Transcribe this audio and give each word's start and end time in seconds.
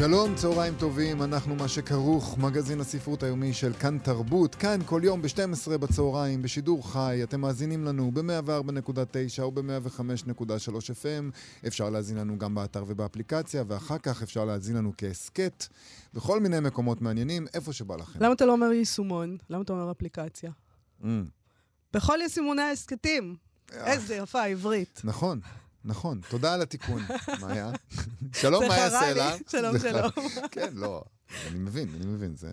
שלום, 0.00 0.34
צהריים 0.34 0.74
טובים, 0.78 1.22
אנחנו 1.22 1.54
מה 1.54 1.68
שכרוך, 1.68 2.38
מגזין 2.38 2.80
הספרות 2.80 3.22
היומי 3.22 3.52
של 3.52 3.72
כאן 3.72 3.98
תרבות, 3.98 4.54
כאן 4.54 4.78
כל 4.86 5.00
יום 5.04 5.22
ב-12 5.22 5.78
בצהריים, 5.78 6.42
בשידור 6.42 6.92
חי, 6.92 7.20
אתם 7.22 7.40
מאזינים 7.40 7.84
לנו 7.84 8.10
ב-104.9 8.10 9.42
או 9.42 9.52
ב-105.3 9.52 10.72
FM, 10.72 11.36
אפשר 11.66 11.90
להאזין 11.90 12.16
לנו 12.16 12.38
גם 12.38 12.54
באתר 12.54 12.84
ובאפליקציה, 12.86 13.64
ואחר 13.66 13.98
כך 13.98 14.22
אפשר 14.22 14.44
להאזין 14.44 14.76
לנו 14.76 14.92
כהסכת, 14.98 15.66
בכל 16.14 16.40
מיני 16.40 16.60
מקומות 16.60 17.00
מעניינים, 17.00 17.46
איפה 17.54 17.72
שבא 17.72 17.96
לכם. 17.96 18.24
למה 18.24 18.32
אתה 18.32 18.46
לא 18.46 18.52
אומר 18.52 18.72
יישומון? 18.72 19.36
למה 19.50 19.62
אתה 19.62 19.72
אומר 19.72 19.90
אפליקציה? 19.90 20.50
Mm, 21.02 21.06
בכל 21.92 22.18
יישומוני 22.22 22.62
ההסכתים. 22.62 23.36
אה. 23.72 23.92
איזה 23.92 24.14
יפה 24.14 24.42
העברית. 24.42 25.00
נכון. 25.04 25.40
נכון, 25.84 26.20
תודה 26.28 26.54
על 26.54 26.62
התיקון, 26.62 27.02
מאיה. 27.42 27.70
שלום, 28.32 28.68
מאיה. 28.68 28.90
סלע. 28.90 29.32
שלום, 29.48 29.78
שלום. 29.78 30.10
כן, 30.50 30.70
לא, 30.72 31.02
אני 31.46 31.58
מבין, 31.58 31.88
אני 31.96 32.06
מבין, 32.06 32.36
זה... 32.36 32.48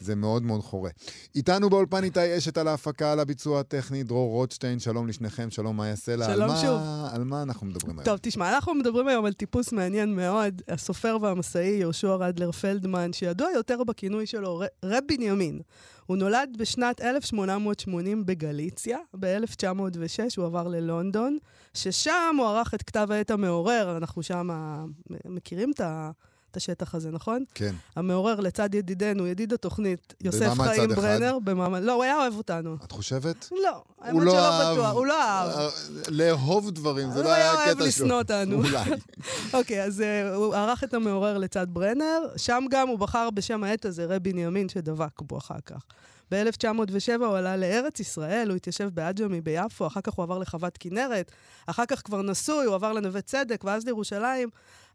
זה 0.00 0.14
מאוד 0.14 0.42
מאוד 0.42 0.60
חורה. 0.60 0.90
איתנו 1.34 1.70
באולפן 1.70 2.04
איתי 2.04 2.38
אשת 2.38 2.58
על 2.58 2.68
ההפקה, 2.68 3.12
על 3.12 3.20
הביצוע 3.20 3.60
הטכני, 3.60 4.02
דרור 4.02 4.30
רוטשטיין, 4.30 4.78
שלום 4.78 5.08
לשניכם, 5.08 5.50
שלום 5.50 5.76
מאיה 5.76 5.96
סלע. 5.96 6.26
שלום 6.26 6.42
על 6.42 6.48
מה, 6.48 6.56
שוב. 6.56 6.80
על 7.14 7.24
מה 7.24 7.42
אנחנו 7.42 7.66
מדברים 7.66 7.98
היום? 7.98 8.04
טוב, 8.04 8.18
תשמע, 8.22 8.54
אנחנו 8.54 8.74
מדברים 8.74 9.08
היום 9.08 9.24
על 9.24 9.32
טיפוס 9.32 9.72
מעניין 9.72 10.16
מאוד, 10.16 10.62
הסופר 10.68 11.16
והמסאי 11.20 11.76
יהושע 11.80 12.14
רדלר 12.14 12.52
פלדמן, 12.52 13.12
שידוע 13.12 13.48
יותר 13.54 13.84
בכינוי 13.84 14.26
שלו 14.26 14.62
רב 14.84 15.02
בנימין. 15.08 15.60
הוא 16.06 16.16
נולד 16.16 16.56
בשנת 16.58 17.00
1880 17.00 18.26
בגליציה, 18.26 18.98
ב-1906 19.20 20.36
הוא 20.36 20.46
עבר 20.46 20.68
ללונדון, 20.68 21.38
ששם 21.74 22.36
הוא 22.38 22.46
ערך 22.46 22.74
את 22.74 22.82
כתב 22.82 23.08
העת 23.10 23.30
המעורר, 23.30 23.96
אנחנו 23.96 24.22
שם 24.22 24.50
אה, 24.50 24.84
מכירים 25.24 25.70
את 25.70 25.80
ה... 25.80 26.10
את 26.54 26.56
השטח 26.56 26.94
הזה, 26.94 27.10
נכון? 27.10 27.44
כן, 27.54 27.74
המעורר 27.96 28.40
לצד 28.40 28.74
ידידנו, 28.74 29.26
ידיד 29.26 29.52
התוכנית, 29.52 30.14
יוסף 30.20 30.60
חיים. 30.60 30.88
ברנר, 30.88 31.38
במעמד... 31.44 31.82
לא, 31.82 31.92
הוא 31.92 32.02
היה 32.02 32.16
אוהב 32.16 32.36
אותנו. 32.36 32.76
את 32.84 32.92
חושבת? 32.92 33.48
לא, 33.62 33.82
האמת 34.00 34.22
שלא 34.22 34.72
בטוח, 34.72 34.92
הוא 34.92 35.06
לא 35.06 35.22
אהב. 35.22 35.50
אה, 35.50 35.68
לאהוב 36.08 36.70
דברים, 36.70 37.10
זה 37.10 37.18
הוא 37.18 37.24
לא 37.24 37.32
היה 37.32 37.52
היה 37.52 37.52
הקטע 37.52 37.64
שלו. 37.64 37.78
אוהב 37.78 37.88
לשנוא 37.88 38.18
אותנו. 38.18 38.56
אולי. 38.56 38.90
אוקיי, 39.58 39.84
אז 39.84 40.00
uh, 40.00 40.34
הוא 40.34 40.54
ערך 40.54 40.84
את 40.84 40.94
המעורר 40.94 41.38
לצד 41.38 41.66
ברנר, 41.70 42.20
שם 42.36 42.64
גם 42.70 42.88
הוא 42.88 42.98
בחר 42.98 43.28
בשם 43.30 43.64
העט 43.64 43.84
הזה, 43.84 44.06
רב 44.06 44.22
בנימין, 44.22 44.68
שדבק 44.68 45.22
בו 45.22 45.38
אחר 45.38 45.60
כך. 45.66 45.82
ב-1907 46.30 47.24
הוא 47.24 47.36
עלה 47.36 47.56
לארץ 47.56 48.00
ישראל, 48.00 48.48
הוא 48.48 48.56
התיישב 48.56 48.88
בעג'מי 48.94 49.40
ביפו, 49.40 49.86
אחר 49.86 50.00
כך 50.00 50.12
הוא 50.12 50.22
עבר 50.22 50.38
לחוות 50.38 50.76
כנרת, 50.80 51.32
אחר 51.66 51.86
כך 51.86 52.02
כבר 52.04 52.22
נשוי, 52.22 52.66
הוא 52.66 52.74
עבר 52.74 52.92
לנווה 52.92 53.20
צדק, 53.20 53.64
ואז 53.64 53.84
לירושלים. 53.84 54.48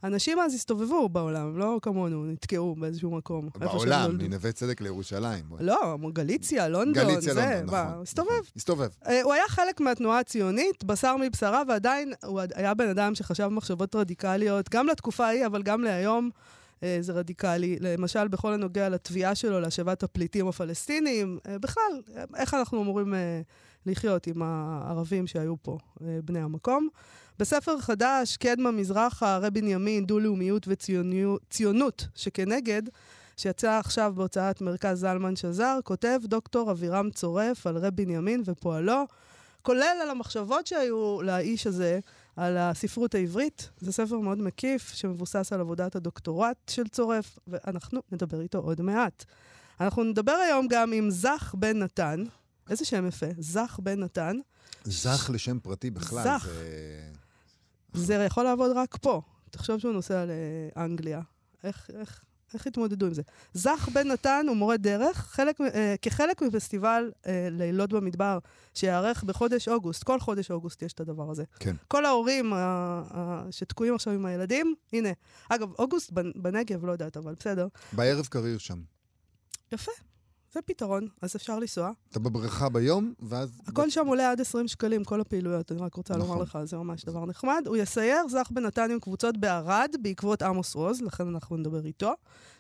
אנשים 0.04 0.40
אז 0.40 0.54
הסתובבו 0.54 1.10
בעולם, 1.10 1.58
לא 1.58 1.80
כמונו, 1.82 2.26
נתקעו 2.26 2.76
באיזשהו 2.76 3.12
מקום. 3.12 3.50
בעולם. 3.56 4.18
מנווה 4.18 4.52
צדק 4.52 4.82
לירושלים. 4.82 5.46
לא, 5.60 5.98
גליציה, 6.14 6.68
לונדון, 6.68 7.04
גליציה, 7.04 7.34
זה, 7.34 7.42
לונדון, 7.42 7.76
נכון. 7.76 8.02
הסתובב. 8.02 8.30
נכון. 8.30 8.44
הסתובב. 8.56 8.90
אה, 9.08 9.22
הוא 9.22 9.34
היה 9.34 9.44
חלק 9.48 9.80
מהתנועה 9.80 10.20
הציונית, 10.20 10.84
בשר 10.84 11.16
מבשרה, 11.18 11.64
ועדיין 11.68 12.14
הוא 12.26 12.42
היה 12.56 12.74
בן 12.74 12.90
אדם 12.90 13.16
שחשב 13.16 13.48
מחשבות 13.48 13.96
רדיקליות, 13.96 14.70
גם 14.70 14.88
לתקופה 14.88 15.26
ההיא, 15.26 15.46
אבל 15.46 15.64
גם 15.64 15.84
להיום 15.84 16.30
זה 17.02 17.14
רדיקלי. 17.14 17.78
למשל, 17.80 18.28
בכל 18.28 18.54
הנוגע 18.54 18.90
לתביעה 18.90 19.36
שלו 19.36 19.60
להשבת 19.60 20.04
הפליטים 20.04 20.48
הפלסטינים, 20.48 21.40
אה, 21.48 21.60
בכלל, 21.60 22.02
אה, 22.16 22.24
איך 22.36 22.54
אנחנו 22.54 22.82
אמורים 22.82 23.14
אה, 23.14 23.42
לחיות 23.86 24.28
עם 24.28 24.42
הערבים 24.42 25.28
שהיו 25.28 25.56
פה, 25.62 25.78
אה, 26.02 26.20
בני 26.24 26.40
המקום. 26.40 26.90
בספר 27.40 27.80
חדש, 27.80 28.38
קדמה 28.38 28.72
מזרחה, 28.72 29.38
רב 29.38 29.54
בנימין, 29.54 30.06
דו-לאומיות 30.06 30.68
וציונות 30.68 32.08
שכנגד, 32.16 32.82
שיצא 33.38 33.72
עכשיו 33.72 34.14
בהוצאת 34.16 34.62
מרכז 34.62 35.00
זלמן 35.00 35.36
שזר, 35.36 35.80
כותב 35.84 36.20
דוקטור 36.24 36.72
אבירם 36.72 37.10
צורף 37.10 37.68
על 37.68 37.78
רב 37.78 37.96
בנימין 37.96 38.42
ופועלו, 38.46 39.06
כולל 39.62 39.98
על 40.02 40.10
המחשבות 40.10 40.68
שהיו 40.68 41.22
לאיש 41.22 41.68
הזה 41.68 42.00
על 42.40 42.58
הספרות 42.58 43.16
העברית. 43.16 43.70
זה 43.80 43.92
ספר 43.92 44.20
מאוד 44.20 44.38
מקיף, 44.38 44.94
שמבוסס 44.94 45.54
על 45.54 45.60
עבודת 45.60 45.96
הדוקטורט 45.96 46.58
של 46.70 46.88
צורף, 46.88 47.40
ואנחנו 47.48 48.02
נדבר 48.12 48.42
איתו 48.42 48.58
עוד 48.58 48.82
מעט. 48.82 49.26
אנחנו 49.82 50.04
נדבר 50.04 50.32
היום 50.32 50.68
גם 50.70 50.94
עם 50.94 51.10
זך 51.10 51.56
בן 51.58 51.78
נתן, 51.84 52.24
איזה 52.70 52.86
שם 52.86 53.08
יפה, 53.08 53.26
זך 53.40 53.80
בן 53.84 54.00
נתן. 54.04 54.38
זך 54.84 55.30
לשם 55.34 55.60
פרטי 55.60 55.90
בכלל. 55.90 56.24
זך. 56.24 56.48
זה- 57.94 58.04
זה 58.06 58.14
יכול 58.14 58.44
לעבוד 58.44 58.72
רק 58.76 58.98
פה. 59.02 59.22
תחשוב 59.52 59.80
שהוא 59.80 59.94
נוסע 59.94 60.26
לאנגליה. 60.26 61.22
איך, 61.64 61.90
איך, 61.94 62.22
איך 62.54 62.68
התמודדו 62.68 63.06
עם 63.06 63.14
זה? 63.14 63.22
זך 63.54 63.90
בן 63.94 64.08
נתן 64.12 64.46
הוא 64.48 64.58
מורה 64.58 64.78
דרך, 64.78 65.18
חלק, 65.18 65.62
אה, 65.62 65.96
כחלק 66.02 66.42
מפסטיבל 66.42 67.12
אה, 67.28 67.48
לילות 67.52 67.90
במדבר, 67.94 68.40
שייערך 68.74 69.24
בחודש 69.24 69.68
אוגוסט. 69.68 70.04
כל 70.04 70.20
חודש 70.20 70.52
אוגוסט 70.52 70.82
יש 70.82 70.94
את 70.94 71.00
הדבר 71.00 71.32
הזה. 71.32 71.44
כן. 71.60 71.76
כל 71.88 72.06
ההורים 72.06 72.54
אה, 72.54 72.58
אה, 73.16 73.42
שתקועים 73.52 73.96
עכשיו 73.96 74.14
עם 74.14 74.26
הילדים, 74.26 74.76
הנה. 74.94 75.10
אגב, 75.50 75.70
אוגוסט 75.80 76.12
בנ- 76.12 76.34
בנגב, 76.36 76.86
לא 76.86 76.92
יודעת, 76.92 77.18
אבל 77.18 77.34
בסדר. 77.40 77.68
בערב 77.94 78.26
קריר 78.26 78.58
שם. 78.58 78.80
יפה, 79.72 79.92
זה 80.54 80.62
פתרון, 80.62 81.08
אז 81.22 81.36
אפשר 81.36 81.60
לנסוע. 81.60 81.92
אתה 82.12 82.20
בבריכה 82.20 82.70
ביום, 82.70 83.14
ואז... 83.20 83.62
הכל 83.68 83.90
שם 83.90 84.08
עולה 84.08 84.32
עד 84.32 84.42
20 84.42 84.68
שקלים, 84.68 85.04
כל 85.04 85.22
הפעילויות, 85.22 85.72
אני 85.72 85.82
רק 85.82 85.96
רוצה 85.96 86.18
נכון. 86.18 86.30
לומר 86.30 86.42
לך, 86.42 86.60
זה 86.64 86.78
ממש 86.78 87.06
דבר 87.06 87.26
נחמד. 87.26 87.64
הוא 87.68 87.78
יסייר 87.78 88.28
זך 88.28 88.48
בנתניה 88.52 88.94
עם 88.94 89.00
קבוצות 89.00 89.38
בערד 89.38 89.96
בעקבות 90.02 90.42
עמוס 90.42 90.76
עוז, 90.76 91.02
לכן 91.02 91.28
אנחנו 91.28 91.58
נדבר 91.58 91.86
איתו. 91.86 92.14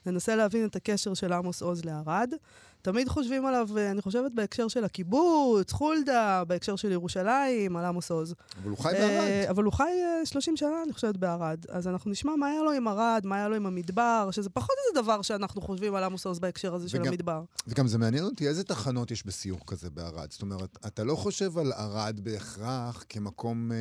ננסה 0.05 0.35
להבין 0.35 0.65
את 0.65 0.75
הקשר 0.75 1.13
של 1.13 1.33
עמוס 1.33 1.61
עוז 1.61 1.85
לערד. 1.85 2.33
תמיד 2.81 3.09
חושבים 3.09 3.45
עליו, 3.45 3.67
אה, 3.77 3.91
אני 3.91 4.01
חושבת, 4.01 4.31
בהקשר 4.31 4.67
של 4.67 4.83
הקיבוץ, 4.83 5.71
חולדה, 5.71 6.43
בהקשר 6.47 6.75
של 6.75 6.91
ירושלים, 6.91 7.75
על 7.77 7.85
עמוס 7.85 8.11
עוז. 8.11 8.35
אבל 8.61 8.69
הוא 8.69 8.77
חי 8.77 8.89
אה, 8.89 8.93
בערד. 8.99 9.49
אבל 9.49 9.63
הוא 9.63 9.73
חי 9.73 9.83
אה, 9.83 10.25
30 10.25 10.57
שנה, 10.57 10.83
אני 10.83 10.93
חושבת, 10.93 11.17
בערד. 11.17 11.65
אז 11.69 11.87
אנחנו 11.87 12.11
נשמע 12.11 12.35
מה 12.35 12.47
היה 12.47 12.63
לו 12.63 12.71
עם 12.71 12.87
ערד, 12.87 13.21
מה 13.25 13.35
היה 13.35 13.47
לו 13.47 13.55
עם 13.55 13.65
המדבר, 13.65 14.29
שזה 14.31 14.49
פחות 14.49 14.75
איזה 14.89 15.01
דבר 15.01 15.21
שאנחנו 15.21 15.61
חושבים 15.61 15.95
על 15.95 16.03
עמוס 16.03 16.25
עוז 16.25 16.39
בהקשר 16.39 16.73
הזה 16.75 16.89
של 16.89 16.97
וגם- 17.01 17.07
המדבר. 17.07 17.43
וגם 17.67 17.87
זה 17.87 17.97
מעניין 17.97 18.23
אותי 18.23 18.47
איזה 18.47 18.63
תחנות 18.63 19.11
יש 19.11 19.25
בסיור 19.25 19.59
כזה 19.67 19.89
בערד. 19.89 20.31
זאת 20.31 20.41
אומרת, 20.41 20.77
אתה 20.87 21.03
לא 21.03 21.15
חושב 21.15 21.57
על 21.57 21.71
ערד 21.71 22.19
בהכרח 22.23 23.03
כמקום, 23.09 23.71
אה, 23.71 23.77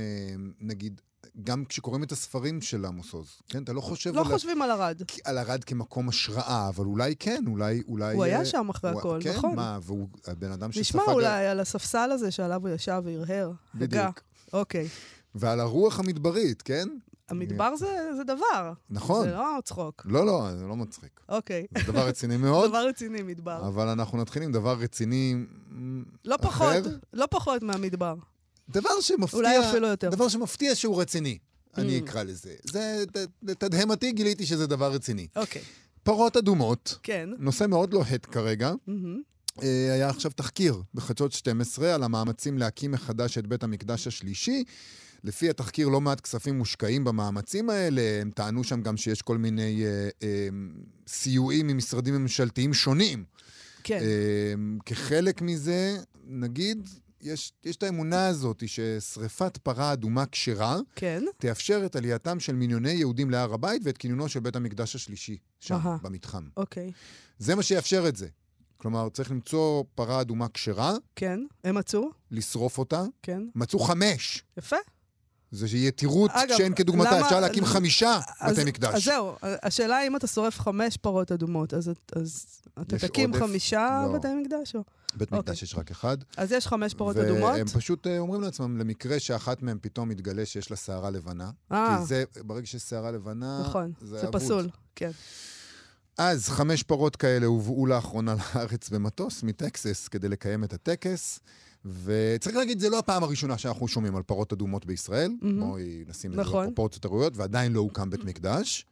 נגיד, 0.60 1.00
גם 1.44 1.64
כשקוראים 1.64 2.02
את 2.02 2.12
הספרים 2.12 2.60
של 2.60 2.84
עמוס 2.84 3.12
עוז, 3.12 3.28
כן? 3.48 3.62
אתה 3.62 3.72
לא 3.72 3.80
חושב 3.80 4.14
לא 4.14 4.20
על, 4.20 4.26
חושבים 4.26 4.62
על 4.62 4.70
ערד. 4.70 5.02
על 5.24 5.38
ערד 5.38 5.64
כמקום 5.64 6.08
השראה, 6.08 6.68
אבל 6.68 6.84
אולי 6.84 7.16
כן, 7.18 7.44
אולי... 7.46 7.82
אולי 7.88 8.14
הוא 8.14 8.24
היה 8.24 8.40
אה, 8.40 8.44
שם 8.44 8.68
אחרי 8.68 8.90
הוא- 8.90 9.00
הכל, 9.00 9.18
כן, 9.22 9.32
נכון. 9.36 9.56
מה, 9.56 9.78
והוא 9.82 10.08
הבן 10.26 10.52
אדם 10.52 10.72
שספג... 10.72 10.80
נשמע 10.80 11.12
אולי 11.12 11.46
על 11.46 11.60
הספסל 11.60 12.10
הזה 12.12 12.30
שעליו 12.30 12.60
הוא 12.60 12.74
ישב 12.74 13.02
והרהר. 13.04 13.52
בדיוק. 13.74 14.20
אוקיי. 14.52 14.88
ועל 15.34 15.60
הרוח 15.60 15.98
המדברית, 16.00 16.62
כן? 16.62 16.88
המדבר 17.28 17.76
זה, 17.76 18.10
זה 18.16 18.24
דבר. 18.24 18.72
נכון. 18.90 19.24
זה 19.24 19.32
לא 19.34 19.58
צחוק. 19.64 20.02
לא, 20.04 20.26
לא, 20.26 20.48
זה 20.56 20.64
לא 20.64 20.76
מצחיק. 20.76 21.20
אוקיי. 21.28 21.66
זה 21.78 21.92
דבר 21.92 22.06
רציני 22.06 22.36
מאוד, 22.36 22.68
דבר 22.70 22.86
רציני, 22.88 23.22
מדבר. 23.22 23.66
אבל 23.68 23.88
אנחנו 23.88 24.18
נתחיל 24.18 24.42
עם 24.42 24.52
דבר 24.52 24.76
רציני 24.78 25.34
לא 26.24 26.34
אחר. 26.34 26.48
פחות, 26.48 26.92
לא 27.12 27.26
פחות 27.30 27.62
מהמדבר. 27.62 28.14
דבר 28.70 29.00
שמפתיע... 29.00 29.38
אולי 29.38 29.70
אפילו 29.70 29.88
יותר. 29.88 30.10
דבר 30.10 30.28
שמפתיע 30.28 30.74
שהוא 30.74 31.00
רציני, 31.00 31.38
אני 31.76 31.98
Mm. 31.98 32.04
אקרא 32.04 32.22
לזה. 32.22 32.54
זה, 32.64 33.04
ת- 33.12 33.16
לתדהמתי 33.42 34.12
גיליתי 34.12 34.46
שזה 34.46 34.66
דבר 34.66 34.92
רציני. 34.92 35.26
אוקיי. 35.36 35.62
פרות 36.02 36.36
אדומות, 36.36 36.98
כן. 37.02 37.28
נושא 37.38 37.64
מאוד 37.66 37.92
לוהט 37.94 38.26
כרגע. 38.30 38.72
מהמם. 38.86 39.22
אה, 39.62 39.92
היה 39.94 40.08
עכשיו 40.08 40.30
תחקיר 40.30 40.82
בחדשות 40.94 41.32
12 41.32 41.94
על 41.94 42.02
המאמצים 42.02 42.58
להקים 42.58 42.90
מחדש 42.90 43.38
את 43.38 43.46
בית 43.46 43.62
המקדש 43.62 44.06
השלישי. 44.06 44.64
לפי 45.24 45.50
התחקיר, 45.50 45.88
לא 45.88 46.00
מעט 46.00 46.20
כספים 46.20 46.58
מושקעים 46.58 47.04
במאמצים 47.04 47.70
האלה. 47.70 48.02
הם 48.20 48.30
טענו 48.30 48.64
שם 48.64 48.82
גם 48.82 48.96
שיש 48.96 49.22
כל 49.22 49.38
מיני 49.38 49.84
אה, 49.84 50.08
אה, 50.22 50.48
סיועים 51.08 51.66
ממשרדים 51.66 52.14
ממשלתיים 52.14 52.74
שונים. 52.74 53.24
כן. 53.82 53.98
אה, 54.02 54.52
כחלק 54.86 55.42
מזה, 55.42 55.96
נגיד, 56.26 56.88
יש, 57.20 57.52
יש 57.64 57.76
את 57.76 57.82
האמונה 57.82 58.26
הזאת 58.26 58.62
ששריפת 58.68 59.56
פרה 59.56 59.92
אדומה 59.92 60.26
כשרה 60.26 60.76
כן. 60.94 61.22
תאפשר 61.38 61.82
את 61.86 61.96
עלייתם 61.96 62.40
של 62.40 62.54
מיליוני 62.54 62.90
יהודים 62.90 63.30
להר 63.30 63.54
הבית 63.54 63.82
ואת 63.84 63.98
כינונו 63.98 64.28
של 64.28 64.40
בית 64.40 64.56
המקדש 64.56 64.94
השלישי 64.94 65.38
שם, 65.60 65.74
אהה. 65.74 65.96
במתחם. 66.02 66.48
אוקיי. 66.56 66.92
זה 67.38 67.54
מה 67.54 67.62
שיאפשר 67.62 68.08
את 68.08 68.16
זה. 68.16 68.28
כלומר, 68.76 69.08
צריך 69.08 69.30
למצוא 69.30 69.84
פרה 69.94 70.20
אדומה 70.20 70.46
כשרה, 70.48 70.94
כן. 71.16 71.40
הם 71.64 71.74
מצאו? 71.74 72.10
לשרוף 72.30 72.78
אותה. 72.78 73.04
כן. 73.22 73.42
מצאו 73.54 73.78
חמש. 73.78 74.44
יפה. 74.56 74.76
זו 75.52 75.76
יתירות 75.76 76.30
אגב, 76.34 76.56
שאין 76.56 76.74
כדוגמתה, 76.74 77.10
למה- 77.16 77.20
אפשר 77.26 77.40
להקים 77.40 77.64
חמישה 77.64 78.20
אז- 78.40 78.58
בתי 78.58 78.68
מקדש. 78.70 78.94
אז 78.94 79.02
זהו, 79.04 79.32
השאלה 79.42 80.06
אם 80.06 80.16
אתה 80.16 80.26
שורף 80.26 80.60
חמש 80.60 80.96
פרות 80.96 81.32
אדומות, 81.32 81.74
אז, 81.74 81.90
אז 82.16 82.46
אתה 82.80 82.98
תקים 82.98 83.30
עודף? 83.30 83.42
חמישה 83.46 84.04
לא. 84.06 84.18
בתי 84.18 84.28
מקדש? 84.34 84.74
או? 84.74 84.80
בית 85.14 85.22
אוקיי. 85.28 85.38
מקדש 85.38 85.62
יש 85.62 85.74
רק 85.74 85.90
אחד. 85.90 86.16
אז 86.36 86.52
יש 86.52 86.66
חמש 86.66 86.94
פרות 86.94 87.16
אדומות? 87.16 87.52
והם 87.54 87.66
פשוט 87.66 88.06
אה, 88.06 88.18
אומרים 88.18 88.42
לעצמם, 88.42 88.76
למקרה 88.78 89.20
שאחת 89.20 89.62
מהן 89.62 89.78
פתאום 89.80 90.08
מתגלה 90.08 90.46
שיש 90.46 90.70
לה 90.70 90.76
שערה 90.76 91.10
לבנה. 91.10 91.50
אה, 91.72 91.96
כי 92.00 92.06
זה, 92.06 92.24
ברגע 92.46 92.66
שיש 92.66 92.82
שערה 92.82 93.10
לבנה, 93.10 93.60
נכון, 93.66 93.92
זה 94.00 94.18
זה. 94.20 94.26
פסול. 94.32 94.68
כן. 94.96 95.10
אז 96.18 96.48
חמש 96.48 96.82
פרות 96.82 97.16
כאלה 97.16 97.46
הובאו 97.46 97.86
לאחרונה 97.86 98.34
לארץ 98.54 98.88
במטוס 98.88 99.42
מטקסס 99.42 100.08
כדי 100.08 100.28
לקיים 100.28 100.64
את 100.64 100.72
הטקס. 100.72 101.40
וצריך 101.84 102.56
להגיד, 102.56 102.80
זה 102.80 102.90
לא 102.90 102.98
הפעם 102.98 103.22
הראשונה 103.22 103.58
שאנחנו 103.58 103.88
שומעים 103.88 104.16
על 104.16 104.22
פרות 104.22 104.52
אדומות 104.52 104.86
בישראל. 104.86 105.32
מהמם. 105.42 105.60
בואי 105.60 106.04
נשים 106.08 106.30
את 106.30 106.36
זה 106.36 106.42
נכון. 106.42 106.64
בפרופורציות 106.64 107.04
הראויות, 107.04 107.36
ועדיין 107.36 107.72
לא 107.72 107.80
הוקם 107.80 108.10
בית 108.10 108.24
מקדש. 108.24 108.86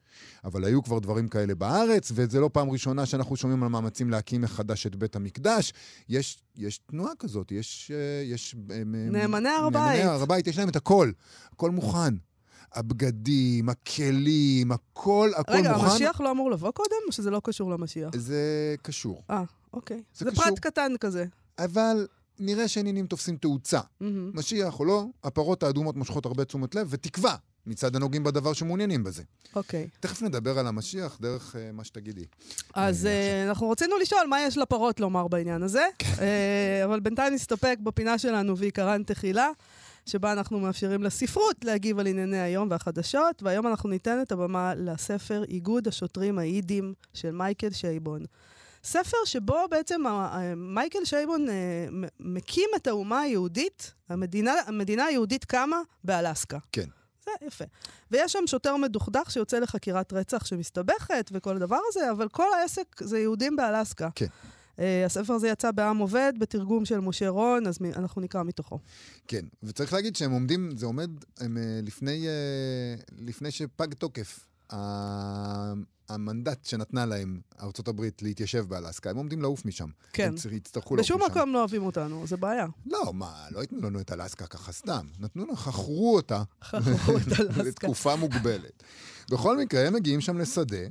אבל 0.45 0.65
היו 0.65 0.83
כבר 0.83 0.99
דברים 0.99 1.29
כאלה 1.29 1.55
בארץ, 1.55 2.13
וזה 2.15 2.41
לא 2.41 2.51
פעם 2.53 2.71
ראשונה 2.71 3.07
שאנחנו 3.07 3.37
שומעים 3.37 3.63
על 3.63 3.69
מאמצים 3.69 4.11
להקים 4.11 4.41
מחדש 4.41 4.87
את 4.87 4.97
בית 4.97 5.17
המקדש. 5.17 5.73
יש, 6.09 6.39
יש 6.57 6.79
תנועה 6.79 7.13
כזאת, 7.19 7.53
יש... 7.53 7.91
אה, 7.95 8.23
יש 8.25 8.55
נאמני 8.87 9.49
הר 9.49 9.65
הבית. 9.65 9.83
נאמני 9.83 10.03
הר 10.03 10.23
הבית, 10.23 10.47
יש 10.47 10.59
להם 10.59 10.69
את 10.69 10.77
הכל. 10.77 11.11
הכל 11.53 11.71
מוכן. 11.71 12.15
הבגדים, 12.75 13.69
הכלים, 13.69 14.73
הכל, 14.73 15.31
הכל 15.37 15.53
רגע, 15.53 15.73
מוכן. 15.73 15.85
המשיח 15.87 16.21
לא 16.21 16.31
אמור 16.31 16.51
לבוא 16.51 16.71
קודם, 16.71 16.97
או 17.07 17.13
שזה 17.13 17.31
לא 17.31 17.41
קשור 17.45 17.71
למשיח? 17.71 18.17
זה 18.17 18.75
קשור. 18.83 19.23
אה, 19.31 19.43
אוקיי. 19.73 20.03
זה 20.15 20.25
זה 20.25 20.31
קשור. 20.31 20.45
פרט 20.45 20.59
קטן 20.59 20.93
כזה. 21.01 21.25
אבל 21.59 22.07
נראה 22.39 22.69
שהעניינים 22.69 23.07
תופסים 23.07 23.37
תאוצה. 23.37 23.81
מהמם. 24.01 24.31
משיח 24.35 24.81
או 24.81 24.85
לא, 24.85 25.05
הפרות 25.25 25.63
האדומות 25.63 25.97
מושכות 25.97 26.27
הרבה 26.27 26.45
תשומת 26.45 26.75
לב 26.75 26.87
ותקווה 26.91 27.37
מצד 27.67 27.97
הנוגעים 27.97 28.25
בדבר 28.25 28.53
שמעוניינים 28.53 29.05
בזה. 29.05 29.23
אוקיי. 29.57 29.89
תכף 30.01 30.23
נדבר 30.23 30.59
על 30.59 30.67
המשיח 30.67 31.19
דרך 31.21 31.57
אה, 31.57 31.73
מה 31.73 31.85
שתגידי. 31.85 32.25
אז 32.75 33.07
אה, 33.07 33.45
אנחנו 33.49 33.71
רצינו 33.71 33.99
לשאול 33.99 34.27
מה 34.27 34.43
יש 34.43 34.59
לפרות 34.59 35.01
לומר 35.01 35.29
בעניין 35.29 35.63
הזה, 35.63 35.87
אה, 36.21 36.85
אבל 36.85 37.01
בינתיים 37.01 37.35
נסתפק 37.35 37.79
בפינה 37.83 38.19
שלנו 38.19 38.59
ועיקרן 38.59 39.03
תחילה, 39.03 39.51
שבה 40.07 40.33
אנחנו 40.33 40.61
מאפשרים 40.61 41.03
לספרות 41.03 41.65
להגיב 41.65 41.99
על 41.99 42.07
ענייני 42.07 42.41
היום 42.41 42.69
והחדשות, 42.71 43.43
והיום 43.43 43.67
אנחנו 43.67 43.89
ניתן 43.89 44.19
את 44.23 44.33
הבמה 44.33 44.75
לספר 44.75 45.45
איגוד 45.45 45.89
השוטרים 45.89 46.39
היידים 46.39 46.95
של 47.15 47.31
מייקל 47.31 47.71
שייבון. 47.71 48.25
ספר 48.87 49.17
שבו 49.25 49.57
בעצם 49.71 50.03
מייקל 50.57 51.05
שייבון 51.05 51.49
אה, 51.49 51.55
מקים 52.21 52.71
את 52.77 52.87
האומה 52.87 53.21
היהודית, 53.21 53.95
המדינה, 54.09 54.55
המדינה 54.67 55.05
היהודית 55.05 55.45
קמה 55.45 55.77
באלסקה. 56.05 56.59
כן. 56.73 56.87
זה 57.25 57.31
יפה. 57.47 57.65
ויש 58.11 58.33
שם 58.33 58.47
שוטר 58.47 58.77
מדוכדך 58.77 59.31
שיוצא 59.31 59.59
לחקירת 59.59 60.13
רצח 60.13 60.45
שמסתבכת 60.45 61.31
וכל 61.33 61.57
הדבר 61.57 61.79
הזה, 61.89 62.11
אבל 62.11 62.29
כל 62.29 62.47
העסק 62.61 63.03
זה 63.03 63.19
יהודים 63.19 63.57
באלסקה. 63.57 64.09
כן. 64.15 64.27
Uh, 64.77 64.81
הספר 65.07 65.33
הזה 65.33 65.49
יצא 65.49 65.71
בעם 65.71 65.99
עובד, 65.99 66.33
בתרגום 66.39 66.85
של 66.85 67.01
משה 67.01 67.29
רון, 67.29 67.67
אז 67.67 67.79
מ- 67.81 67.93
אנחנו 67.97 68.21
נקרא 68.23 68.43
מתוכו. 68.43 68.79
כן, 69.29 69.45
וצריך 69.63 69.93
להגיד 69.93 70.17
שהם 70.17 70.31
עומדים, 70.31 70.71
זה 70.77 70.87
עומד 70.87 71.11
הם, 71.41 71.57
אה, 71.59 71.81
לפני, 71.83 72.27
אה, 72.29 72.95
לפני 73.19 73.51
שפג 73.51 73.95
תוקף 73.95 74.49
המנדט 76.09 76.65
שנתנה 76.65 77.07
להם 77.07 77.41
ארה"ב 77.61 78.01
להתיישב 78.23 78.65
באלסקה. 78.69 79.11
הם 79.11 79.17
עומדים 79.17 79.43
לעוף 79.43 79.65
משם. 79.65 79.89
כן. 80.13 80.35
הם 80.45 80.57
יצטרכו 80.57 80.97
לעוף 80.97 81.07
בשום 81.07 81.23
משם. 81.23 81.31
מקום 81.31 81.53
לא 81.53 81.59
אוהבים 81.59 81.83
אותנו, 81.87 82.27
זה 82.27 82.37
בעיה. 82.37 82.67
לא, 82.87 83.15
מה, 83.15 83.47
לא 83.51 83.61
ייתנו 83.61 83.81
לנו 83.81 84.01
את 84.01 84.13
אלסקה 84.13 84.47
ככה 84.47 84.73
סתם. 84.73 85.07
נתנו 85.19 85.45
לנו, 85.45 85.57
חכרו 85.57 86.17
אותה. 86.17 86.43
חכרו 86.65 87.17
את 87.17 87.23
אלסקה. 87.41 87.63
לתקופה 87.63 88.17
מוגבלת. 88.17 88.83
בכל 89.31 89.57
מקרה, 89.59 89.87
הם 89.87 89.95
מגיעים 89.95 90.21
שם 90.21 90.39
לשדה 90.39 90.87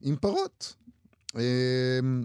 עם 0.00 0.16
פרות. 0.16 0.74
אמ, 1.36 2.24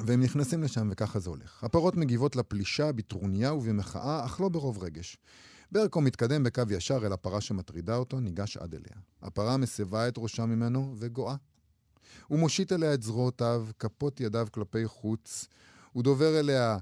והם 0.00 0.22
נכנסים 0.22 0.62
לשם, 0.62 0.88
וככה 0.92 1.18
זה 1.18 1.30
הולך. 1.30 1.64
הפרות 1.64 1.96
מגיבות 1.96 2.36
לפלישה 2.36 2.92
בטרוניה 2.92 3.54
ובמחאה, 3.54 4.24
אך 4.26 4.40
לא 4.40 4.48
ברוב 4.48 4.84
רגש. 4.84 5.16
ברקו 5.72 6.00
מתקדם 6.00 6.42
בקו 6.42 6.62
ישר 6.70 7.06
אל 7.06 7.12
הפרה 7.12 7.40
שמטרידה 7.40 7.96
אותו, 7.96 8.20
ניגש 8.20 8.56
עד 8.56 8.74
אליה. 8.74 9.02
הפרה 9.22 9.56
מסבה 9.56 10.08
את 10.08 10.14
ראשה 10.18 10.46
ממנו 10.46 10.94
וגואה. 10.98 11.36
הוא 12.26 12.38
מושיט 12.38 12.72
אליה 12.72 12.94
את 12.94 13.02
זרועותיו, 13.02 13.66
כפות 13.78 14.20
ידיו 14.20 14.48
כלפי 14.52 14.86
חוץ. 14.86 15.48
הוא 15.92 16.02
דובר 16.02 16.40
אליה 16.40 16.78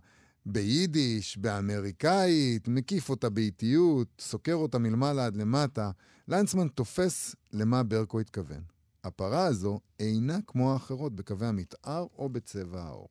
ביידיש, 0.47 1.39
באמריקאית, 1.39 2.69
מקיף 2.69 3.11
אותה 3.11 3.31
באיטיות, 3.31 4.09
סוקר 4.21 4.55
אותה 4.55 4.79
מלמעלה 4.79 5.27
עד 5.27 5.37
למטה. 5.37 5.91
לנצמן 6.29 6.69
תופס 6.69 7.37
למה 7.53 7.83
ברקו 7.83 8.21
התכוון. 8.21 8.63
הפרה 9.05 9.47
הזו 9.47 9.81
אינה 10.01 10.39
כמו 10.47 10.73
האחרות 10.73 11.15
בקווי 11.17 11.47
המתאר 11.47 12.07
או 12.19 12.29
בצבע 12.29 12.83
העור. 12.83 13.09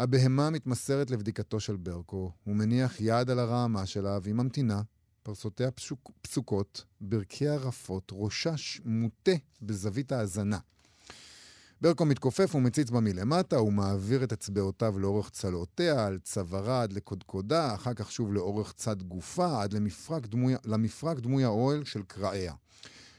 הבהמה 0.00 0.50
מתמסרת 0.50 1.10
לבדיקתו 1.10 1.60
של 1.60 1.76
ברקו, 1.76 2.32
הוא 2.44 2.56
מניח 2.56 3.00
יד 3.00 3.30
על 3.30 3.38
הרעמה 3.38 3.86
שלה 3.86 4.18
והיא 4.22 4.34
ממתינה, 4.34 4.82
פרסותיה 5.22 5.70
פשוק, 5.70 6.10
פסוקות, 6.22 6.84
ברכיה 7.00 7.56
רפות, 7.56 8.12
ראשה 8.12 8.54
מוטה 8.84 9.32
בזווית 9.62 10.12
ההאזנה. 10.12 10.58
ברקו 11.80 12.04
מתכופף 12.04 12.54
ומציץ 12.54 12.90
בה 12.90 13.00
מלמטה, 13.00 13.56
הוא 13.56 13.72
מעביר 13.72 14.24
את 14.24 14.32
אצבעותיו 14.32 14.98
לאורך 14.98 15.30
צלעותיה, 15.30 16.06
על 16.06 16.18
צווארה 16.18 16.82
עד 16.82 16.92
לקודקודה, 16.92 17.74
אחר 17.74 17.94
כך 17.94 18.12
שוב 18.12 18.32
לאורך 18.32 18.72
צד 18.72 19.02
גופה, 19.02 19.62
עד 19.62 19.72
למפרק 19.72 20.26
דמוי, 20.26 20.54
למפרק 20.64 21.18
דמוי 21.18 21.44
האוהל 21.44 21.84
של 21.84 22.02
קרעיה. 22.02 22.54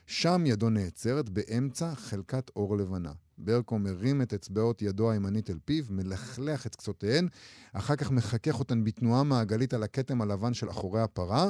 שם 0.06 0.44
ידו 0.46 0.70
נעצרת 0.70 1.30
באמצע 1.30 1.96
חלקת 1.96 2.52
אור 2.56 2.78
לבנה. 2.78 3.12
ברקו 3.38 3.80
מרים 3.80 4.22
את 4.22 4.34
אצבעות 4.34 4.82
ידו 4.82 5.12
הימנית 5.12 5.50
אל 5.50 5.58
פיו, 5.66 5.84
מלכלך 5.90 6.68
את 6.68 6.76
קצותיהן, 6.76 7.28
אחר 7.74 7.96
כך 7.96 8.12
מחכך 8.12 8.60
אותן 8.60 8.84
בתנועה 8.84 9.24
מעגלית 9.24 9.74
על 9.74 9.84
הכתם 9.84 10.22
הלבן 10.22 10.54
של 10.54 10.70
אחורי 10.70 11.02
הפרה, 11.02 11.50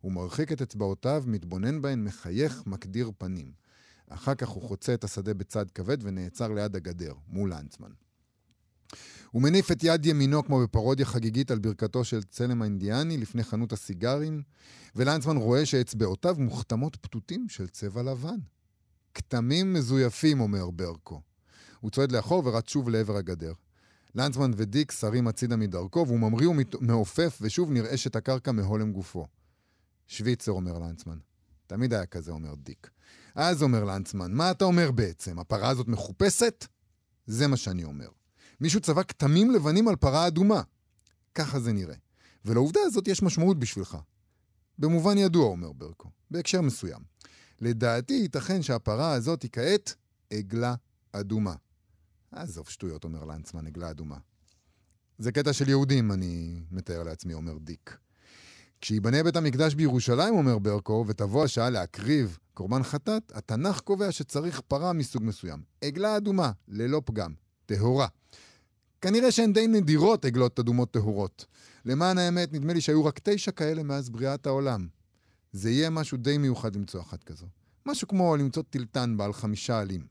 הוא 0.00 0.12
מרחיק 0.12 0.52
את 0.52 0.62
אצבעותיו, 0.62 1.24
מתבונן 1.26 1.82
בהן, 1.82 2.04
מחייך, 2.04 2.62
מקדיר 2.66 3.10
פנים. 3.18 3.52
אחר 4.08 4.34
כך 4.34 4.48
הוא 4.48 4.62
חוצה 4.62 4.94
את 4.94 5.04
השדה 5.04 5.34
בצד 5.34 5.70
כבד 5.70 5.96
ונעצר 6.00 6.48
ליד 6.48 6.76
הגדר, 6.76 7.12
מול 7.28 7.52
לנצמן. 7.52 7.90
הוא 9.30 9.42
מניף 9.42 9.72
את 9.72 9.84
יד 9.84 10.06
ימינו 10.06 10.44
כמו 10.44 10.60
בפרודיה 10.62 11.06
חגיגית 11.06 11.50
על 11.50 11.58
ברכתו 11.58 12.04
של 12.04 12.22
צלם 12.22 12.62
האינדיאני 12.62 13.16
לפני 13.16 13.44
חנות 13.44 13.72
הסיגרים, 13.72 14.42
ולנצמן 14.96 15.36
רואה 15.36 15.66
שאצבעותיו 15.66 16.36
מוכתמות 16.38 16.96
פתותים 16.96 17.48
של 17.48 17.68
צבע 17.68 18.02
לבן. 18.02 18.38
כתמים 19.14 19.72
מזויפים, 19.72 20.40
אומר 20.40 20.70
ברקו. 20.70 21.20
הוא 21.80 21.90
צועד 21.90 22.12
לאחור 22.12 22.42
ורץ 22.46 22.68
שוב 22.68 22.88
לעבר 22.88 23.16
הגדר. 23.16 23.52
לנצמן 24.14 24.50
ודיק 24.56 24.92
סרים 24.92 25.28
הצידה 25.28 25.56
מדרכו, 25.56 26.04
והוא 26.06 26.18
ממריא 26.18 26.48
ומעופף, 26.48 27.38
ושוב 27.40 27.72
נרעשת 27.72 28.16
הקרקע 28.16 28.52
מהולם 28.52 28.92
גופו. 28.92 29.26
שוויצר, 30.06 30.52
אומר 30.52 30.78
לנצמן. 30.78 31.18
תמיד 31.66 31.92
היה 31.92 32.06
כזה, 32.06 32.30
אומר 32.30 32.54
דיק. 32.54 32.90
אז 33.34 33.62
אומר 33.62 33.84
לנצמן, 33.84 34.32
מה 34.32 34.50
אתה 34.50 34.64
אומר 34.64 34.90
בעצם? 34.90 35.38
הפרה 35.38 35.68
הזאת 35.68 35.88
מחופשת? 35.88 36.66
זה 37.26 37.46
מה 37.46 37.56
שאני 37.56 37.84
אומר. 37.84 38.08
מישהו 38.60 38.80
צבע 38.80 39.02
כתמים 39.02 39.50
לבנים 39.50 39.88
על 39.88 39.96
פרה 39.96 40.26
אדומה. 40.26 40.62
ככה 41.34 41.60
זה 41.60 41.72
נראה. 41.72 41.94
ולעובדה 42.44 42.80
הזאת 42.86 43.08
יש 43.08 43.22
משמעות 43.22 43.58
בשבילך. 43.58 43.96
במובן 44.78 45.18
ידוע, 45.18 45.44
אומר 45.44 45.72
ברקו, 45.72 46.10
בהקשר 46.30 46.60
מסוים. 46.60 47.00
לדעתי 47.60 48.14
ייתכן 48.14 48.62
שהפרה 48.62 49.12
הזאת 49.12 49.42
היא 49.42 49.50
כעת 49.52 49.94
עגלה 50.30 50.74
אדומה. 51.12 51.54
עזוב 52.32 52.68
שטויות, 52.68 53.04
אומר 53.04 53.24
לנצמן, 53.24 53.66
עגלה 53.66 53.90
אדומה. 53.90 54.18
זה 55.18 55.32
קטע 55.32 55.52
של 55.52 55.68
יהודים, 55.68 56.12
אני 56.12 56.60
מתאר 56.70 57.02
לעצמי, 57.02 57.34
אומר 57.34 57.58
דיק. 57.58 57.98
כשיבנה 58.80 59.22
בית 59.22 59.36
המקדש 59.36 59.74
בירושלים, 59.74 60.34
אומר 60.34 60.58
ברקו, 60.58 61.04
ותבוא 61.08 61.44
השעה 61.44 61.70
להקריב 61.70 62.38
קורבן 62.54 62.82
חטאת, 62.82 63.32
התנ"ך 63.34 63.80
קובע 63.80 64.12
שצריך 64.12 64.60
פרה 64.60 64.92
מסוג 64.92 65.22
מסוים. 65.22 65.62
עגלה 65.80 66.16
אדומה, 66.16 66.52
ללא 66.68 67.02
פגם, 67.04 67.32
טהורה. 67.68 68.06
כנראה 69.00 69.30
שהן 69.30 69.52
די 69.52 69.66
נדירות 69.66 70.24
עגלות 70.24 70.58
אדומות 70.58 70.90
טהורות. 70.90 71.46
למען 71.84 72.18
האמת, 72.18 72.52
נדמה 72.52 72.72
לי 72.72 72.80
שהיו 72.80 73.04
רק 73.04 73.20
תשע 73.22 73.50
כאלה 73.50 73.82
מאז 73.82 74.10
בריאת 74.10 74.46
העולם. 74.46 74.88
זה 75.52 75.70
יהיה 75.70 75.90
משהו 75.90 76.18
די 76.18 76.38
מיוחד 76.38 76.76
למצוא 76.76 77.00
אחת 77.00 77.24
כזו. 77.24 77.46
משהו 77.86 78.08
כמו 78.08 78.36
למצוא 78.36 78.62
טילטן 78.70 79.16
בעל 79.16 79.32
חמישה 79.32 79.80
עלים. 79.80 80.06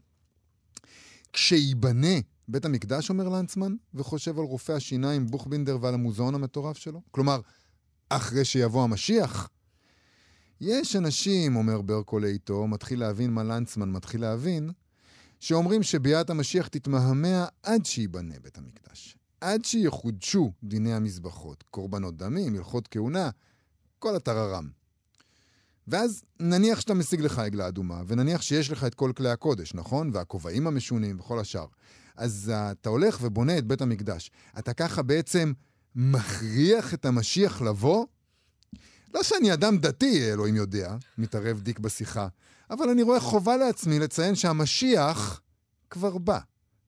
כשייבנה 1.34 2.18
בית 2.48 2.66
המקדש, 2.66 3.10
אומר 3.10 3.30
לנצמן, 3.30 3.76
וחושב 3.94 4.40
על 4.40 4.46
רופא 4.46 4.72
השיניים 4.72 5.28
בוכבינדר 5.28 5.78
ועל 5.82 5.94
המוזיאון 5.94 6.36
המטורף 6.36 6.78
שלו? 6.78 7.02
כלומר, 7.12 7.42
אחרי 8.10 8.46
שיבוא 8.46 8.84
המשיח? 8.84 9.50
יש 10.62 10.96
אנשים, 10.96 11.56
אומר 11.56 11.82
ברקו 11.82 12.20
לאיתו, 12.20 12.68
מתחיל 12.68 13.00
להבין 13.00 13.34
מה 13.34 13.44
לנצמן 13.44 13.92
מתחיל 13.92 14.22
להבין, 14.22 14.70
שאומרים 15.40 15.84
שביאת 15.84 16.30
המשיח 16.30 16.68
תתמהמה 16.68 17.46
עד 17.64 17.86
שייבנה 17.86 18.36
בית 18.42 18.58
המקדש. 18.58 19.18
עד 19.42 19.66
שיחודשו 19.66 20.52
דיני 20.64 20.94
המזבחות, 20.94 21.64
קורבנות 21.64 22.18
דמים, 22.18 22.56
הלכות 22.56 22.88
כהונה, 22.88 23.30
כל 24.00 24.16
הטררם. 24.16 24.70
ואז 25.88 26.24
נניח 26.40 26.80
שאתה 26.80 26.94
משיג 26.94 27.22
לך 27.22 27.40
עגלה 27.40 27.68
אדומה, 27.68 28.02
ונניח 28.08 28.42
שיש 28.42 28.72
לך 28.72 28.84
את 28.84 28.96
כל 28.96 29.12
כלי 29.16 29.30
הקודש, 29.30 29.74
נכון? 29.74 30.10
והכובעים 30.14 30.68
המשונים 30.68 31.20
וכל 31.20 31.40
השאר. 31.40 31.66
אז 32.16 32.52
uh, 32.54 32.72
אתה 32.72 32.90
הולך 32.90 33.18
ובונה 33.22 33.58
את 33.58 33.66
בית 33.66 33.82
המקדש. 33.82 34.32
אתה 34.60 34.74
ככה 34.74 35.02
בעצם 35.02 35.54
מכריח 35.96 36.94
את 36.94 37.06
המשיח 37.06 37.62
לבוא? 37.62 38.06
לא 39.14 39.24
שאני 39.24 39.54
אדם 39.54 39.78
דתי, 39.78 40.32
אלוהים 40.32 40.56
יודע, 40.56 40.96
מתערב 41.18 41.62
דיק 41.62 41.80
בשיחה, 41.80 42.28
אבל 42.70 42.90
אני 42.90 43.04
רואה 43.04 43.20
חובה 43.20 43.58
לעצמי 43.58 44.00
לציין 44.00 44.36
שהמשיח 44.36 45.42
כבר 45.90 46.18
בא, 46.18 46.40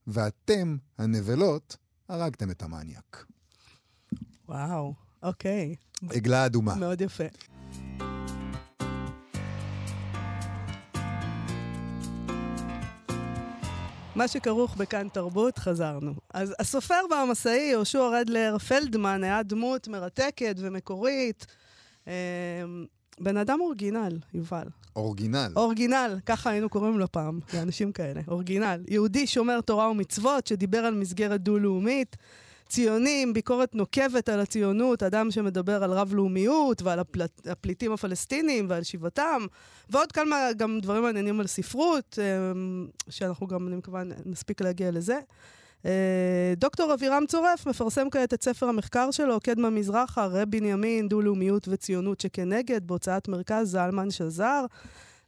ואתם, 0.08 0.78
הנבלות, 0.98 1.78
הרגתם 2.10 2.52
את 2.52 2.64
המניאק. 2.64 3.26
וואו, 4.50 4.94
אוקיי. 5.24 5.76
עגלה 6.10 6.46
אדומה. 6.46 6.76
מאוד 6.76 7.02
יפה. 7.02 7.24
מה 14.16 14.28
שכרוך 14.28 14.76
בכאן 14.76 15.10
תרבות, 15.10 15.58
חזרנו. 15.58 16.14
אז 16.34 16.56
הסופר 16.60 17.02
והמסאי 17.12 17.70
יהושע 17.72 18.10
רדלר 18.12 18.58
פלדמן 18.58 19.24
היה 19.24 19.44
דמות 19.44 19.88
מרתקת 19.88 20.56
ומקורית. 20.58 21.46
בן 23.20 23.38
אדם 23.38 23.62
אורגינל, 23.62 24.18
יובל. 24.34 24.68
אורגינל. 24.96 25.52
אורגינל, 25.56 26.18
ככה 26.26 26.50
היינו 26.50 26.70
קוראים 26.70 27.00
לו 27.00 27.12
פעם, 27.12 27.40
לאנשים 27.54 27.92
כאלה. 27.92 28.22
אורגינל. 28.28 28.84
יהודי 28.88 29.28
שומר 29.28 29.62
תורה 29.62 29.90
ומצוות, 29.90 30.48
שדיבר 30.48 30.78
על 30.78 30.96
מסגרת 30.96 31.42
דו-לאומית. 31.42 32.16
ציוני 32.70 33.24
עם 33.24 33.34
ביקורת 33.34 33.76
נוקבת 33.76 34.30
על 34.30 34.40
הציונות, 34.40 35.04
אדם 35.04 35.32
שמדבר 35.32 35.84
על 35.84 35.92
רב-לאומיות 35.92 36.82
ועל 36.82 37.00
הפלט, 37.00 37.48
הפליטים 37.48 37.92
הפלסטינים 37.92 38.66
ועל 38.70 38.84
שיבתם, 38.84 39.46
ועוד 39.90 40.12
כמה 40.12 40.36
גם 40.58 40.80
דברים 40.82 41.04
מעניינים 41.04 41.40
על 41.40 41.48
ספרות, 41.48 42.20
אמ, 42.22 42.88
שאנחנו 43.10 43.48
גם, 43.48 43.68
אני 43.68 43.76
מקווה, 43.76 44.04
נספיק 44.26 44.62
להגיע 44.62 44.92
לזה. 44.92 45.20
אה, 45.86 46.54
דוקטור 46.58 46.94
אבירם 46.94 47.24
צורף 47.28 47.68
מפרסם 47.68 48.10
כעת 48.10 48.34
את 48.34 48.44
ספר 48.44 48.66
המחקר 48.66 49.12
שלו, 49.12 49.40
קדמה 49.40 49.70
מזרחה, 49.70 50.26
רב 50.26 50.50
בנימין, 50.50 51.08
דו-לאומיות 51.08 51.68
וציונות 51.68 52.22
שכנגד, 52.22 52.88
בהוצאת 52.88 53.28
מרכז 53.28 53.72
זלמן 53.72 54.12
שזר. 54.12 54.66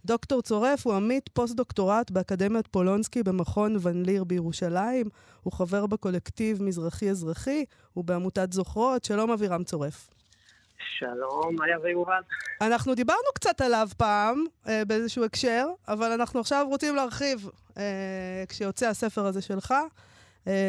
דוקטור 0.05 0.41
צורף 0.41 0.87
הוא 0.87 0.93
עמית 0.93 1.29
פוסט-דוקטורט 1.33 2.11
באקדמיית 2.11 2.67
פולונסקי 2.67 3.23
במכון 3.23 3.75
ון 3.81 4.05
ליר 4.05 4.23
בירושלים. 4.23 5.09
הוא 5.43 5.53
חבר 5.53 5.85
בקולקטיב 5.85 6.63
מזרחי-אזרחי 6.63 7.65
ובעמותת 7.97 8.53
זוכרות. 8.53 9.03
שלום 9.03 9.31
אבירם 9.31 9.63
צורף. 9.63 10.09
שלום, 10.99 11.55
מאיה 11.59 11.79
ויובל. 11.79 12.21
אנחנו 12.61 12.95
דיברנו 12.95 13.27
קצת 13.35 13.61
עליו 13.61 13.87
פעם, 13.97 14.45
אה, 14.67 14.85
באיזשהו 14.85 15.23
הקשר, 15.23 15.67
אבל 15.87 16.11
אנחנו 16.11 16.39
עכשיו 16.39 16.65
רוצים 16.69 16.95
להרחיב 16.95 17.49
אה, 17.77 18.43
כשיוצא 18.49 18.87
הספר 18.87 19.25
הזה 19.25 19.41
שלך, 19.41 19.73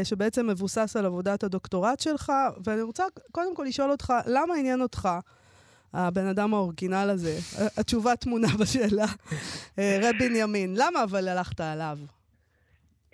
שבעצם 0.05 0.47
מבוסס 0.47 0.97
על 0.97 1.07
עבודת 1.07 1.45
הדוקטורט 1.45 2.01
שלך, 2.01 2.33
ואני 2.65 2.83
רוצה 2.83 3.05
קודם 3.33 3.57
כל 3.57 3.65
לשאול 3.69 3.91
אותך, 3.91 4.13
למה 4.27 4.55
עניין 4.55 4.81
אותך 4.81 5.09
הבן 5.95 6.27
אדם 6.27 6.55
האורגינל 6.55 7.11
הזה. 7.11 7.65
התשובה 7.81 8.17
טמונה 8.17 8.47
בשאלה. 8.61 9.07
אה, 9.79 9.99
רב 10.03 10.15
בנימין, 10.19 10.75
למה 10.77 11.05
אבל 11.05 11.29
הלכת 11.29 11.61
עליו? 11.61 11.97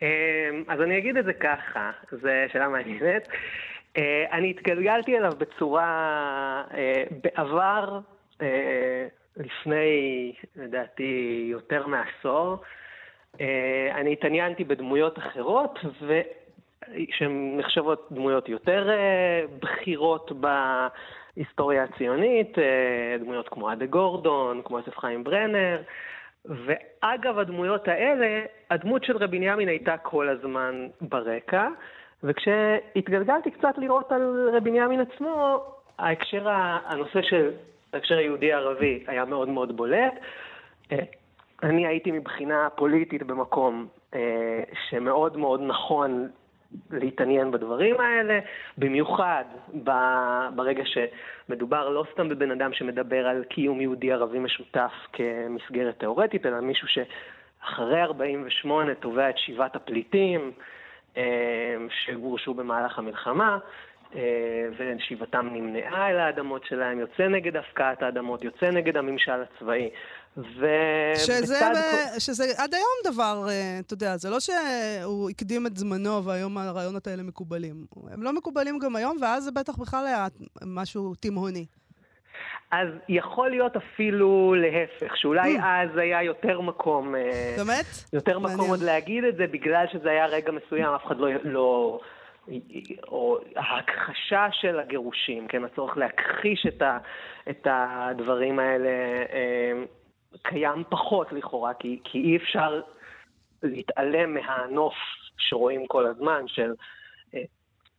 אמ, 0.03 0.07
אז 0.69 0.81
אני 0.81 0.99
אגיד 0.99 1.17
את 1.17 1.25
זה 1.25 1.33
ככה, 1.33 1.91
זו 2.11 2.29
שאלה 2.53 2.69
מעניינת. 2.69 3.29
אה, 3.97 4.25
אני 4.33 4.51
התגלגלתי 4.51 5.19
אליו 5.19 5.33
בצורה, 5.39 6.63
אה, 6.75 7.05
בעבר, 7.23 8.01
לפני, 9.37 10.33
לדעתי, 10.57 11.47
יותר 11.51 11.87
מעשור, 11.87 12.57
אני 13.95 14.13
התעניינתי 14.13 14.65
בדמויות 14.65 15.19
אחרות, 15.19 15.79
ו... 16.03 16.21
שהן 17.11 17.57
נחשבות 17.57 18.09
דמויות 18.11 18.49
יותר 18.49 18.89
בכירות 19.61 20.33
ב... 20.41 20.47
ההיסטוריה 21.39 21.85
הציונית, 21.85 22.59
אה, 22.59 23.17
דמויות 23.21 23.49
כמו 23.49 23.69
עדה 23.69 23.87
גורדון, 23.87 24.63
כמו 24.65 24.79
יוסף 24.79 24.99
חיים 24.99 25.25
ברנר, 25.25 25.83
ואגב 26.45 27.39
הדמויות 27.39 27.89
האלה, 27.89 28.45
הדמות 28.71 29.05
של 29.05 29.17
רבי 29.17 29.39
בנימין 29.39 29.69
הייתה 29.69 29.97
כל 29.97 30.29
הזמן 30.29 30.87
ברקע, 31.01 31.69
וכשהתגלגלתי 32.23 33.51
קצת 33.51 33.79
לראות 33.79 34.13
על 34.13 34.51
רבי 34.53 34.71
בנימין 34.71 35.01
עצמו, 35.01 35.65
ההקשר, 35.99 36.49
הנושא 36.87 37.23
של 37.23 37.51
ההקשר 37.93 38.17
היהודי-ערבי 38.17 39.05
היה 39.07 39.25
מאוד 39.25 39.49
מאוד 39.49 39.77
בולט. 39.77 40.15
אה, 40.93 40.99
אני 41.63 41.87
הייתי 41.87 42.11
מבחינה 42.11 42.69
פוליטית 42.77 43.23
במקום 43.23 43.87
אה, 44.15 44.63
שמאוד 44.89 45.37
מאוד 45.37 45.61
נכון 45.67 46.29
להתעניין 46.91 47.51
בדברים 47.51 48.01
האלה, 48.01 48.39
במיוחד 48.79 49.45
ברגע 50.55 50.83
שמדובר 50.85 51.89
לא 51.89 52.05
סתם 52.13 52.29
בבן 52.29 52.51
אדם 52.51 52.73
שמדבר 52.73 53.27
על 53.27 53.45
קיום 53.45 53.81
יהודי-ערבי 53.81 54.39
משותף 54.39 54.93
כמסגרת 55.13 55.99
תאורטית, 55.99 56.47
אלא 56.47 56.61
מישהו 56.61 56.89
שאחרי 56.89 58.03
48' 58.03 58.95
תובע 58.95 59.31
את 59.31 59.39
שיבת 59.39 59.77
הפליטים 59.77 60.53
אה, 61.17 61.77
שגורשו 61.91 62.55
במהלך 62.55 62.99
המלחמה. 62.99 63.59
אה, 64.15 64.69
ושיבתם 64.77 65.49
נמנעה 65.53 66.11
אל 66.11 66.19
האדמות 66.19 66.65
שלהם, 66.65 67.01
יוצא 67.01 67.29
נגד 67.29 67.57
הפקעת 67.57 68.03
האדמות, 68.03 68.45
יוצא 68.45 68.71
נגד 68.71 68.97
הממשל 68.97 69.43
הצבאי. 69.43 69.91
ו... 70.37 70.67
שזה, 71.15 71.61
ב... 71.75 72.19
שזה 72.19 72.45
עד 72.57 72.75
היום 72.75 73.15
דבר, 73.15 73.47
אה, 73.49 73.79
אתה 73.81 73.95
יודע, 73.95 74.17
זה 74.17 74.31
לא 74.31 74.41
שהוא 74.41 75.31
הקדים 75.31 75.67
את 75.67 75.77
זמנו 75.77 76.25
והיום 76.25 76.59
הרעיונות 76.59 77.07
האלה 77.07 77.23
מקובלים. 77.23 77.87
הם 78.11 78.23
לא 78.23 78.33
מקובלים 78.33 78.79
גם 78.79 78.97
היום, 78.97 79.17
ואז 79.21 79.45
זה 79.45 79.51
בטח 79.51 79.77
בכלל 79.77 80.07
היה 80.07 80.27
משהו 80.63 81.15
תימהוני. 81.15 81.67
אז 82.71 82.89
יכול 83.09 83.51
להיות 83.51 83.77
אפילו 83.77 84.55
להפך, 84.55 85.17
שאולי 85.17 85.59
mm. 85.59 85.65
אז 85.65 85.97
היה 85.97 86.23
יותר 86.23 86.61
מקום... 86.61 87.15
אה, 87.15 87.55
באמת? 87.57 87.87
יותר 88.13 88.39
מקום 88.39 88.51
מעניין. 88.51 88.71
עוד 88.71 88.83
להגיד 88.83 89.25
את 89.25 89.37
זה, 89.37 89.47
בגלל 89.47 89.85
שזה 89.93 90.11
היה 90.11 90.27
רגע 90.27 90.53
מסוים, 90.53 90.95
אף 90.95 91.07
אחד 91.07 91.19
לא... 91.19 91.29
לא 91.45 92.01
או 93.09 93.39
ההכחשה 93.57 94.47
של 94.53 94.81
הגירושים, 94.81 95.49
כן, 95.49 95.65
הצורך 95.65 95.97
להכחיש 95.97 96.67
את, 96.69 96.83
ה, 96.83 96.99
את 97.51 97.67
הדברים 97.71 98.59
האלה 98.59 98.89
אה, 99.33 99.73
קיים 100.43 100.85
פחות 100.89 101.33
לכאורה, 101.33 101.75
כי, 101.75 102.01
כי 102.05 102.19
אי 102.19 102.37
אפשר 102.37 102.81
להתעלם 103.63 104.35
מהנוף 104.35 104.95
שרואים 105.39 105.87
כל 105.87 106.07
הזמן 106.07 106.43
של, 106.47 106.75
אה, 107.35 107.43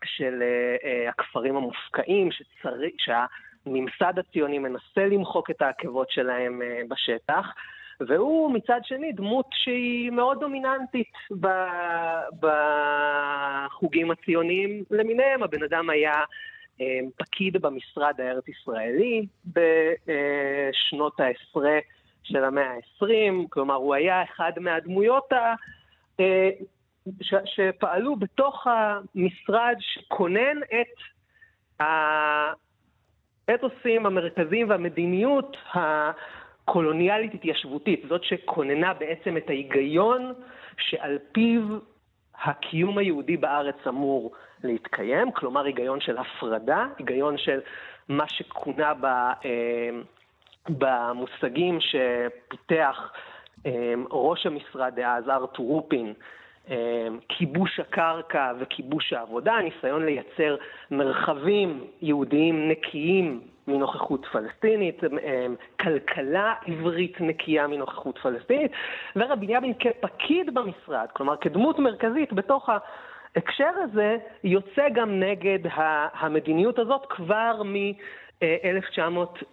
של 0.05 0.43
אה, 0.83 1.09
הכפרים 1.09 1.55
המופקעים, 1.55 2.29
שצריך, 2.31 2.93
שהממסד 2.97 4.19
הציוני 4.19 4.59
מנסה 4.59 5.05
למחוק 5.05 5.49
את 5.49 5.61
העקבות 5.61 6.11
שלהם 6.11 6.61
בשטח. 6.87 7.45
והוא 8.07 8.53
מצד 8.53 8.79
שני 8.83 9.11
דמות 9.11 9.45
שהיא 9.51 10.11
מאוד 10.11 10.39
דומיננטית 10.39 11.13
בחוגים 13.69 14.11
הציוניים 14.11 14.83
למיניהם. 14.91 15.43
הבן 15.43 15.63
אדם 15.63 15.89
היה 15.89 16.23
אה, 16.81 16.99
פקיד 17.17 17.61
במשרד 17.61 18.13
הארץ-ישראלי 18.21 19.25
בשנות 19.45 21.19
העשרה 21.19 21.79
של 22.23 22.43
המאה 22.43 22.71
העשרים, 22.71 23.47
כלומר 23.47 23.75
הוא 23.75 23.95
היה 23.95 24.23
אחד 24.23 24.51
מהדמויות 24.59 25.33
ה... 25.33 25.53
אה, 26.19 26.49
ש, 27.21 27.33
שפעלו 27.45 28.15
בתוך 28.15 28.67
המשרד 28.67 29.75
שכונן 29.79 30.57
את 30.63 30.93
האתוסים 33.49 34.05
המרכזיים 34.05 34.69
והמדיניות 34.69 35.57
קולוניאלית 36.65 37.33
התיישבותית, 37.33 38.03
זאת 38.09 38.23
שכוננה 38.23 38.93
בעצם 38.93 39.37
את 39.37 39.49
ההיגיון 39.49 40.33
שעל 40.77 41.17
פיו 41.31 41.61
הקיום 42.43 42.97
היהודי 42.97 43.37
בארץ 43.37 43.87
אמור 43.87 44.31
להתקיים, 44.63 45.31
כלומר 45.31 45.65
היגיון 45.65 46.01
של 46.01 46.17
הפרדה, 46.17 46.85
היגיון 46.97 47.37
של 47.37 47.59
מה 48.09 48.29
שכונה 48.29 48.93
ב, 48.93 49.05
אה, 49.05 49.89
במושגים 50.69 51.77
שפיתח 51.79 53.11
אה, 53.65 53.93
ראש 54.11 54.45
המשרד 54.45 54.95
דאז, 54.95 55.29
ארתור 55.29 55.67
רופין, 55.67 56.13
כיבוש 57.29 57.79
הקרקע 57.79 58.51
וכיבוש 58.59 59.13
העבודה, 59.13 59.53
ניסיון 59.63 60.05
לייצר 60.05 60.55
מרחבים 60.91 61.83
יהודיים 62.01 62.69
נקיים 62.69 63.41
מנוכחות 63.67 64.25
פלסטינית, 64.25 65.01
כלכלה 65.79 66.53
עברית 66.65 67.21
נקייה 67.21 67.67
מנוכחות 67.67 68.17
פלסטינית, 68.17 68.71
ורבי 69.15 69.45
בנימין 69.45 69.73
כפקיד 69.79 70.53
במשרד, 70.53 71.07
כלומר 71.13 71.37
כדמות 71.37 71.79
מרכזית 71.79 72.33
בתוך 72.33 72.69
ההקשר 72.69 73.71
הזה, 73.83 74.17
יוצא 74.43 74.89
גם 74.93 75.19
נגד 75.19 75.59
המדיניות 76.13 76.79
הזאת 76.79 77.05
כבר 77.09 77.61
מ-1900. 77.63 79.43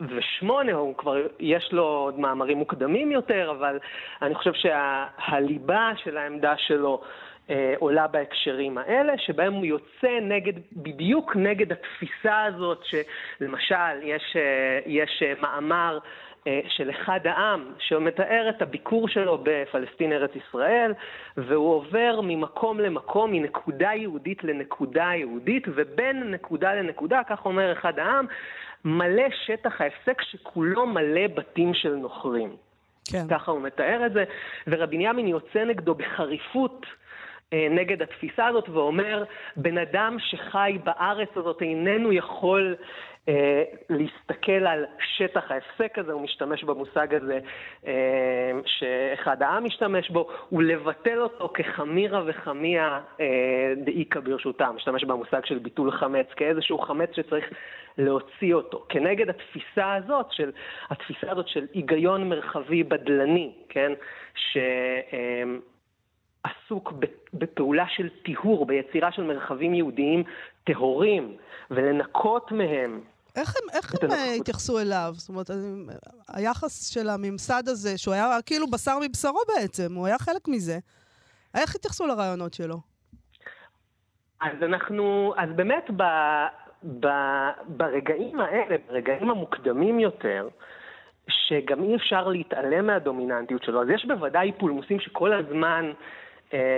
ושמונה, 0.00 0.72
הוא 0.72 0.96
כבר, 0.96 1.26
יש 1.40 1.72
לו 1.72 1.82
עוד 1.84 2.18
מאמרים 2.18 2.58
מוקדמים 2.58 3.12
יותר, 3.12 3.50
אבל 3.58 3.78
אני 4.22 4.34
חושב 4.34 4.52
שהליבה 4.52 5.90
שה, 5.96 6.04
של 6.04 6.16
העמדה 6.16 6.54
שלו 6.56 7.00
אה, 7.50 7.74
עולה 7.78 8.06
בהקשרים 8.06 8.78
האלה, 8.78 9.18
שבהם 9.18 9.52
הוא 9.52 9.64
יוצא 9.64 10.20
נגד, 10.22 10.52
בדיוק 10.72 11.36
נגד 11.36 11.72
התפיסה 11.72 12.44
הזאת, 12.44 12.84
שלמשל, 12.84 14.02
יש, 14.02 14.36
אה, 14.36 14.80
יש 14.86 15.22
אה, 15.22 15.32
מאמר 15.40 15.98
אה, 16.46 16.60
של 16.68 16.90
אחד 16.90 17.20
העם, 17.24 17.72
שמתאר 17.78 18.48
את 18.48 18.62
הביקור 18.62 19.08
שלו 19.08 19.38
בפלסטין 19.42 20.12
ארץ 20.12 20.30
ישראל, 20.36 20.92
והוא 21.36 21.74
עובר 21.74 22.20
ממקום 22.22 22.80
למקום, 22.80 23.32
מנקודה 23.32 23.90
יהודית 23.94 24.44
לנקודה 24.44 25.10
יהודית, 25.14 25.66
ובין 25.74 26.30
נקודה 26.30 26.74
לנקודה, 26.74 27.20
כך 27.28 27.46
אומר 27.46 27.72
אחד 27.72 27.98
העם, 27.98 28.26
מלא 28.84 29.24
שטח 29.46 29.80
ההפסק 29.80 30.22
שכולו 30.22 30.86
מלא 30.86 31.26
בתים 31.26 31.74
של 31.74 31.94
נוכרים. 31.94 32.56
כן. 33.12 33.24
ככה 33.30 33.50
הוא 33.50 33.60
מתאר 33.62 34.06
את 34.06 34.12
זה, 34.12 34.24
ורבי 34.66 34.96
בנימין 34.96 35.28
יוצא 35.28 35.64
נגדו 35.64 35.94
בחריפות. 35.94 36.86
אה, 37.52 37.66
נגד 37.70 38.02
התפיסה 38.02 38.46
הזאת 38.46 38.68
ואומר, 38.68 39.24
בן 39.56 39.78
אדם 39.78 40.16
שחי 40.18 40.78
בארץ 40.84 41.28
הזאת 41.36 41.62
איננו 41.62 42.12
יכול 42.12 42.76
להסתכל 43.90 44.66
על 44.66 44.84
שטח 45.16 45.50
ההפסק 45.50 45.98
הזה, 45.98 46.12
הוא 46.12 46.22
משתמש 46.22 46.64
במושג 46.64 47.14
הזה 47.14 47.38
אה, 47.86 48.52
שאחד 48.66 49.42
העם 49.42 49.64
משתמש 49.64 50.10
בו, 50.10 50.28
ולבטל 50.52 51.20
אותו 51.20 51.50
כחמירה 51.54 52.22
וחמיה 52.26 53.00
אה, 53.20 53.72
דאיכא 53.76 54.20
ברשותם, 54.20 54.72
משתמש 54.76 55.04
במושג 55.04 55.44
של 55.44 55.58
ביטול 55.58 55.90
חמץ, 55.90 56.26
כאיזשהו 56.36 56.78
חמץ 56.78 57.10
שצריך 57.16 57.44
להוציא 57.98 58.54
אותו. 58.54 58.86
כנגד 58.88 59.30
התפיסה 59.30 59.94
הזאת, 59.94 60.26
של, 60.32 60.50
התפיסה 60.90 61.30
הזאת 61.30 61.48
של 61.48 61.66
היגיון 61.74 62.28
מרחבי 62.28 62.82
בדלני, 62.82 63.52
כן? 63.68 63.92
ש... 64.34 64.58
עסוק 66.44 66.92
בפעולה 67.34 67.84
של 67.88 68.08
טיהור, 68.22 68.66
ביצירה 68.66 69.12
של 69.12 69.22
מרחבים 69.22 69.74
יהודיים 69.74 70.22
טהורים, 70.64 71.36
ולנקות 71.70 72.52
מהם 72.52 73.00
איך 73.36 73.54
הם, 73.56 73.70
איך 73.72 73.94
הם 74.02 74.10
אה, 74.10 74.32
התייחסו 74.32 74.78
אליו? 74.78 75.12
זאת 75.16 75.28
אומרת, 75.28 75.50
היחס 76.28 76.92
של 76.94 77.08
הממסד 77.08 77.62
הזה, 77.66 77.98
שהוא 77.98 78.14
היה 78.14 78.38
כאילו 78.46 78.66
בשר 78.66 78.98
מבשרו 79.02 79.40
בעצם, 79.48 79.94
הוא 79.94 80.06
היה 80.06 80.18
חלק 80.18 80.48
מזה. 80.48 80.78
איך 81.54 81.74
התייחסו 81.74 82.06
לרעיונות 82.06 82.54
שלו? 82.54 82.76
אז 84.40 84.62
אנחנו, 84.62 85.34
אז 85.36 85.48
באמת 85.56 85.90
ב, 85.96 86.02
ב, 87.00 87.08
ברגעים 87.68 88.40
האלה, 88.40 88.76
ברגעים 88.88 89.30
המוקדמים 89.30 90.00
יותר, 90.00 90.48
שגם 91.28 91.82
אי 91.82 91.96
אפשר 91.96 92.28
להתעלם 92.28 92.86
מהדומיננטיות 92.86 93.62
שלו, 93.62 93.82
אז 93.82 93.88
יש 93.88 94.04
בוודאי 94.04 94.52
פולמוסים 94.52 95.00
שכל 95.00 95.32
הזמן 95.32 95.92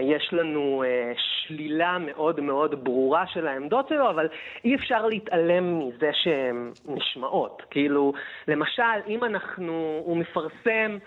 יש 0.03 0.29
לנו 0.33 0.83
אה, 0.87 1.13
שלילה 1.17 1.99
מאוד 1.99 2.41
מאוד 2.41 2.85
ברורה 2.85 3.27
של 3.27 3.47
העמדות 3.47 3.89
שלו, 3.89 4.11
אבל 4.11 4.29
אי 4.65 4.75
אפשר 4.75 5.07
להתעלם 5.07 5.79
מזה 5.79 6.11
שהן 6.13 6.73
נשמעות. 6.89 7.63
כאילו, 7.71 8.13
למשל, 8.49 8.83
אם 9.09 9.25
אנחנו, 9.25 10.01
הוא 10.05 10.17
מפרסם 10.17 10.99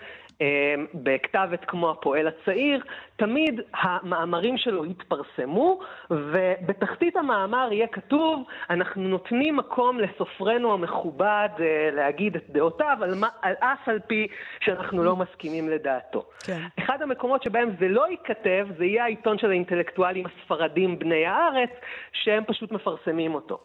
בכתב 0.94 1.48
עת 1.52 1.64
כמו 1.64 1.90
הפועל 1.90 2.28
הצעיר, 2.28 2.82
תמיד 3.16 3.60
המאמרים 3.74 4.56
שלו 4.56 4.86
יתפרסמו, 4.86 5.80
ובתחתית 6.10 7.16
המאמר 7.16 7.68
יהיה 7.72 7.86
כתוב, 7.86 8.42
אנחנו 8.70 9.02
נותנים 9.02 9.56
מקום 9.56 10.00
לסופרנו 10.00 10.72
המכובד 10.72 11.48
אה, 11.60 11.90
להגיד 11.92 12.36
את 12.36 12.50
דעותיו, 12.50 12.98
על, 13.02 13.14
מה, 13.14 13.28
על 13.42 13.54
אף 13.60 13.88
על 13.88 13.98
פי 14.06 14.26
שאנחנו 14.60 15.04
לא 15.04 15.16
מסכימים 15.16 15.68
לדעתו. 15.68 16.24
כן. 16.46 16.60
אחד 16.78 17.02
המקומות 17.02 17.42
שבהם 17.42 17.70
זה 17.80 17.88
לא 17.88 18.06
ייכתב, 18.10 18.66
זה 18.78 18.84
יהיה 18.84 19.04
העיתון 19.04 19.38
של 19.38 19.50
האינטלקטואלים 19.50 20.24
הספרדים 20.26 20.98
בני 20.98 21.26
הארץ, 21.26 21.70
שהם 22.12 22.44
פשוט 22.46 22.72
מפרסמים 22.72 23.34
אותו. 23.34 23.60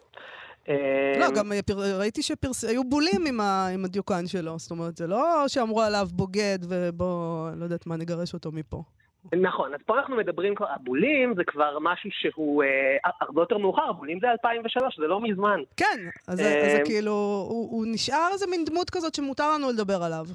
לא, 1.18 1.26
אמ, 1.26 1.34
גם 1.34 1.52
ראיתי 1.98 2.22
שהיו 2.22 2.84
בולים 2.84 3.26
עם, 3.26 3.84
הדיוקן 3.84 4.26
שלו. 4.26 4.58
זאת 4.58 4.70
אומרת, 4.70 4.96
זה 4.96 5.06
לא 5.06 5.44
שאמרו 5.48 5.82
עליו 5.82 6.06
בוגד 6.12 6.58
ובוא, 6.68 7.50
לא 7.56 7.64
יודעת 7.64 7.86
מה, 7.86 7.96
נגרש 7.96 8.34
אותו 8.34 8.52
מפה. 8.52 8.82
נכון, 9.42 9.74
אז 9.74 9.80
פה 9.86 9.98
אנחנו 9.98 10.16
מדברים, 10.16 10.54
הבולים 10.74 11.34
זה 11.36 11.42
כבר 11.46 11.78
משהו 11.80 12.10
שהוא 12.12 12.62
אה, 12.62 13.10
הרבה 13.20 13.42
יותר 13.42 13.58
מאוחר, 13.58 13.82
הבולים 13.82 14.20
זה 14.20 14.26
2003, 14.30 14.96
זה 14.96 15.06
לא 15.06 15.20
מזמן. 15.20 15.60
כן, 15.76 15.98
אז, 16.28 16.40
אה, 16.40 16.66
אז 16.66 16.72
זה 16.72 16.82
כאילו, 16.84 17.12
הוא, 17.50 17.70
הוא 17.70 17.86
נשאר 17.88 18.28
איזה 18.32 18.46
מין 18.46 18.64
דמות 18.64 18.90
כזאת 18.90 19.14
שמותר 19.14 19.54
לנו 19.54 19.70
לדבר 19.70 20.02
עליו. 20.02 20.26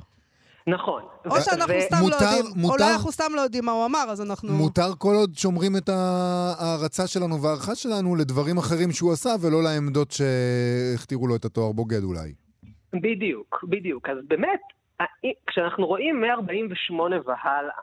נכון. 0.67 1.04
או 1.25 1.36
שאנחנו 1.41 1.73
ו... 1.73 1.82
סתם 1.82 1.95
לא 1.95 2.01
מותר, 2.01 2.25
לא 2.25 2.25
יודעים, 2.25 2.45
מותר, 2.56 2.73
אולי 2.73 2.93
אנחנו 2.93 3.12
סתם 3.12 3.32
לא 3.36 3.41
יודעים 3.41 3.65
מה 3.65 3.71
הוא 3.71 3.86
אמר, 3.86 4.06
אז 4.10 4.21
אנחנו... 4.21 4.54
מותר 4.54 4.89
כל 4.97 5.13
עוד 5.15 5.36
שומרים 5.36 5.71
את 5.78 5.89
ההערצה 5.89 7.08
שלנו 7.08 7.41
וההערכה 7.41 7.75
שלנו 7.75 8.15
לדברים 8.15 8.58
אחרים 8.58 8.91
שהוא 8.91 9.12
עשה, 9.13 9.30
ולא 9.41 9.63
לעמדות 9.63 10.12
שהכתירו 10.12 11.28
לו 11.28 11.36
את 11.36 11.45
התואר 11.45 11.71
בוגד 11.71 12.04
אולי. 12.04 12.34
בדיוק, 12.93 13.65
בדיוק. 13.69 14.10
אז 14.10 14.17
באמת, 14.28 14.62
כשאנחנו 15.47 15.88
רואים 15.88 16.21
מ-48 16.21 16.93
והלאה, 17.25 17.80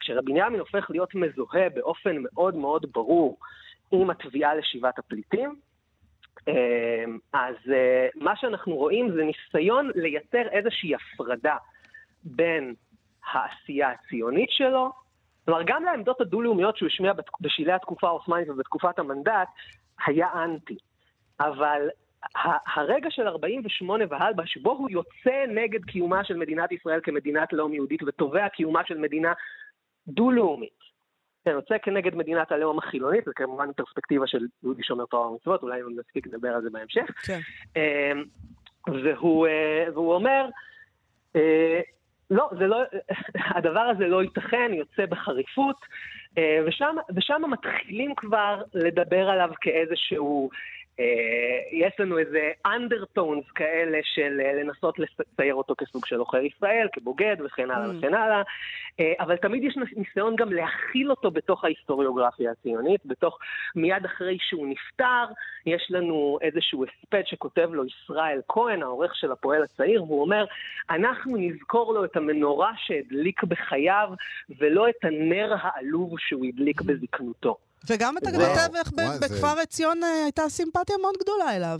כשרבי 0.00 0.32
בנימין 0.32 0.60
הופך 0.60 0.90
להיות 0.90 1.14
מזוהה 1.14 1.68
באופן 1.74 2.16
מאוד 2.22 2.54
מאוד 2.54 2.86
ברור 2.94 3.38
עם 3.92 4.10
התביעה 4.10 4.54
לשיבת 4.54 4.98
הפליטים, 4.98 5.54
אה, 6.48 7.04
אז 7.32 7.54
אה, 7.72 8.06
מה 8.14 8.36
שאנחנו 8.36 8.74
רואים 8.74 9.10
זה 9.16 9.22
ניסיון 9.24 9.90
לייצר 9.94 10.48
איזושהי 10.52 10.92
הפרדה 10.94 11.56
בין 12.24 12.74
העשייה 13.32 13.90
הציונית 13.90 14.50
שלו, 14.50 14.90
כלומר, 15.44 15.62
גם 15.66 15.84
לעמדות 15.84 16.20
הדו-לאומיות 16.20 16.76
שהוא 16.76 16.86
השמיע 16.86 17.12
בשלהי 17.40 17.72
התקופה 17.72 18.06
העות'מאנית 18.06 18.48
ובתקופת 18.48 18.98
המנדט, 18.98 19.48
היה 20.06 20.28
אנטי. 20.44 20.76
אבל 21.40 21.88
הרגע 22.76 23.10
של 23.10 23.28
48' 23.28 24.04
והלבה, 24.10 24.46
שבו 24.46 24.72
הוא 24.72 24.90
יוצא 24.90 25.44
נגד 25.48 25.84
קיומה 25.84 26.24
של 26.24 26.36
מדינת 26.36 26.72
ישראל 26.72 27.00
כמדינת 27.02 27.52
לאום 27.52 27.74
יהודית 27.74 28.02
ותובע 28.02 28.48
קיומה 28.48 28.80
של 28.86 28.98
מדינה 28.98 29.32
דו-לאומית. 30.08 30.84
כן, 31.44 31.50
יוצא 31.50 31.78
כנגד 31.82 32.14
מדינת 32.14 32.52
הלאום 32.52 32.78
החילונית, 32.78 33.24
זה 33.24 33.32
כמובן 33.34 33.72
פרספקטיבה 33.72 34.26
של 34.26 34.46
יהודי 34.62 34.82
שומר 34.82 35.06
תורה 35.06 35.28
ומצוות, 35.28 35.62
אולי 35.62 35.80
נספיק 35.98 36.26
לדבר 36.26 36.48
על 36.48 36.62
זה 36.62 36.70
בהמשך. 36.70 37.10
כן. 37.26 37.40
אמ, 37.76 38.24
והוא, 38.86 39.46
אה, 39.46 39.84
והוא 39.92 40.14
אומר, 40.14 40.48
אה, 41.36 41.80
לא, 42.30 42.48
זה 42.58 42.66
לא, 42.66 42.82
הדבר 43.56 43.80
הזה 43.80 44.06
לא 44.06 44.22
ייתכן, 44.22 44.70
יוצא 44.74 45.06
בחריפות, 45.06 45.76
אה, 46.38 46.58
ושם, 46.66 46.96
ושם 47.16 47.42
מתחילים 47.48 48.14
כבר 48.14 48.62
לדבר 48.74 49.28
עליו 49.30 49.50
כאיזשהו 49.60 50.50
יש 51.72 51.92
לנו 51.98 52.18
איזה 52.18 52.50
undertones 52.66 53.52
כאלה 53.54 53.98
של 54.02 54.40
אה, 54.44 54.52
לנסות 54.52 54.98
לצייר 54.98 55.54
אותו 55.54 55.74
כסוג 55.78 56.06
של 56.06 56.16
עוכר 56.16 56.40
ישראל, 56.44 56.88
כבוגד 56.92 57.36
וכן 57.44 57.70
הלאה 57.70 57.86
mm. 57.86 57.98
וכן 57.98 58.14
הלאה, 58.14 58.42
אה, 59.00 59.12
אבל 59.20 59.36
תמיד 59.36 59.64
יש 59.64 59.76
ניסיון 59.96 60.36
גם 60.36 60.52
להכיל 60.52 61.10
אותו 61.10 61.30
בתוך 61.30 61.64
ההיסטוריוגרפיה 61.64 62.50
הציונית, 62.50 63.00
בתוך, 63.06 63.38
מיד 63.76 64.04
אחרי 64.04 64.38
שהוא 64.40 64.66
נפטר, 64.68 65.24
יש 65.66 65.86
לנו 65.90 66.38
איזשהו 66.42 66.84
הספד 66.84 67.22
שכותב 67.26 67.68
לו 67.72 67.84
ישראל 67.84 68.40
כהן, 68.48 68.82
העורך 68.82 69.16
של 69.16 69.32
הפועל 69.32 69.62
הצעיר, 69.62 70.02
והוא 70.02 70.20
אומר, 70.20 70.44
אנחנו 70.90 71.36
נזכור 71.36 71.94
לו 71.94 72.04
את 72.04 72.16
המנורה 72.16 72.72
שהדליק 72.76 73.44
בחייו, 73.44 74.08
ולא 74.58 74.88
את 74.88 75.04
הנר 75.04 75.54
העלוב 75.60 76.14
שהוא 76.18 76.44
הדליק. 76.44 76.74
בזקנותו. 76.86 77.56
וגם 77.90 78.14
אתה 78.18 78.30
איך 78.78 78.92
בכפר 79.22 79.60
עציון 79.62 80.02
אה, 80.02 80.08
הייתה 80.24 80.42
סימפתיה 80.48 80.96
מאוד 81.02 81.14
גדולה 81.22 81.56
אליו. 81.56 81.78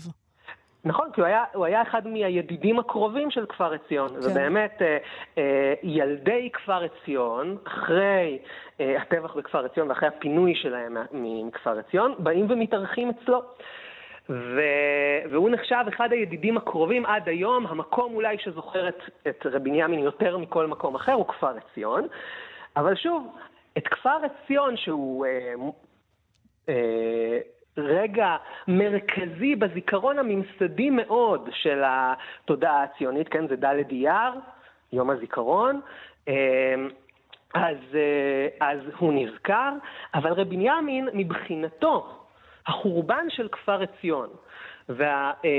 נכון, 0.85 1.09
כי 1.13 1.21
הוא 1.21 1.27
היה, 1.27 1.45
הוא 1.55 1.65
היה 1.65 1.83
אחד 1.83 2.07
מהידידים 2.07 2.79
הקרובים 2.79 3.31
של 3.31 3.47
כפר 3.47 3.75
עציון. 3.75 4.09
כן. 4.09 4.31
ובאמת, 4.31 4.83
אה, 4.83 4.99
אה, 5.39 5.75
ילדי 5.83 6.51
כפר 6.53 6.85
עציון, 6.85 7.57
אחרי 7.67 8.39
אה, 8.81 9.03
הטבח 9.03 9.35
בכפר 9.35 9.65
עציון 9.65 9.89
ואחרי 9.89 10.09
הפינוי 10.09 10.55
שלהם 10.55 10.97
מכפר 11.13 11.79
עציון, 11.79 12.15
באים 12.19 12.47
ומתארחים 12.51 13.11
אצלו. 13.11 13.43
ו... 14.31 14.61
והוא 15.31 15.51
נחשב 15.51 15.85
אחד 15.89 16.13
הידידים 16.13 16.57
הקרובים 16.57 17.07
עד 17.07 17.29
היום, 17.29 17.67
המקום 17.67 18.15
אולי 18.15 18.37
שזוכר 18.39 18.89
את, 18.89 18.99
את 19.29 19.47
רבי 19.47 19.71
בנימין 19.71 19.99
יותר 19.99 20.37
מכל 20.39 20.67
מקום 20.67 20.95
אחר 20.95 21.13
הוא 21.13 21.27
כפר 21.29 21.57
עציון. 21.57 22.07
אבל 22.77 22.95
שוב, 22.97 23.33
את 23.79 23.89
כפר 23.89 24.19
עציון, 24.25 24.77
שהוא 24.77 25.27
אה, 25.27 25.55
רגע 27.77 28.37
מרכזי 28.69 29.57
בזיכרון 29.57 30.19
הממסדי 30.19 30.91
מאוד 30.91 31.49
של 31.53 31.83
התודעה 31.87 32.83
הציונית, 32.83 33.29
כן, 33.29 33.49
זה 33.49 33.57
ד' 33.57 33.91
אייר, 33.91 34.33
יום 34.93 35.11
הזיכרון. 35.11 35.81
אה, 36.29 36.75
אז, 37.55 37.77
אה, 37.95 38.69
אז 38.69 38.79
הוא 38.99 39.13
נזכר, 39.13 39.73
אבל 40.15 40.33
רבי 40.33 40.57
בנימין, 40.57 41.09
מבחינתו, 41.13 42.07
החורבן 42.67 43.27
של 43.29 43.49
כפר 43.49 43.83
עציון 43.83 44.29
וה, 44.89 45.33
אה, 45.45 45.51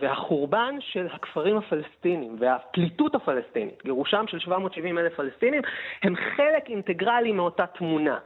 והחורבן 0.00 0.74
של 0.80 1.06
הכפרים 1.12 1.56
הפלסטינים 1.56 2.36
והפליטות 2.38 3.14
הפלסטינית, 3.14 3.82
גירושם 3.84 4.24
של 4.28 4.38
770 4.38 4.98
אלף 4.98 5.14
פלסטינים, 5.14 5.62
הם 6.02 6.16
חלק 6.16 6.68
אינטגרלי 6.68 7.32
מאותה 7.32 7.66
תמונה. 7.66 8.18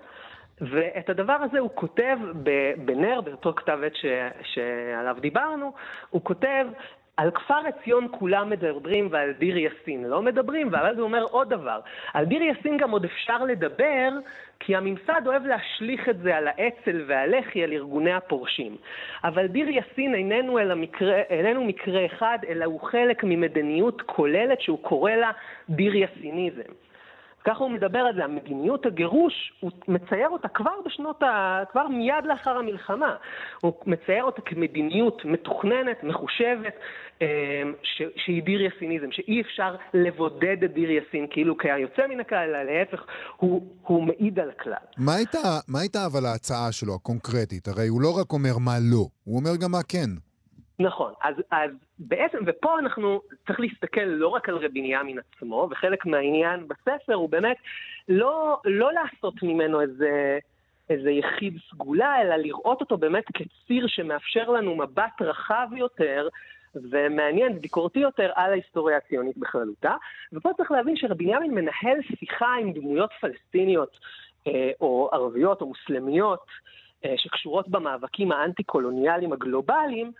ואת 0.60 1.10
הדבר 1.10 1.32
הזה 1.32 1.58
הוא 1.58 1.70
כותב 1.74 2.18
בנר, 2.84 3.20
באותו 3.20 3.54
כתב 3.54 3.78
עת 3.86 3.92
שעליו 4.42 5.16
דיברנו, 5.20 5.72
הוא 6.10 6.24
כותב 6.24 6.66
על 7.18 7.30
כפר 7.30 7.60
עציון 7.66 8.06
כולם 8.10 8.50
מדברים 8.50 9.08
ועל 9.10 9.32
דיר 9.32 9.56
יאסין 9.56 10.04
לא 10.04 10.22
מדברים, 10.22 10.68
ואז 10.72 10.98
הוא 10.98 11.04
אומר 11.04 11.22
עוד 11.30 11.48
דבר. 11.48 11.80
על 12.14 12.24
דיר 12.24 12.42
יאסין 12.42 12.76
גם 12.76 12.90
עוד 12.90 13.04
אפשר 13.04 13.44
לדבר, 13.44 14.08
כי 14.60 14.76
הממסד 14.76 15.22
אוהב 15.26 15.46
להשליך 15.46 16.08
את 16.08 16.18
זה 16.18 16.36
על 16.36 16.48
האצ"ל 16.48 17.04
והלח"י, 17.06 17.64
על 17.64 17.72
ארגוני 17.72 18.12
הפורשים. 18.12 18.76
אבל 19.24 19.46
דיר 19.46 19.68
יאסין 19.68 20.14
איננו, 20.14 20.58
איננו 21.30 21.64
מקרה 21.64 22.06
אחד, 22.06 22.38
אלא 22.48 22.64
הוא 22.64 22.80
חלק 22.80 23.24
ממדיניות 23.24 24.02
כוללת 24.02 24.60
שהוא 24.60 24.78
קורא 24.82 25.12
לה 25.12 25.30
דיר 25.70 25.94
יאסיניזם. 25.94 26.72
ככה 27.48 27.64
הוא 27.64 27.70
מדבר 27.70 27.98
על 27.98 28.14
זה, 28.14 28.24
המדיניות 28.24 28.86
הגירוש, 28.86 29.52
הוא 29.60 29.70
מצייר 29.88 30.28
אותה 30.28 30.48
כבר 30.48 30.74
בשנות 30.86 31.22
ה... 31.22 31.62
כבר 31.72 31.88
מיד 31.88 32.24
לאחר 32.24 32.56
המלחמה. 32.58 33.16
הוא 33.60 33.72
מצייר 33.86 34.24
אותה 34.24 34.42
כמדיניות 34.42 35.24
מתוכננת, 35.24 36.02
מחושבת, 36.02 36.74
אמ, 37.20 37.26
ש... 37.82 38.02
שהיא 38.16 38.42
דיר 38.42 38.62
יסיניזם, 38.62 39.12
שאי 39.12 39.40
אפשר 39.40 39.76
לבודד 39.94 40.64
את 40.64 40.72
דיר 40.74 40.90
יסין 40.90 41.26
כאילו 41.30 41.58
כיוצא 41.58 42.06
מן 42.08 42.20
הכלל, 42.20 42.38
אלא 42.38 42.62
להפך, 42.62 43.04
הוא, 43.36 43.62
הוא 43.82 44.02
מעיד 44.02 44.38
על 44.38 44.50
הכלל. 44.50 44.84
מה 44.98 45.14
הייתה, 45.14 45.38
מה 45.68 45.80
הייתה 45.80 46.06
אבל 46.06 46.26
ההצעה 46.26 46.72
שלו, 46.72 46.94
הקונקרטית? 46.94 47.68
הרי 47.68 47.88
הוא 47.88 48.02
לא 48.02 48.20
רק 48.20 48.32
אומר 48.32 48.58
מה 48.58 48.76
לא, 48.92 49.04
הוא 49.24 49.38
אומר 49.38 49.56
גם 49.62 49.70
מה 49.70 49.82
כן. 49.88 50.10
נכון, 50.80 51.12
אז, 51.24 51.34
אז 51.50 51.70
בעצם, 51.98 52.38
ופה 52.46 52.78
אנחנו, 52.78 53.20
צריך 53.46 53.60
להסתכל 53.60 54.00
לא 54.00 54.28
רק 54.28 54.48
על 54.48 54.56
רבי 54.56 54.68
בנימין 54.68 55.18
עצמו, 55.18 55.68
וחלק 55.70 56.06
מהעניין 56.06 56.68
בספר 56.68 57.14
הוא 57.14 57.28
באמת 57.28 57.56
לא, 58.08 58.60
לא 58.64 58.92
לעשות 58.92 59.42
ממנו 59.42 59.80
איזה, 59.80 60.38
איזה 60.90 61.10
יחיד 61.10 61.58
סגולה, 61.70 62.22
אלא 62.22 62.36
לראות 62.36 62.80
אותו 62.80 62.96
באמת 62.96 63.24
כציר 63.34 63.86
שמאפשר 63.86 64.50
לנו 64.50 64.76
מבט 64.76 65.22
רחב 65.22 65.68
יותר 65.76 66.28
ומעניין, 66.74 67.60
ביקורתי 67.60 67.98
יותר, 67.98 68.30
על 68.34 68.50
ההיסטוריה 68.50 68.96
הציונית 68.96 69.38
בכללותה. 69.38 69.94
ופה 70.32 70.50
צריך 70.56 70.70
להבין 70.70 70.96
שרבי 70.96 71.24
בנימין 71.24 71.54
מנהל 71.54 71.98
שיחה 72.02 72.54
עם 72.60 72.72
דמויות 72.72 73.10
פלסטיניות 73.20 73.98
אה, 74.46 74.70
או 74.80 75.08
ערביות 75.12 75.60
או 75.60 75.66
מוסלמיות 75.66 76.46
אה, 77.04 77.14
שקשורות 77.16 77.68
במאבקים 77.68 78.32
האנטי-קולוניאליים 78.32 79.32
הגלובליים, 79.32 80.12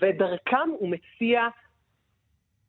ודרכם 0.00 0.68
הוא 0.78 0.88
מציע 0.88 1.48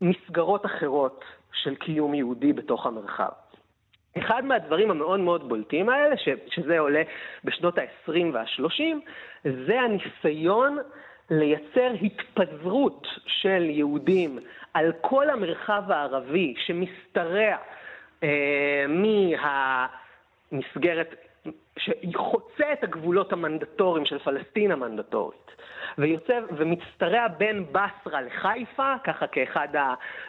מסגרות 0.02 0.66
אחרות 0.66 1.24
של 1.54 1.76
קיום 1.76 2.14
יהודי 2.14 2.54
בתוך 2.54 2.86
המרחב. 2.86 3.30
אחד 4.18 4.46
מהדברים 4.46 4.92
המאוד 4.92 5.20
מאוד 5.20 5.50
בולטים 5.50 5.90
האלה, 5.90 6.18
ש, 6.18 6.30
שזה 6.48 6.80
עולה 6.80 7.02
בשנות 7.44 7.78
ה-20 7.78 8.12
וה-30, 8.34 8.84
זה 9.44 9.82
הניסיון 9.82 10.78
לייצר 11.30 11.92
התפזרות 12.02 13.08
של 13.28 13.70
יהודים 13.70 14.40
על 14.74 14.92
כל 15.02 15.30
המרחב 15.30 15.84
הערבי 15.92 16.54
שמשתרע 16.66 17.56
אה, 18.24 18.86
מהמסגרת 20.52 21.16
שחוצה 21.84 22.74
את 22.74 22.84
הגבולות 22.84 23.34
המנדטוריים 23.34 24.06
של 24.06 24.20
פלסטין 24.20 24.72
המנדטורית. 24.72 25.52
ויוצא 25.98 26.40
ומצטרע 26.58 27.28
בין 27.28 27.66
בסרה 27.72 28.22
לחיפה, 28.22 28.94
ככה 29.04 29.28
כאחד 29.28 29.68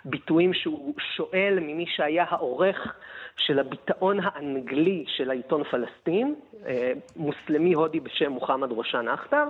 הביטויים 0.04 0.54
שהוא 0.54 0.94
שואל 1.16 1.58
ממי 1.60 1.86
שהיה 1.86 2.24
העורך 2.28 2.94
של 3.36 3.58
הביטאון 3.58 4.18
האנגלי 4.22 5.04
של 5.08 5.30
העיתון 5.30 5.64
פלסטין, 5.64 6.34
אה, 6.66 6.92
מוסלמי 7.16 7.72
הודי 7.72 8.00
בשם 8.00 8.32
מוחמד 8.32 8.70
רושן 8.70 9.08
אכתר, 9.08 9.44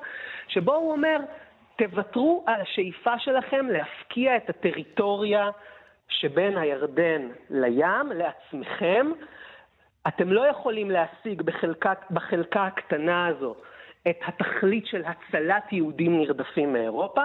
שבו 0.48 0.74
הוא 0.74 0.92
אומר, 0.92 1.16
תוותרו 1.76 2.44
על 2.46 2.60
השאיפה 2.60 3.18
שלכם 3.18 3.66
להפקיע 3.66 4.36
את 4.36 4.50
הטריטוריה 4.50 5.50
שבין 6.08 6.56
הירדן 6.58 7.28
לים 7.50 8.12
לעצמכם. 8.14 9.06
אתם 10.08 10.32
לא 10.32 10.46
יכולים 10.46 10.90
להשיג 10.90 11.42
בחלקה, 11.42 11.92
בחלקה 12.10 12.66
הקטנה 12.66 13.26
הזו 13.26 13.54
את 14.10 14.16
התכלית 14.26 14.86
של 14.86 15.02
הצלת 15.04 15.72
יהודים 15.72 16.18
נרדפים 16.18 16.72
מאירופה. 16.72 17.24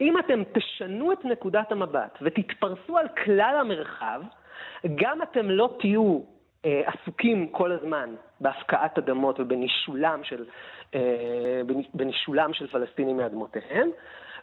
אם 0.00 0.18
אתם 0.18 0.42
תשנו 0.52 1.12
את 1.12 1.24
נקודת 1.24 1.72
המבט 1.72 2.18
ותתפרסו 2.22 2.98
על 2.98 3.08
כלל 3.24 3.56
המרחב, 3.60 4.22
גם 4.94 5.22
אתם 5.22 5.50
לא 5.50 5.76
תהיו 5.78 6.20
אה, 6.64 6.82
עסוקים 6.86 7.48
כל 7.48 7.72
הזמן 7.72 8.14
בהפקעת 8.40 8.98
אדמות 8.98 9.40
ובנישולם 9.40 10.24
של, 10.24 10.44
אה, 10.94 11.60
בנישולם 11.94 12.52
של 12.52 12.66
פלסטינים 12.66 13.16
מאדמותיהם, 13.16 13.90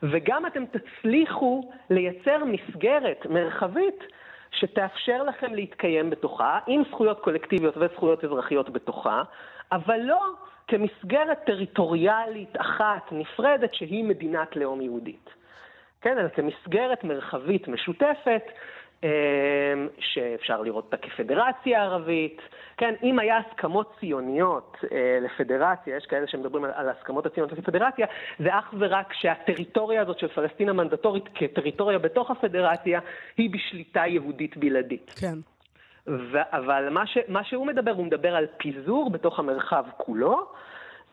וגם 0.03 0.45
אתם 0.45 0.63
תצליחו 0.65 1.71
לייצר 1.89 2.43
מסגרת 2.45 3.25
מרחבית 3.25 4.03
שתאפשר 4.51 5.23
לכם 5.23 5.53
להתקיים 5.53 6.09
בתוכה, 6.09 6.59
עם 6.67 6.83
זכויות 6.89 7.19
קולקטיביות 7.19 7.77
וזכויות 7.77 8.23
אזרחיות 8.23 8.69
בתוכה, 8.69 9.23
אבל 9.71 9.99
לא 9.99 10.19
כמסגרת 10.67 11.39
טריטוריאלית 11.45 12.61
אחת 12.61 13.11
נפרדת 13.11 13.73
שהיא 13.73 14.03
מדינת 14.03 14.55
לאום 14.55 14.81
יהודית. 14.81 15.29
כן, 16.01 16.17
אלא 16.17 16.29
כמסגרת 16.29 17.03
מרחבית 17.03 17.67
משותפת 17.67 18.43
אמ, 19.73 19.87
שאפשר 19.99 20.61
לראות 20.61 20.83
אותה 20.85 20.97
כפדרציה 20.97 21.83
ערבית. 21.83 22.41
כן, 22.77 22.93
אם 23.03 23.19
היה 23.19 23.37
הסכמות 23.37 23.95
ציוניות 23.99 24.77
אה, 24.91 25.19
לפדרציה, 25.21 25.97
יש 25.97 26.05
כאלה 26.05 26.27
שמדברים 26.27 26.63
על, 26.63 26.71
על 26.75 26.89
הסכמות 26.89 27.25
הציוניות 27.25 27.59
לפדרציה, 27.59 28.07
זה 28.39 28.59
אך 28.59 28.73
ורק 28.79 29.13
שהטריטוריה 29.13 30.01
הזאת 30.01 30.19
של 30.19 30.27
פלסטין 30.27 30.69
המנדטורית 30.69 31.23
כטריטוריה 31.35 31.99
בתוך 31.99 32.31
הפדרציה, 32.31 32.99
היא 33.37 33.49
בשליטה 33.49 34.07
יהודית 34.07 34.57
בלעדית. 34.57 35.13
כן. 35.19 35.37
ו- 36.07 36.41
אבל 36.51 36.89
מה, 36.89 37.07
ש- 37.07 37.27
מה 37.27 37.43
שהוא 37.43 37.67
מדבר, 37.67 37.91
הוא 37.91 38.05
מדבר 38.05 38.35
על 38.35 38.45
פיזור 38.57 39.09
בתוך 39.09 39.39
המרחב 39.39 39.85
כולו. 39.97 40.45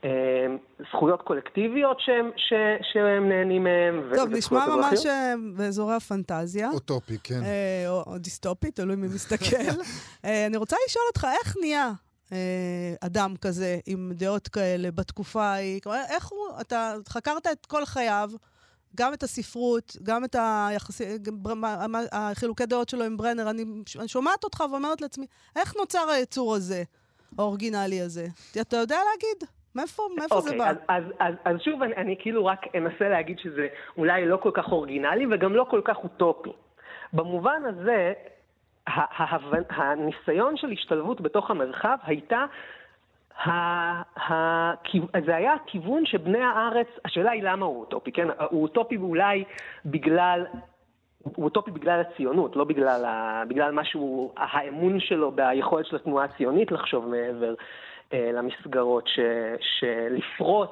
אה, 0.04 0.46
זכויות 0.90 1.22
קולקטיביות 1.22 1.96
שהם, 2.00 2.30
ש, 2.36 2.52
שהם 2.92 3.28
נהנים 3.28 3.64
מהם. 3.64 4.10
טוב, 4.14 4.28
נשמע 4.28 4.66
ממש 4.66 5.06
אה, 5.06 5.34
באזורי 5.56 5.94
הפנטזיה. 5.94 6.70
אוטופי, 6.70 7.18
כן. 7.22 7.42
אה, 7.42 7.84
או, 7.88 8.02
או 8.06 8.18
דיסטופי, 8.18 8.70
תלוי 8.70 8.96
מי 8.96 9.06
מסתכל. 9.06 9.56
אה, 10.24 10.46
אני 10.46 10.56
רוצה 10.56 10.76
לשאול 10.86 11.04
אותך, 11.08 11.26
איך 11.40 11.56
נהיה 11.60 11.92
אה, 12.32 12.94
אדם 13.00 13.34
כזה 13.40 13.78
עם 13.86 14.12
דעות 14.14 14.48
כאלה 14.48 14.90
בתקופה 14.90 15.44
ההיא? 15.44 15.80
איך 16.08 16.28
הוא, 16.28 16.60
אתה 16.60 16.94
חקרת 17.08 17.46
את 17.46 17.66
כל 17.66 17.84
חייו, 17.84 18.30
גם 18.96 19.12
את 19.12 19.22
הספרות, 19.22 19.96
גם 20.02 20.24
את 20.24 20.36
היחסי, 20.38 21.04
החילוקי 22.12 22.66
דעות 22.66 22.88
שלו 22.88 23.04
עם 23.04 23.16
ברנר. 23.16 23.50
אני, 23.50 23.64
אני 23.98 24.08
שומעת 24.08 24.44
אותך 24.44 24.64
ואומרת 24.70 25.00
לעצמי, 25.00 25.26
איך 25.56 25.76
נוצר 25.76 26.08
היצור 26.08 26.54
הזה, 26.54 26.82
האורגינלי 27.38 28.00
הזה? 28.00 28.26
אתה 28.60 28.76
יודע 28.76 28.98
להגיד? 29.12 29.50
מאיפה, 29.74 30.02
מאיפה 30.16 30.34
okay, 30.34 30.40
זה 30.40 30.50
אוקיי, 30.50 30.58
בא? 30.58 30.68
אז, 30.68 30.76
אז, 30.88 31.04
אז, 31.18 31.34
אז 31.44 31.60
שוב, 31.60 31.82
אני, 31.82 31.96
אני 31.96 32.16
כאילו 32.18 32.46
רק 32.46 32.76
אנסה 32.76 33.08
להגיד 33.08 33.38
שזה 33.38 33.66
אולי 33.98 34.26
לא 34.26 34.36
כל 34.36 34.50
כך 34.54 34.72
אורגינלי 34.72 35.26
וגם 35.30 35.54
לא 35.54 35.66
כל 35.70 35.80
כך 35.84 35.96
אוטופי. 35.96 36.52
במובן 37.12 37.62
הזה, 37.64 38.12
הניסיון 39.70 40.56
של 40.56 40.70
השתלבות 40.70 41.20
בתוך 41.20 41.50
המרחב 41.50 41.96
הייתה 42.02 42.44
זה 45.24 45.36
היה 45.36 45.54
הכיוון 45.54 46.06
שבני 46.06 46.38
הארץ, 46.42 46.86
השאלה 47.04 47.30
היא 47.30 47.42
למה 47.42 47.66
הוא 47.66 47.80
אוטופי, 47.80 48.12
כן? 48.12 48.28
הוא 48.50 48.62
אוטופי 48.62 48.96
אולי 48.96 49.44
בגלל, 49.86 50.46
הוא 51.18 51.44
אוטופי 51.44 51.70
בגלל 51.70 52.00
הציונות, 52.00 52.56
לא 52.56 52.64
בגלל, 52.64 53.04
ה, 53.04 53.42
בגלל 53.48 53.72
משהו, 53.72 54.32
האמון 54.36 55.00
שלו 55.00 55.32
ביכולת 55.32 55.86
של 55.86 55.96
התנועה 55.96 56.24
הציונית 56.24 56.72
לחשוב 56.72 57.08
מעבר 57.08 57.54
למסגרות, 58.32 59.08
ש, 59.08 59.20
שלפרוץ 59.60 60.70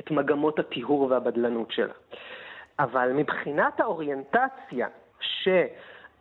את 0.00 0.10
מגמות 0.10 0.58
הטיהור 0.58 1.02
והבדלנות 1.10 1.70
שלה. 1.70 1.92
אבל 2.78 3.12
מבחינת 3.12 3.80
האוריינטציה 3.80 4.88
ש... 5.20 5.48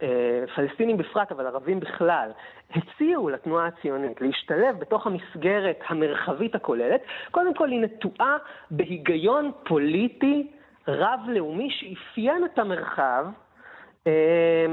אה, 0.01 0.97
בפרט, 0.97 1.31
אבל 1.31 1.47
ערבים 1.47 1.79
בכלל, 1.79 2.31
הציעו 2.75 3.29
לתנועה 3.29 3.67
הציונית 3.67 4.21
להשתלב 4.21 4.79
בתוך 4.79 5.07
המסגרת 5.07 5.79
המרחבית 5.87 6.55
הכוללת, 6.55 7.01
קודם 7.31 7.53
כל 7.53 7.69
היא 7.69 7.79
נטועה 7.79 8.37
בהיגיון 8.71 9.51
פוליטי 9.63 10.51
רב-לאומי 10.87 11.69
שאפיין 11.71 12.45
את 12.45 12.59
המרחב, 12.59 13.25
אה, 13.25 13.42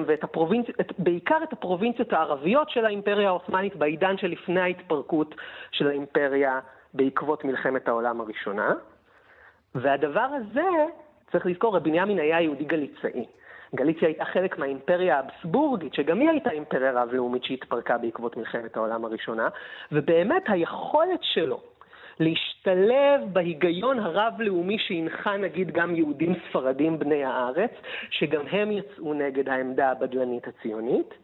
ואת 0.06 0.24
הפרובינציות, 0.24 0.76
בעיקר 0.98 1.38
את 1.42 1.52
הפרובינציות 1.52 2.12
הערביות 2.12 2.70
של 2.70 2.84
האימפריה 2.84 3.28
העות'מאנית 3.28 3.76
בעידן 3.76 4.18
שלפני 4.18 4.60
ההתפרקות 4.60 5.34
של 5.70 5.88
האימפריה 5.88 6.60
בעקבות 6.94 7.44
מלחמת 7.44 7.88
העולם 7.88 8.20
הראשונה. 8.20 8.74
והדבר 9.74 10.20
הזה, 10.20 10.68
צריך 11.32 11.46
לזכור, 11.46 11.76
רבי 11.76 11.90
בנימין 11.90 12.18
היה 12.18 12.40
יהודי 12.40 12.64
גליצאי. 12.64 13.26
גליציה 13.74 14.08
הייתה 14.08 14.24
חלק 14.24 14.58
מהאימפריה 14.58 15.16
האבסבורגית, 15.16 15.94
שגם 15.94 16.20
היא 16.20 16.30
הייתה 16.30 16.50
אימפריה 16.50 16.92
רב-לאומית 16.92 17.44
שהתפרקה 17.44 17.98
בעקבות 17.98 18.36
מלחמת 18.36 18.76
העולם 18.76 19.04
הראשונה, 19.04 19.48
ובאמת 19.92 20.42
היכולת 20.46 21.20
שלו 21.22 21.60
להשתלב 22.20 23.32
בהיגיון 23.32 23.98
הרב-לאומי 23.98 24.78
שהנחה 24.78 25.36
נגיד 25.36 25.70
גם 25.70 25.94
יהודים 25.94 26.34
ספרדים 26.48 26.98
בני 26.98 27.24
הארץ, 27.24 27.70
שגם 28.10 28.46
הם 28.50 28.70
יצאו 28.72 29.14
נגד 29.14 29.48
העמדה 29.48 29.90
הבדלנית 29.90 30.48
הציונית, 30.48 31.14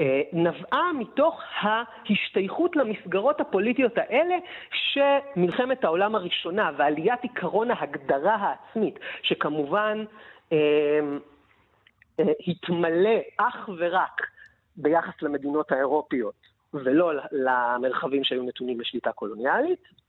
אה, 0.00 0.22
נבעה 0.32 0.92
מתוך 0.92 1.42
ההשתייכות 1.60 2.76
למסגרות 2.76 3.40
הפוליטיות 3.40 3.92
האלה 3.98 4.34
שמלחמת 4.72 5.84
העולם 5.84 6.14
הראשונה 6.14 6.70
ועליית 6.76 7.22
עיקרון 7.22 7.70
ההגדרה 7.70 8.34
העצמית, 8.34 8.98
שכמובן 9.22 10.04
אה, 10.52 10.58
אה, 12.20 12.32
התמלא 12.46 13.18
אך 13.36 13.68
ורק 13.78 14.20
ביחס 14.76 15.22
למדינות 15.22 15.72
האירופיות 15.72 16.34
ולא 16.74 17.12
למרחבים 17.32 18.24
שהיו 18.24 18.42
נתונים 18.42 18.80
לשליטה 18.80 19.12
קולוניאלית. 19.12 20.02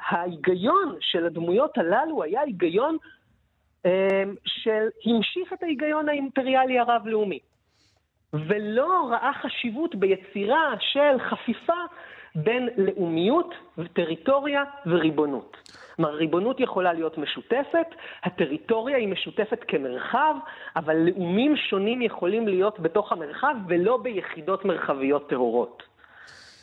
ההיגיון 0.00 0.96
של 1.00 1.26
הדמויות 1.26 1.78
הללו 1.78 2.22
היה 2.22 2.40
היגיון 2.40 2.96
של 4.44 4.88
המשיך 5.06 5.52
את 5.52 5.62
ההיגיון 5.62 6.08
האימפריאלי 6.08 6.78
הרב-לאומי. 6.78 7.38
ולא 8.32 9.08
ראה 9.10 9.30
חשיבות 9.42 9.94
ביצירה 9.94 10.74
של 10.80 11.18
חפיפה 11.18 11.82
בין 12.34 12.68
לאומיות, 12.76 13.54
טריטוריה 13.92 14.64
וריבונות. 14.86 15.56
כלומר, 15.96 16.14
ריבונות 16.14 16.60
יכולה 16.60 16.92
להיות 16.92 17.18
משותפת, 17.18 17.86
הטריטוריה 18.24 18.96
היא 18.96 19.08
משותפת 19.08 19.64
כמרחב, 19.68 20.34
אבל 20.76 20.96
לאומים 20.96 21.56
שונים 21.56 22.02
יכולים 22.02 22.48
להיות 22.48 22.80
בתוך 22.80 23.12
המרחב 23.12 23.54
ולא 23.68 23.96
ביחידות 23.96 24.64
מרחביות 24.64 25.28
טהורות. 25.28 25.82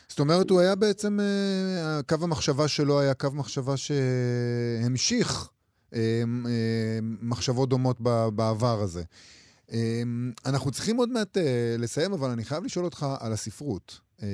זאת 0.09 0.19
אומרת, 0.19 0.49
הוא 0.49 0.59
היה 0.59 0.75
בעצם, 0.75 1.19
אה, 1.19 2.03
קו 2.03 2.15
המחשבה 2.21 2.67
שלו 2.67 2.99
היה 2.99 3.13
קו 3.13 3.27
מחשבה 3.33 3.73
שהמשיך 3.77 5.49
אה, 5.93 5.99
אה, 6.45 6.99
מחשבות 7.01 7.69
דומות 7.69 8.01
בעבר 8.35 8.81
הזה. 8.81 9.03
אנחנו 10.45 10.71
צריכים 10.71 10.97
עוד 10.97 11.09
מעט 11.09 11.37
לסיים, 11.77 12.13
אבל 12.13 12.29
אני 12.29 12.45
חייב 12.45 12.63
לשאול 12.63 12.85
אותך 12.85 13.05
על 13.19 13.33
הספרות. 13.33 13.99
אה, 14.23 14.27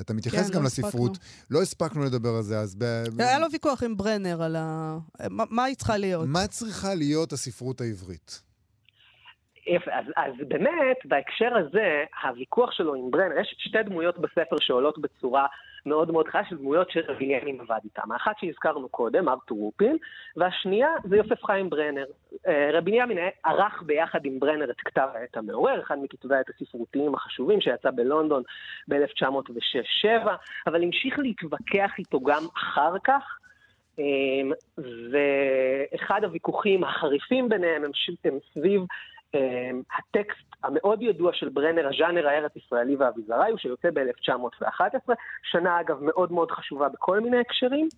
אתה 0.00 0.14
מתייחס 0.14 0.46
כן, 0.46 0.52
גם 0.52 0.62
לא 0.62 0.66
לספרות. 0.66 1.10
הספקנו. 1.10 1.46
לא 1.50 1.62
הספקנו 1.62 2.04
לדבר 2.04 2.34
על 2.36 2.42
זה, 2.42 2.60
אז... 2.60 2.74
ב... 2.78 3.04
היה 3.18 3.38
לו 3.38 3.46
ויכוח 3.52 3.82
עם 3.82 3.96
ברנר 3.96 4.42
על 4.42 4.56
ה... 4.56 4.98
מה, 5.30 5.44
מה 5.50 5.64
היא 5.64 5.76
צריכה 5.76 5.96
להיות. 5.96 6.28
מה 6.28 6.46
צריכה 6.46 6.94
להיות 6.94 7.32
הספרות 7.32 7.80
העברית? 7.80 8.42
אז, 9.76 10.04
אז 10.16 10.32
באמת, 10.48 10.96
בהקשר 11.04 11.56
הזה, 11.56 12.04
הוויכוח 12.22 12.72
שלו 12.72 12.94
עם 12.94 13.10
ברנר, 13.10 13.38
יש 13.40 13.54
שתי 13.58 13.82
דמויות 13.82 14.18
בספר 14.18 14.56
שעולות 14.60 14.98
בצורה 14.98 15.46
מאוד 15.86 16.10
מאוד 16.12 16.28
חיה 16.28 16.44
של 16.48 16.56
דמויות 16.56 16.90
שרבי 16.90 17.24
ימין 17.24 17.60
עבד 17.60 17.78
איתם. 17.84 18.12
האחת 18.12 18.38
שהזכרנו 18.40 18.88
קודם, 18.88 19.28
ארתור 19.28 19.58
רופין, 19.58 19.96
והשנייה 20.36 20.88
זה 21.04 21.16
יוסף 21.16 21.44
חיים 21.44 21.70
ברנר. 21.70 22.04
אה, 22.46 22.70
רבי 22.72 22.90
ימין 22.94 23.18
ערך 23.44 23.82
ביחד 23.86 24.24
עם 24.24 24.40
ברנר 24.40 24.70
את 24.70 24.80
כתב 24.80 25.08
העת 25.14 25.36
המעורר, 25.36 25.80
אחד 25.80 25.96
מכתבי 26.02 26.34
העת 26.34 26.46
הספרותיים 26.48 27.14
החשובים 27.14 27.60
שיצא 27.60 27.90
בלונדון 27.90 28.42
ב-1906-7, 28.88 30.28
אבל 30.66 30.82
המשיך 30.82 31.18
להתווכח 31.18 31.90
איתו 31.98 32.20
גם 32.20 32.42
אחר 32.56 32.98
כך. 33.04 33.38
אה, 33.98 34.04
ואחד 35.10 36.24
הוויכוחים 36.24 36.84
החריפים 36.84 37.48
ביניהם 37.48 37.84
הם 37.84 38.38
סביב 38.54 38.82
הטקסט 39.98 40.48
המאוד 40.62 41.02
ידוע 41.02 41.32
של 41.32 41.48
ברנר, 41.48 41.88
הז'אנר 41.88 42.28
הארץ-ישראלי 42.28 42.96
והאביזרי, 42.96 43.50
הוא 43.50 43.58
שיוצא 43.58 43.88
ב-1911, 43.94 45.12
שנה 45.42 45.80
אגב 45.80 45.98
מאוד 46.00 46.32
מאוד 46.32 46.50
חשובה 46.50 46.88
בכל 46.88 47.20
מיני 47.20 47.38
הקשרים. 47.38 47.88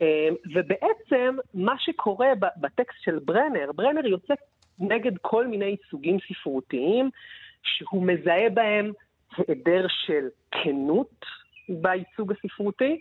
אמ, 0.00 0.34
ובעצם 0.54 1.36
מה 1.54 1.74
שקורה 1.78 2.28
בטקסט 2.56 3.02
של 3.02 3.18
ברנר, 3.18 3.70
ברנר 3.74 4.06
יוצא 4.06 4.34
נגד 4.78 5.12
כל 5.22 5.46
מיני 5.46 5.76
סוגים 5.90 6.18
ספרותיים 6.28 7.10
שהוא 7.62 8.02
מזהה 8.02 8.50
בהם 8.50 8.92
היעדר 9.36 9.86
של 9.88 10.28
כנות 10.50 11.24
בייצוג 11.68 12.32
הספרותי, 12.32 13.00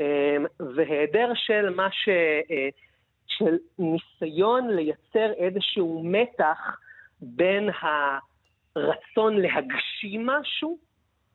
אמ, 0.00 0.46
והיעדר 0.74 1.32
של 1.34 1.70
מה 1.70 1.88
ש... 1.90 2.08
של 3.26 3.56
ניסיון 3.78 4.70
לייצר 4.70 5.32
איזשהו 5.36 6.02
מתח 6.04 6.58
בין 7.20 7.68
הרצון 8.76 9.36
להגשים 9.36 10.26
משהו, 10.26 10.78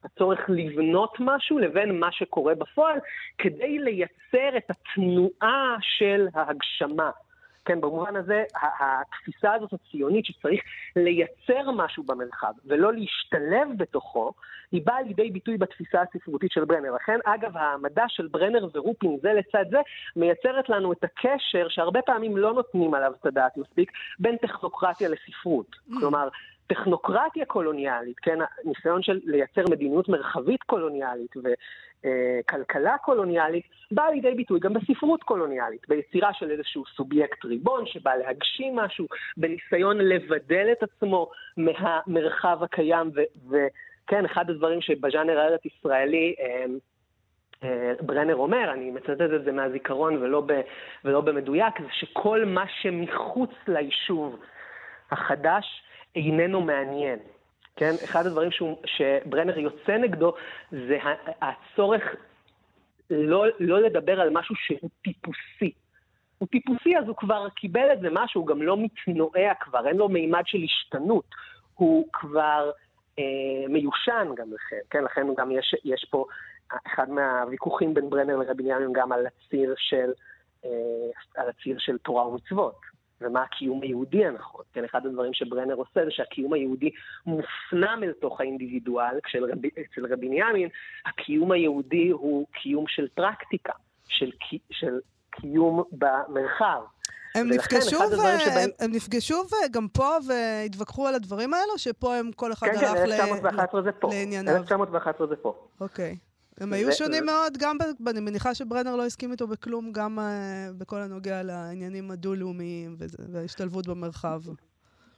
הצורך 0.03 0.39
לבנות 0.49 1.13
משהו, 1.19 1.59
לבין 1.59 1.99
מה 1.99 2.11
שקורה 2.11 2.55
בפועל, 2.55 2.99
כדי 3.37 3.79
לייצר 3.79 4.57
את 4.57 4.69
התנועה 4.69 5.75
של 5.81 6.27
ההגשמה. 6.33 7.11
כן, 7.67 7.81
במובן 7.81 8.15
הזה, 8.15 8.43
התפיסה 8.79 9.53
הזאת 9.53 9.73
הציונית 9.73 10.25
שצריך 10.25 10.61
לייצר 10.95 11.71
משהו 11.75 12.03
במרחב 12.03 12.53
ולא 12.65 12.93
להשתלב 12.93 13.67
בתוכו, 13.77 14.33
היא 14.71 14.81
באה 14.85 15.01
לידי 15.01 15.29
ביטוי 15.29 15.57
בתפיסה 15.57 16.01
הספרותית 16.01 16.51
של 16.51 16.65
ברנר. 16.65 16.95
לכן, 16.95 17.19
אגב, 17.25 17.57
העמדה 17.57 18.05
של 18.07 18.27
ברנר 18.27 18.67
ורופין 18.73 19.17
זה 19.21 19.33
לצד 19.33 19.65
זה, 19.69 19.77
מייצרת 20.15 20.69
לנו 20.69 20.93
את 20.93 21.03
הקשר 21.03 21.67
שהרבה 21.69 22.01
פעמים 22.01 22.37
לא 22.37 22.53
נותנים 22.53 22.93
עליו 22.93 23.11
את 23.21 23.25
הדעת 23.25 23.57
מספיק, 23.57 23.91
בין 24.19 24.37
טכנוקרטיה 24.37 25.09
לספרות. 25.09 25.75
Mm. 25.75 25.99
כלומר, 25.99 26.27
טכנוקרטיה 26.67 27.45
קולוניאלית, 27.45 28.19
כן, 28.19 28.39
ניסיון 28.65 29.03
של 29.03 29.19
לייצר 29.23 29.63
מדיניות 29.69 30.09
מרחבית 30.09 30.63
קולוניאלית 30.63 31.35
וכלכלה 31.37 32.97
קולוניאלית, 32.97 33.65
באה 33.91 34.11
לידי 34.11 34.33
ביטוי 34.35 34.59
גם 34.59 34.73
בספרות 34.73 35.23
קולוניאלית, 35.23 35.87
ביצירה 35.87 36.33
של 36.33 36.51
איזשהו 36.51 36.83
סובייקט 36.95 37.45
ריבון 37.45 37.85
שבא 37.85 38.15
להגשים 38.15 38.75
משהו, 38.75 39.07
בניסיון 39.37 39.97
לבדל 39.97 40.67
את 40.71 40.83
עצמו 40.83 41.29
מהמרחב 41.57 42.63
הקיים, 42.63 43.11
וכן, 43.49 44.25
אחד 44.25 44.49
הדברים 44.49 44.81
שבז'אנר 44.81 45.39
הארץ-ישראלי 45.39 46.35
אה, 46.39 46.65
אה, 47.63 47.93
ברנר 48.01 48.35
אומר, 48.35 48.71
אני 48.73 48.91
מצטט 48.91 49.21
את 49.35 49.43
זה 49.45 49.51
מהזיכרון 49.51 50.17
ולא, 50.17 50.41
ב, 50.45 50.61
ולא 51.05 51.21
במדויק, 51.21 51.79
זה 51.79 51.87
שכל 51.91 52.45
מה 52.45 52.65
שמחוץ 52.81 53.51
ליישוב 53.67 54.39
החדש 55.11 55.83
איננו 56.17 56.61
מעניין. 56.61 57.19
כן? 57.75 57.93
אחד 58.03 58.25
הדברים 58.25 58.51
שהוא, 58.51 58.77
שברנר 58.85 59.59
יוצא 59.59 59.97
נגדו 59.97 60.33
זה 60.71 60.97
הצורך 61.41 62.03
לא, 63.09 63.45
לא 63.59 63.81
לדבר 63.81 64.21
על 64.21 64.29
משהו 64.29 64.55
שהוא 64.55 64.89
טיפוסי. 65.03 65.71
הוא 66.37 66.47
טיפוסי, 66.47 66.97
אז 66.97 67.07
הוא 67.07 67.15
כבר 67.15 67.49
קיבל 67.49 67.93
את 67.93 67.99
זה 68.01 68.07
משהו, 68.11 68.41
הוא 68.41 68.47
גם 68.47 68.61
לא 68.61 68.77
מתנועע 68.77 69.53
כבר, 69.59 69.87
אין 69.87 69.97
לו 69.97 70.09
מימד 70.09 70.43
של 70.45 70.57
השתנות. 70.63 71.25
הוא 71.75 72.07
כבר 72.13 72.71
אה, 73.19 73.67
מיושן 73.69 74.27
גם 74.35 74.53
לכן, 74.53 74.79
כן? 74.89 75.03
לכן 75.03 75.27
גם 75.37 75.51
יש, 75.51 75.75
יש 75.83 76.07
פה 76.09 76.25
אחד 76.87 77.09
מהוויכוחים 77.09 77.93
בין 77.93 78.09
ברנר 78.09 78.35
לרבי 78.35 78.63
בנימין 78.63 78.93
גם 78.93 79.11
על 79.11 79.27
הציר 79.27 79.73
של, 79.77 80.11
אה, 80.65 80.69
על 81.35 81.49
הציר 81.49 81.75
של 81.79 81.97
תורה 81.97 82.27
ומצוות. 82.27 82.96
ומה 83.21 83.43
הקיום 83.43 83.81
היהודי 83.81 84.25
הנכון. 84.25 84.61
כן, 84.73 84.83
אחד 84.83 85.05
הדברים 85.05 85.33
שברנר 85.33 85.73
עושה 85.73 86.05
זה 86.05 86.11
שהקיום 86.11 86.53
היהודי 86.53 86.89
מופנם 87.25 87.99
אל 88.03 88.13
תוך 88.21 88.41
האינדיבידואל, 88.41 89.19
כשאצל 89.23 90.05
רבי 90.13 90.27
בנימין 90.27 90.69
הקיום 91.05 91.51
היהודי 91.51 92.09
הוא 92.09 92.47
קיום 92.51 92.85
של 92.87 93.07
פרקטיקה, 93.15 93.73
של, 94.07 94.31
של 94.71 94.99
קיום 95.31 95.83
במרחב. 95.91 96.81
הם 97.35 97.49
נפגשו, 97.49 97.97
ו... 97.97 98.39
שבהם... 98.39 98.69
הם 98.79 98.91
נפגשו 98.91 99.35
וגם 99.35 99.87
פה 99.87 100.17
והתווכחו 100.27 101.07
על 101.07 101.15
הדברים 101.15 101.53
האלו, 101.53 101.77
שפה 101.77 102.15
הם 102.15 102.31
כל 102.31 102.51
אחד 102.51 102.67
כן, 102.67 102.79
כן 102.79 102.85
הלך 102.85 102.97
כן, 102.97 103.03
1911 103.03 103.79
ל... 103.79 103.83
זה 103.83 103.91
פה. 103.91 104.09
לענייניו? 104.11 104.55
1911 104.55 105.27
זה 105.27 105.35
פה. 105.35 105.55
אוקיי. 105.81 106.17
הם 106.61 106.73
היו 106.73 106.91
שונים 106.91 107.25
מאוד, 107.25 107.57
גם, 107.59 107.77
אני 108.07 108.19
מניחה 108.19 108.55
שברנר 108.55 108.95
לא 108.95 109.05
הסכים 109.05 109.31
איתו 109.31 109.47
בכלום, 109.47 109.91
גם 109.91 110.19
uh, 110.19 110.21
בכל 110.77 110.97
הנוגע 110.97 111.43
לעניינים 111.43 112.11
הדו-לאומיים 112.11 112.95
וההשתלבות 113.33 113.87
במרחב. 113.87 114.41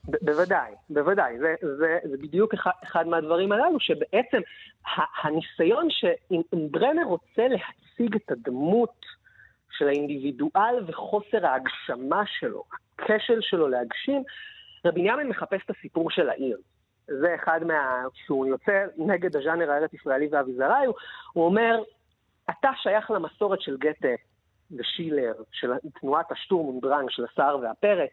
בוודאי, 0.04 0.72
בוודאי. 0.90 1.38
זה, 1.38 1.54
זה, 1.78 1.98
זה 2.10 2.16
בדיוק 2.16 2.54
אחד, 2.54 2.70
אחד 2.84 3.06
מהדברים 3.06 3.52
הללו, 3.52 3.80
שבעצם 3.80 4.40
הניסיון 5.22 5.88
שאם 5.90 6.40
אם 6.54 6.68
ברנר 6.70 7.04
רוצה 7.04 7.42
להציג 7.48 8.14
את 8.14 8.30
הדמות 8.30 9.06
של 9.70 9.88
האינדיבידואל 9.88 10.84
וחוסר 10.86 11.46
ההגשמה 11.46 12.22
שלו, 12.26 12.64
הכשל 12.98 13.38
שלו 13.40 13.68
להגשים, 13.68 14.22
רבי 14.84 15.00
בנימין 15.00 15.28
מחפש 15.28 15.60
את 15.64 15.70
הסיפור 15.70 16.10
של 16.10 16.28
העיר. 16.28 16.58
זה 17.18 17.34
אחד 17.34 17.64
מה... 17.64 18.04
כשהוא 18.14 18.46
יוצא 18.46 18.84
נגד 18.96 19.36
הז'אנר 19.36 19.70
הארץ-ישראלי 19.70 20.28
ואביזרי, 20.30 20.86
הוא, 21.32 21.44
אומר, 21.44 21.82
אתה 22.50 22.70
שייך 22.82 23.10
למסורת 23.10 23.60
של 23.60 23.76
גתה 23.76 24.14
ושילר, 24.76 25.34
של 25.52 25.70
תנועת 26.00 26.32
השטורם 26.32 26.66
ונדרנג 26.66 27.10
של 27.10 27.24
הסער 27.32 27.58
והפרץ, 27.58 28.10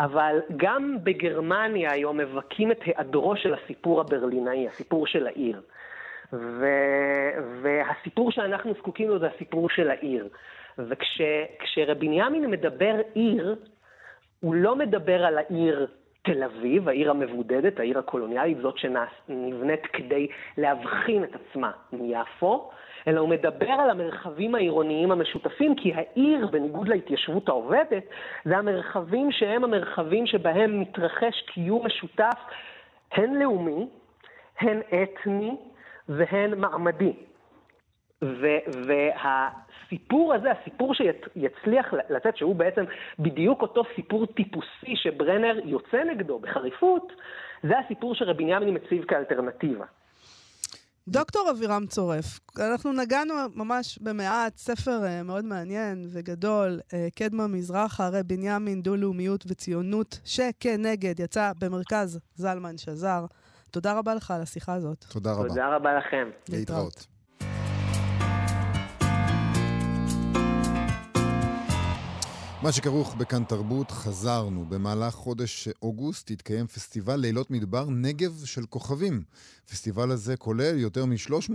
אבל 0.00 0.40
גם 0.56 0.96
בגרמניה 1.02 1.92
היום 1.92 2.16
מבכים 2.16 2.72
את 2.72 2.82
היעדרו 2.84 3.36
של 3.36 3.54
הסיפור 3.54 4.00
הברלינאי, 4.00 4.68
הסיפור 4.68 5.06
של 5.06 5.26
העיר. 5.26 5.62
ו... 6.32 6.66
והסיפור 7.62 8.30
שאנחנו 8.32 8.74
זקוקים 8.74 9.08
לו 9.08 9.18
זה 9.18 9.26
הסיפור 9.26 9.68
של 9.70 9.90
העיר. 9.90 10.28
וכשרבי 10.78 12.06
בנימין 12.06 12.50
מדבר 12.50 12.94
עיר, 13.14 13.56
הוא 14.40 14.54
לא 14.54 14.76
מדבר 14.76 15.24
על 15.24 15.38
העיר 15.38 15.86
תל 16.22 16.42
אביב, 16.42 16.88
העיר 16.88 17.10
המבודדת, 17.10 17.80
העיר 17.80 17.98
הקולוניאלית, 17.98 18.58
זאת 18.58 18.78
שנבנית 18.78 19.86
כדי 19.86 20.26
להבחין 20.58 21.24
את 21.24 21.30
עצמה 21.34 21.70
מיפו, 21.92 22.70
אלא 23.08 23.20
הוא 23.20 23.28
מדבר 23.28 23.70
על 23.70 23.90
המרחבים 23.90 24.54
העירוניים 24.54 25.12
המשותפים, 25.12 25.74
כי 25.74 25.94
העיר, 25.94 26.46
בניגוד 26.46 26.88
להתיישבות 26.88 27.48
העובדת, 27.48 28.04
זה 28.44 28.58
המרחבים 28.58 29.32
שהם 29.32 29.64
המרחבים 29.64 30.26
שבהם 30.26 30.80
מתרחש 30.80 31.42
קיום 31.46 31.86
משותף, 31.86 32.38
הן 33.12 33.34
לאומי, 33.34 33.88
הן 34.60 34.80
אתני 35.02 35.56
והן 36.08 36.58
מעמדי. 36.60 37.12
והסיפור 39.92 40.34
הזה, 40.34 40.48
הסיפור 40.60 40.94
שיצליח 40.94 41.86
לצאת, 42.10 42.36
שהוא 42.36 42.56
בעצם 42.56 42.84
בדיוק 43.18 43.62
אותו 43.62 43.82
סיפור 43.96 44.26
טיפוסי 44.26 44.96
שברנר 44.96 45.58
יוצא 45.64 46.04
נגדו 46.12 46.38
בחריפות, 46.38 47.12
זה 47.62 47.78
הסיפור 47.78 48.14
שרבי 48.14 48.44
בנימין 48.44 48.74
מציב 48.74 49.04
כאלטרנטיבה. 49.04 49.84
דוקטור 51.08 51.50
אבירם 51.50 51.86
צורף, 51.86 52.40
אנחנו 52.58 52.92
נגענו 52.92 53.34
ממש 53.54 53.98
במעט, 53.98 54.56
ספר 54.56 55.00
uh, 55.02 55.24
מאוד 55.24 55.44
מעניין 55.44 56.06
וגדול, 56.12 56.80
uh, 56.80 56.94
קדמה 57.14 57.46
מזרחה, 57.46 58.06
הרי 58.06 58.22
בנימין, 58.22 58.82
דו-לאומיות 58.82 59.44
וציונות, 59.48 60.20
שכנגד 60.24 61.20
יצא 61.20 61.52
במרכז 61.58 62.20
זלמן 62.34 62.78
שזר. 62.78 63.24
תודה 63.70 63.98
רבה 63.98 64.14
לך 64.14 64.30
על 64.30 64.42
השיחה 64.42 64.74
הזאת. 64.74 65.04
תודה 65.12 65.32
רבה. 65.32 65.48
תודה 65.48 65.76
רבה 65.76 65.94
לכם. 65.94 66.30
להתראות. 66.48 67.11
מה 72.62 72.72
שכרוך 72.72 73.14
בכאן 73.14 73.44
תרבות, 73.44 73.90
חזרנו. 73.90 74.66
במהלך 74.68 75.14
חודש 75.14 75.68
אוגוסט 75.82 76.30
התקיים 76.30 76.66
פסטיבל 76.66 77.16
לילות 77.16 77.50
מדבר 77.50 77.90
נגב 77.90 78.42
של 78.44 78.66
כוכבים. 78.66 79.22
הפסטיבל 79.66 80.10
הזה 80.10 80.36
כולל 80.36 80.78
יותר 80.78 81.04
מ-300 81.04 81.52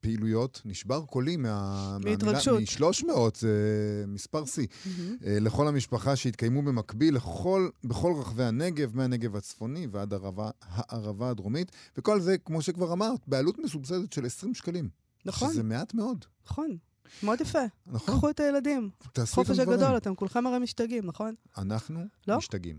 פעילויות, 0.00 0.62
נשבר 0.64 1.04
קולי 1.04 1.36
מה... 1.36 1.96
מהתרגשות. 2.04 2.60
מ-300, 2.80 3.10
זה 3.38 4.04
מספר 4.08 4.44
שיא. 4.44 4.66
Mm-hmm. 4.66 4.90
לכל 5.22 5.68
המשפחה 5.68 6.16
שהתקיימו 6.16 6.62
במקביל 6.62 7.16
לכל, 7.16 7.68
בכל 7.84 8.12
רחבי 8.18 8.44
הנגב, 8.44 8.96
מהנגב 8.96 9.36
הצפוני 9.36 9.86
ועד 9.90 10.12
הערבה, 10.12 10.50
הערבה 10.62 11.30
הדרומית, 11.30 11.72
וכל 11.96 12.20
זה, 12.20 12.38
כמו 12.38 12.62
שכבר 12.62 12.92
אמרת, 12.92 13.20
בעלות 13.26 13.58
מסובסדת 13.58 14.12
של 14.12 14.26
20 14.26 14.54
שקלים. 14.54 14.88
נכון. 15.24 15.52
שזה 15.52 15.62
מעט 15.62 15.94
מאוד. 15.94 16.24
נכון. 16.46 16.76
מאוד 17.22 17.40
יפה. 17.40 17.58
נכון. 17.86 18.14
קחו 18.14 18.30
את 18.30 18.40
הילדים. 18.40 18.90
תעשו 19.12 19.40
את 19.42 19.46
חופש 19.46 19.58
הדברים. 19.58 19.78
הגדול, 19.80 19.96
אתם 19.96 20.14
כולכם 20.14 20.46
הרי 20.46 20.58
משתגעים, 20.58 21.06
נכון? 21.06 21.34
אנחנו 21.58 22.00
לא? 22.28 22.36
משתגעים. 22.36 22.78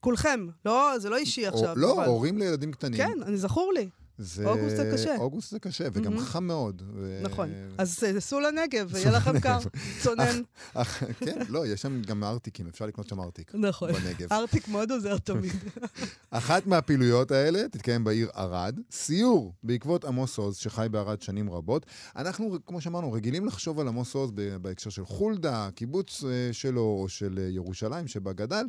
כולכם. 0.00 0.46
לא, 0.64 0.98
זה 0.98 1.08
לא 1.10 1.16
אישי 1.16 1.46
עכשיו. 1.46 1.70
או, 1.70 1.76
לא, 1.78 1.92
אבל- 1.94 2.04
הורים 2.04 2.38
לילדים 2.38 2.72
קטנים. 2.72 2.96
כן, 2.96 3.22
אני 3.22 3.36
זכור 3.36 3.72
לי. 3.72 3.88
זה... 4.18 4.46
אוגוסט 4.46 4.76
זה 4.76 4.90
קשה. 4.92 5.16
אוגוסט 5.16 5.50
זה 5.50 5.58
קשה, 5.58 5.84
וגם 5.92 6.14
מהמם. 6.14 6.26
חם 6.26 6.44
מאוד. 6.44 6.82
ו... 6.94 7.20
נכון. 7.22 7.50
אז 7.78 8.04
סעו 8.18 8.40
לנגב, 8.40 8.88
ויהיה 8.92 9.10
לכם 9.10 9.40
קר. 9.40 9.58
צונן. 10.02 10.42
כן, 11.20 11.38
לא, 11.48 11.66
יש 11.66 11.82
שם 11.82 12.02
גם 12.02 12.24
ארטיקים, 12.24 12.66
אפשר 12.68 12.86
לקנות 12.86 13.08
שם 13.08 13.20
ארטיק. 13.20 13.54
נכון. 13.54 13.92
בנגב. 13.92 14.32
ארטיק 14.32 14.68
מאוד 14.68 14.90
עוזר 14.90 15.18
תמיד. 15.18 15.52
אחת 16.30 16.66
מהפעילויות 16.66 17.30
האלה 17.30 17.68
תתקיים 17.68 18.04
בעיר 18.04 18.30
ערד, 18.34 18.80
סיור 18.90 19.52
בעקבות 19.62 20.04
עמוס 20.04 20.38
עוז, 20.38 20.56
שחי 20.56 20.86
בערד 20.90 21.22
שנים 21.22 21.50
רבות. 21.50 21.86
אנחנו, 22.16 22.58
כמו 22.66 22.80
שאמרנו, 22.80 23.12
רגילים 23.12 23.46
לחשוב 23.46 23.80
על 23.80 23.88
עמוס 23.88 24.14
עוז 24.14 24.30
בהקשר 24.60 24.90
של 24.90 25.04
חולדה, 25.04 25.66
הקיבוץ 25.66 26.24
אה, 26.24 26.52
שלו, 26.52 26.98
או 27.00 27.08
של 27.08 27.38
אה, 27.38 27.48
ירושלים 27.48 28.08
שבה 28.08 28.32
גדל, 28.32 28.64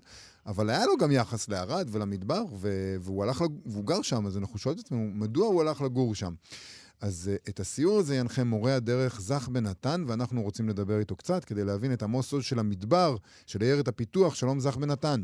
אבל 0.46 0.70
היה 0.70 0.86
לו 0.86 0.98
גם 0.98 1.12
יחס 1.12 1.50
לערד 1.50 1.88
ולמדבר, 1.92 2.42
ו- 2.54 2.96
והוא 3.00 3.24
הלך, 3.24 3.42
לג- 3.42 3.60
והוא 3.68 3.84
גר 3.86 4.02
שם, 4.02 4.26
אז 4.28 4.38
אנחנו 4.38 4.58
שואלים 4.60 4.80
את 4.80 4.86
עצמנו, 4.86 5.10
מדוע 5.14 5.48
הוא 5.48 5.62
הלך 5.62 5.82
לגור 5.82 6.16
שם? 6.16 6.34
אז 7.02 7.32
uh, 7.34 7.50
את 7.50 7.60
הסיור 7.60 8.00
הזה 8.00 8.16
ינחה 8.16 8.44
מורה 8.44 8.76
הדרך 8.76 9.22
זך 9.22 9.48
בן 9.52 9.64
נתן, 9.68 10.04
ואנחנו 10.08 10.42
רוצים 10.42 10.70
לדבר 10.70 11.00
איתו 11.00 11.16
קצת 11.16 11.46
כדי 11.46 11.64
להבין 11.64 11.94
את 11.94 12.04
עמוס 12.04 12.34
עוז 12.34 12.44
של 12.44 12.60
המדבר, 12.60 13.16
של 13.46 13.62
עיירת 13.62 13.88
הפיתוח. 13.88 14.36
שלום 14.36 14.60
זך 14.60 14.78
בן 14.78 14.92
נתן. 14.92 15.24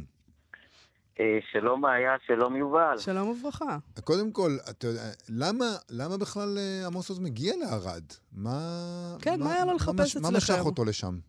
אה, 1.20 1.26
שלום 1.52 1.82
מאיה, 1.82 2.12
שלום 2.28 2.56
יובל. 2.56 2.98
שלום 2.98 3.30
וברכה. 3.30 3.78
קודם 4.04 4.32
כל, 4.32 4.58
אתה 4.70 4.88
יודע, 4.88 5.02
למה, 5.30 5.66
למה 5.90 6.18
בכלל 6.18 6.58
אה, 6.58 6.86
עמוס 6.88 7.10
עוז 7.10 7.20
מגיע 7.20 7.54
לערד? 7.60 8.04
מה... 8.34 9.16
כן, 9.22 9.40
מה 9.40 9.54
היה 9.54 9.66
לו 9.66 9.74
לחפש 9.74 10.00
מש- 10.00 10.18
מה 10.18 10.30
משך 10.32 10.50
אצלכם? 10.50 10.66
אותו 10.66 10.86
לשם? 10.86 11.20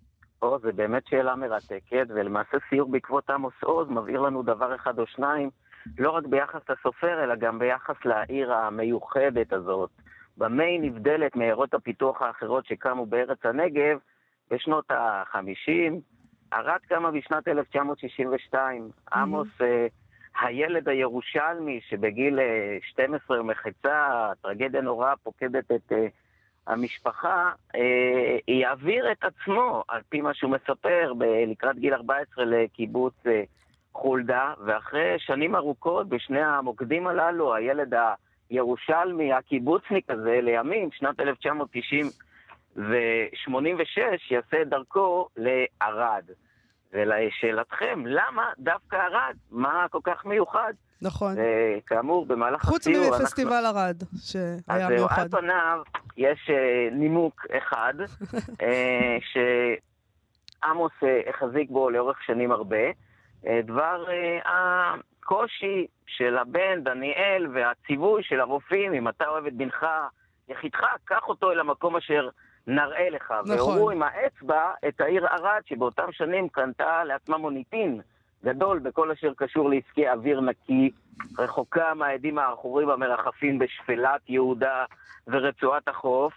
או, 0.43 0.59
זו 0.59 0.69
באמת 0.75 1.07
שאלה 1.07 1.37
מרתקת, 1.37 2.07
ולמעשה 2.09 2.57
סיור 2.69 2.91
בעקבות 2.91 3.31
עמוס 3.31 3.55
עוז 3.63 3.89
מבהיר 3.89 4.21
לנו 4.21 4.43
דבר 4.43 4.75
אחד 4.75 4.99
או 4.99 5.07
שניים, 5.07 5.51
לא 5.99 6.11
רק 6.11 6.27
ביחס 6.27 6.61
לסופר, 6.71 7.25
אלא 7.25 7.35
גם 7.35 7.59
ביחס 7.59 8.05
לעיר 8.05 8.53
המיוחדת 8.53 9.53
הזאת. 9.53 9.91
במה 10.37 10.63
היא 10.63 10.81
נבדלת 10.81 11.37
מעיירות 11.37 11.75
הפיתוח 11.75 12.23
האחרות 12.23 12.67
שקמו 12.67 13.07
בארץ 13.07 13.39
הנגב 13.45 13.99
בשנות 14.51 14.91
ה-50. 14.91 15.93
ערד 16.51 16.81
קמה 16.89 17.11
בשנת 17.11 17.49
1962. 17.49 18.91
עמוס, 19.13 19.49
אה, 19.61 19.87
הילד 20.41 20.89
הירושלמי 20.89 21.81
שבגיל 21.89 22.41
אה, 22.41 22.79
12 22.83 23.41
ומחצה, 23.41 24.31
טרגדיה 24.43 24.81
נוראה 24.81 25.17
פוקדת 25.23 25.73
את 25.73 25.93
אה, 25.93 26.07
המשפחה, 26.67 27.51
אה, 27.75 28.39
יעביר 28.49 29.13
את 29.13 29.25
עצמו, 29.25 29.85
על 29.89 30.01
פי 30.09 30.21
מה 30.21 30.35
שהוא 30.35 30.51
מספר, 30.51 31.13
ב- 31.19 31.25
לקראת 31.47 31.79
גיל 31.79 31.95
14 31.95 32.45
לקיבוץ 32.45 33.15
אה, 33.27 33.43
חולדה, 33.93 34.55
ואחרי 34.67 35.15
שנים 35.19 35.57
ארוכות 35.57 36.09
בשני 36.09 36.43
המוקדים 36.43 37.07
הללו, 37.07 37.55
הילד 37.55 37.95
הירושלמי, 38.51 39.33
הקיבוצניק 39.33 40.11
הזה, 40.11 40.39
לימים, 40.43 40.89
שנת 40.93 41.21
1990 41.21 42.07
ו-86, 42.77 44.01
יעשה 44.31 44.63
את 44.63 44.69
דרכו 44.69 45.29
לערד. 45.37 46.25
ולשאלתכם, 46.93 48.03
למה 48.07 48.43
דווקא 48.59 48.97
ערד? 48.97 49.37
מה 49.51 49.87
כל 49.91 49.99
כך 50.05 50.25
מיוחד? 50.25 50.73
נכון. 51.03 51.35
וכאמור, 51.39 52.27
במהלך 52.27 52.63
חוץ 52.65 52.81
הסיור... 52.81 53.05
אנחנו- 53.05 53.23
מפסטיבל 53.25 53.67
ערד, 53.67 54.03
אז 54.13 54.31
שהיה 54.33 54.87
זהו, 54.89 54.97
מיוחד. 54.97 55.23
על 55.23 55.29
פניו 55.29 55.83
יש 56.17 56.51
אה, 56.51 56.89
נימוק 56.93 57.47
אחד, 57.59 57.95
אה, 58.63 59.17
שעמוס 60.61 60.93
אה, 61.03 61.21
החזיק 61.31 61.71
בו 61.71 61.91
לאורך 61.91 62.23
שנים 62.27 62.53
הרבה, 62.53 62.77
אה, 63.47 63.61
דבר 63.65 64.05
אה, 64.11 64.39
הקושי 64.45 65.87
של 66.07 66.39
הבן, 66.39 66.85
דניאל, 66.85 67.47
והציווי 67.55 68.23
של 68.23 68.41
הרופאים, 68.41 68.95
אם 68.95 69.09
אתה 69.09 69.29
אוהב 69.29 69.47
את 69.47 69.55
בנך 69.55 69.87
יחידך, 70.49 70.81
קח 71.05 71.29
אותו 71.29 71.51
אל 71.53 71.61
המקום 71.61 71.97
אשר 71.97 72.29
נראה 72.67 73.11
לך. 73.11 73.35
נכון. 73.45 73.51
והורו 73.51 73.91
עם 73.91 74.03
האצבע 74.03 74.71
את 74.89 75.01
העיר 75.01 75.27
ערד, 75.27 75.61
שבאותם 75.67 76.13
שנים 76.13 76.49
קנתה 76.49 77.05
לעצמה 77.05 77.39
מוניטין 77.39 78.01
גדול 78.45 78.79
בכל 78.79 79.11
אשר 79.11 79.33
קשור 79.37 79.71
לעסקי 79.71 80.11
אוויר 80.11 80.41
נקי, 80.41 80.91
רחוקה 81.39 81.95
מהעדים 81.95 82.39
העכורים 82.39 82.91
המרחפים 82.91 83.59
בשפלת 83.59 84.21
יהודה 84.29 84.85
ורצועת 85.27 85.89
החוף. 85.89 86.33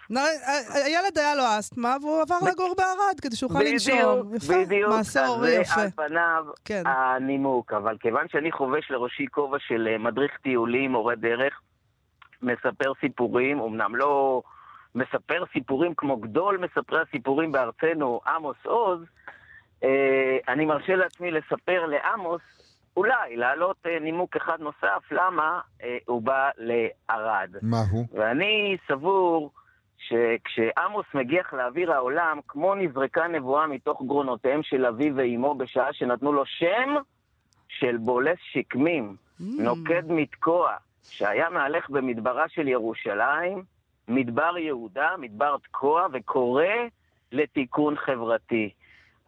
הילד 0.74 1.18
היה 1.18 1.34
לו 1.34 1.42
אסתמה, 1.58 1.96
והוא 2.02 2.22
עבר 2.22 2.38
לגור 2.52 2.74
בערד 2.78 3.20
כדי 3.22 3.36
שיוכל 3.36 3.58
לנשום. 3.62 4.34
יפה, 4.34 4.52
בדיוק. 4.64 4.90
מעשה 4.90 5.26
הורי 5.26 5.50
יפה. 5.50 5.80
על 5.80 5.90
פניו 5.90 6.44
כן. 6.64 6.82
הנימוק. 6.86 7.72
אבל 7.72 7.96
כיוון 8.00 8.28
שאני 8.28 8.52
חובש 8.52 8.90
לראשי 8.90 9.26
כובע 9.30 9.58
של 9.60 9.88
אה, 9.90 9.98
מדריך 9.98 10.32
טיולים, 10.42 10.92
מורה 10.92 11.14
דרך, 11.14 11.60
מספר 12.42 12.92
סיפורים, 13.00 13.60
אמנם 13.60 13.96
לא 13.96 14.42
מספר 14.96 15.44
סיפורים 15.52 15.94
כמו 15.94 16.16
גדול 16.16 16.58
מספרי 16.58 17.00
הסיפורים 17.00 17.52
בארצנו, 17.52 18.20
עמוס 18.26 18.56
עוז, 18.64 19.00
אה, 19.84 20.38
אני 20.48 20.64
מרשה 20.64 20.96
לעצמי 20.96 21.30
לספר 21.30 21.86
לעמוס 21.86 22.42
אולי 22.96 23.36
להעלות 23.36 23.76
אה, 23.86 23.98
נימוק 24.00 24.36
אחד 24.36 24.60
נוסף, 24.60 25.10
למה 25.10 25.60
אה, 25.82 25.98
הוא 26.06 26.22
בא 26.22 26.50
לערד. 26.58 27.50
מה 27.62 27.82
הוא? 27.90 28.06
ואני 28.12 28.76
סבור 28.88 29.50
שכשעמוס 29.98 31.06
מגיח 31.14 31.52
לאוויר 31.52 31.92
העולם, 31.92 32.38
כמו 32.48 32.74
נזרקה 32.74 33.28
נבואה 33.28 33.66
מתוך 33.66 34.02
גרונותיהם 34.02 34.62
של 34.62 34.86
אביו 34.86 35.16
ואימו 35.16 35.54
בשעה 35.54 35.92
שנתנו 35.92 36.32
לו 36.32 36.46
שם 36.46 36.94
של 37.68 37.96
בולס 37.96 38.38
שקמים, 38.52 39.16
Mm. 39.40 39.44
נוקד 39.58 40.02
מתקוע, 40.08 40.72
שהיה 41.10 41.50
מהלך 41.50 41.90
במדברה 41.90 42.48
של 42.48 42.68
ירושלים, 42.68 43.62
מדבר 44.08 44.58
יהודה, 44.58 45.08
מדבר 45.18 45.56
תקוע, 45.68 46.06
וקורא 46.12 46.64
לתיקון 47.32 47.94
חברתי. 47.96 48.70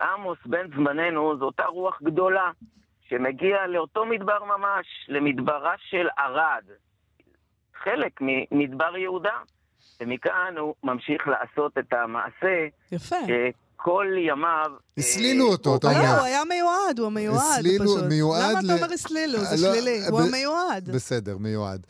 עמוס 0.00 0.38
בן 0.46 0.66
זמננו 0.76 1.38
זו 1.38 1.44
אותה 1.44 1.64
רוח 1.64 1.98
גדולה, 2.02 2.50
שמגיע 3.08 3.66
לאותו 3.66 4.06
מדבר 4.06 4.44
ממש, 4.44 4.86
למדברה 5.08 5.74
של 5.90 6.06
ערד, 6.18 6.62
חלק 7.84 8.12
ממדבר 8.20 8.96
יהודה. 8.96 9.34
ומכאן 10.00 10.54
הוא 10.58 10.74
ממשיך 10.84 11.28
לעשות 11.28 11.78
את 11.78 11.92
המעשה 11.92 12.66
יפה. 12.92 13.16
שכל 13.26 14.06
ימיו... 14.18 14.70
הסלילו 14.98 15.44
אה, 15.46 15.50
אותו, 15.50 15.76
אתה 15.76 15.86
אומר. 15.86 16.02
לא, 16.02 16.16
הוא 16.18 16.24
היה 16.26 16.40
מיועד, 16.48 16.98
הוא 16.98 17.06
המיועד 17.06 17.36
הסלילו, 17.58 17.84
פשוט. 17.84 18.04
מיועד 18.08 18.42
למה 18.50 18.60
ל- 18.62 18.64
אתה 18.64 18.74
אומר 18.84 18.92
הסלילו? 18.94 19.38
זה 19.38 19.66
לא, 19.68 19.74
שלילי. 19.74 20.00
ב- 20.00 20.10
הוא 20.10 20.20
המיועד. 20.20 20.90
בסדר, 20.94 21.36
מיועד. 21.38 21.86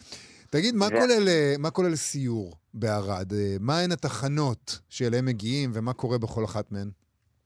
תגיד, 0.51 0.74
מה 0.74 0.86
ו- 0.86 0.88
כולל, 0.88 1.28
אה, 1.28 1.55
מה 1.59 1.70
כולל 1.70 1.94
סיור 1.94 2.53
בערד? 2.74 3.32
אה, 3.32 3.57
מהן 3.61 3.92
התחנות 3.92 4.80
שאליהן 4.88 5.24
מגיעים 5.24 5.70
ומה 5.74 5.92
קורה 5.92 6.18
בכל 6.18 6.44
אחת 6.44 6.72
מהן? 6.72 6.90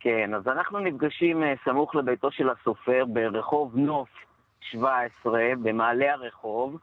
כן, 0.01 0.35
אז 0.35 0.49
אנחנו 0.49 0.79
נפגשים 0.79 1.43
אה, 1.43 1.55
סמוך 1.65 1.95
לביתו 1.95 2.31
של 2.31 2.49
הסופר 2.51 3.05
ברחוב 3.05 3.77
נוף 3.77 4.09
17, 4.61 5.41
במעלה 5.63 6.13
הרחוב, 6.13 6.77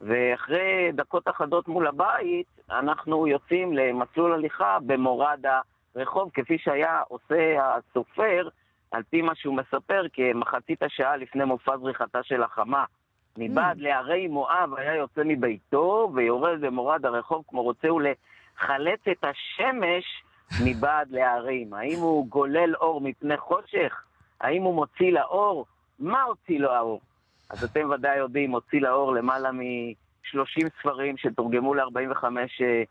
ואחרי 0.00 0.92
דקות 0.92 1.28
אחדות 1.28 1.68
מול 1.68 1.86
הבית, 1.86 2.46
אנחנו 2.70 3.26
יוצאים 3.26 3.72
למסלול 3.72 4.32
הליכה 4.32 4.78
במורד 4.86 5.40
הרחוב, 5.94 6.30
כפי 6.34 6.58
שהיה 6.58 7.02
עושה 7.08 7.56
הסופר, 7.58 8.48
על 8.90 9.02
פי 9.10 9.22
מה 9.22 9.34
שהוא 9.34 9.56
מספר, 9.56 10.02
כמחצית 10.12 10.82
השעה 10.82 11.16
לפני 11.16 11.44
מופע 11.44 11.78
זריחתה 11.78 12.22
של 12.22 12.42
החמה. 12.42 12.84
מבעד 13.38 13.78
להרי 13.80 14.26
מואב 14.28 14.74
היה 14.76 14.94
יוצא 14.94 15.20
מביתו 15.24 16.10
ויורד 16.14 16.60
במורד 16.60 17.06
הרחוב 17.06 17.44
כמו 17.48 17.62
רוצה 17.62 17.88
הוא 17.88 18.02
לחלץ 18.02 19.00
את 19.10 19.24
השמש 19.24 20.04
מבעד 20.64 21.10
להרים. 21.10 21.74
האם 21.74 21.98
הוא 21.98 22.26
גולל 22.28 22.74
אור 22.76 23.00
מפני 23.00 23.36
חושך? 23.36 24.04
האם 24.40 24.62
הוא 24.62 24.74
מוציא 24.74 25.12
לאור? 25.12 25.66
מה 25.98 26.22
הוציא 26.22 26.58
לו 26.58 26.72
האור? 26.72 27.00
אז 27.50 27.64
אתם 27.64 27.90
ודאי 27.90 28.16
יודעים, 28.16 28.50
הוציא 28.50 28.80
לאור 28.80 29.14
למעלה 29.14 29.52
מ-30 29.52 30.68
ספרים 30.80 31.16
שתורגמו 31.16 31.74
ל-45 31.74 32.24
אה, 32.24 32.82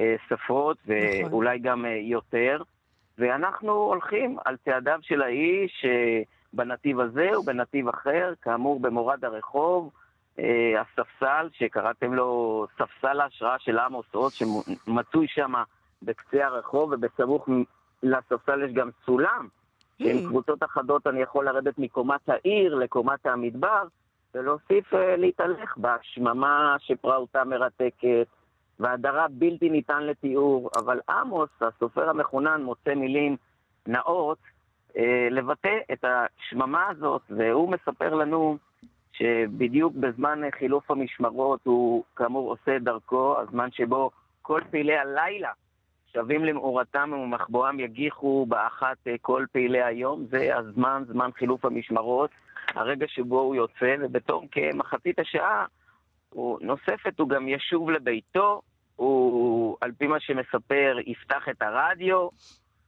אה, 0.00 0.14
שפות, 0.28 0.76
נכון. 0.82 1.32
ואולי 1.32 1.58
גם 1.58 1.84
אה, 1.84 1.90
יותר. 1.90 2.62
ואנחנו 3.18 3.72
הולכים 3.72 4.36
על 4.44 4.56
צעדיו 4.64 4.98
של 5.02 5.22
האיש 5.22 5.84
אה, 5.84 6.22
בנתיב 6.52 7.00
הזה 7.00 7.38
ובנתיב 7.38 7.88
אחר, 7.88 8.32
כאמור 8.42 8.80
במורד 8.80 9.24
הרחוב, 9.24 9.90
אה, 10.38 10.80
הספסל, 10.80 11.48
שקראתם 11.52 12.14
לו 12.14 12.66
ספסל 12.74 13.20
ההשראה 13.20 13.58
של 13.58 13.78
עמוס 13.78 14.06
עוז, 14.12 14.32
שמצוי 14.32 15.26
שם 15.28 15.52
בקצה 16.02 16.46
הרחוב, 16.46 16.92
ובסמוך 16.92 17.48
לספסל 18.02 18.62
יש 18.62 18.72
גם 18.72 18.90
סולם, 19.06 19.48
שעם. 19.98 20.28
קבוצות 20.28 20.62
אחדות 20.62 21.06
אני 21.06 21.20
יכול 21.20 21.44
לרדת 21.44 21.78
מקומת 21.78 22.28
העיר 22.28 22.74
לקומת 22.74 23.26
המדבר, 23.26 23.82
ולהוסיף 24.34 24.94
אה, 24.94 25.16
להתהלך 25.16 25.76
בשממה 25.78 26.76
שפרעותה 26.78 27.44
מרתקת, 27.44 28.26
והדרה 28.80 29.26
בלתי 29.30 29.70
ניתן 29.70 30.02
לתיאור, 30.02 30.70
אבל 30.76 31.00
עמוס, 31.08 31.50
הסופר 31.60 32.10
המחונן, 32.10 32.62
מוצא 32.62 32.94
מילים 32.94 33.36
נאות 33.86 34.38
לבטא 35.30 35.78
את 35.92 36.04
השממה 36.04 36.86
הזאת, 36.88 37.22
והוא 37.30 37.72
מספר 37.72 38.14
לנו 38.14 38.58
שבדיוק 39.18 39.94
בזמן 39.94 40.44
אה, 40.44 40.48
חילוף 40.58 40.90
המשמרות 40.90 41.60
הוא 41.64 42.04
כאמור 42.16 42.50
עושה 42.50 42.76
את 42.76 42.82
דרכו, 42.82 43.40
הזמן 43.40 43.70
שבו 43.70 44.10
כל 44.42 44.60
פעילי 44.70 44.96
הלילה 44.96 45.50
שבים 46.12 46.44
למאורתם 46.44 47.10
וממחבואם 47.12 47.80
יגיחו 47.80 48.46
באחת 48.48 48.96
אה, 49.06 49.14
כל 49.20 49.44
פעילי 49.52 49.82
היום, 49.82 50.26
זה 50.30 50.56
הזמן, 50.56 51.02
זמן 51.06 51.30
חילוף 51.34 51.64
המשמרות, 51.64 52.30
הרגע 52.74 53.06
שבו 53.08 53.40
הוא 53.40 53.54
יוצא, 53.54 53.96
ובתום 54.00 54.46
כמחצית 54.46 55.18
השעה 55.18 55.66
הוא, 56.30 56.58
נוספת 56.62 57.18
הוא 57.18 57.28
גם 57.28 57.48
ישוב 57.48 57.90
לביתו, 57.90 58.62
הוא, 58.96 59.76
על 59.80 59.92
פי 59.98 60.06
מה 60.06 60.20
שמספר, 60.20 60.96
יפתח 61.06 61.48
את 61.50 61.62
הרדיו, 61.62 62.28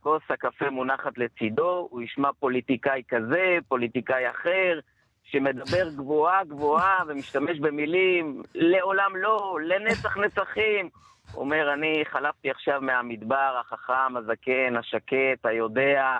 כוס 0.00 0.22
הקפה 0.30 0.70
מונחת 0.70 1.18
לצידו, 1.18 1.88
הוא 1.90 2.02
ישמע 2.02 2.28
פוליטיקאי 2.38 3.02
כזה, 3.08 3.58
פוליטיקאי 3.68 4.30
אחר, 4.30 4.78
שמדבר 5.24 5.88
גבוהה 5.96 6.44
גבוהה 6.44 6.98
ומשתמש 7.08 7.58
במילים 7.58 8.42
לעולם 8.54 9.16
לא, 9.16 9.58
לנצח 9.62 10.16
נצחים. 10.16 10.88
הוא 11.32 11.44
אומר, 11.44 11.72
אני 11.72 12.02
חלפתי 12.04 12.50
עכשיו 12.50 12.80
מהמדבר 12.80 13.60
החכם, 13.60 14.16
הזקן, 14.16 14.76
השקט, 14.76 15.46
היודע, 15.46 16.18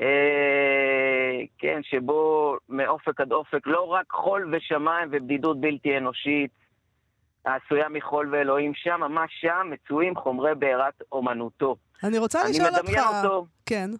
אה, 0.00 1.40
כן, 1.58 1.80
שבו 1.82 2.56
מאופק 2.68 3.20
עד 3.20 3.32
אופק 3.32 3.66
לא 3.66 3.86
רק 3.86 4.12
חול 4.12 4.54
ושמיים 4.54 5.08
ובדידות 5.12 5.60
בלתי 5.60 5.98
אנושית, 5.98 6.50
העשויה 7.44 7.88
מחול 7.88 8.34
ואלוהים, 8.34 8.74
שם, 8.74 9.00
ממש 9.00 9.30
שם, 9.40 9.70
מצויים 9.70 10.16
חומרי 10.16 10.54
בעירת 10.54 11.02
אומנותו. 11.12 11.76
אני 12.04 12.18
רוצה 12.18 12.42
אני 12.42 12.50
לשאול 12.50 12.68
אותך... 12.68 12.78
מדמיין 12.82 13.04
אותו, 13.24 13.46
כן. 13.66 13.90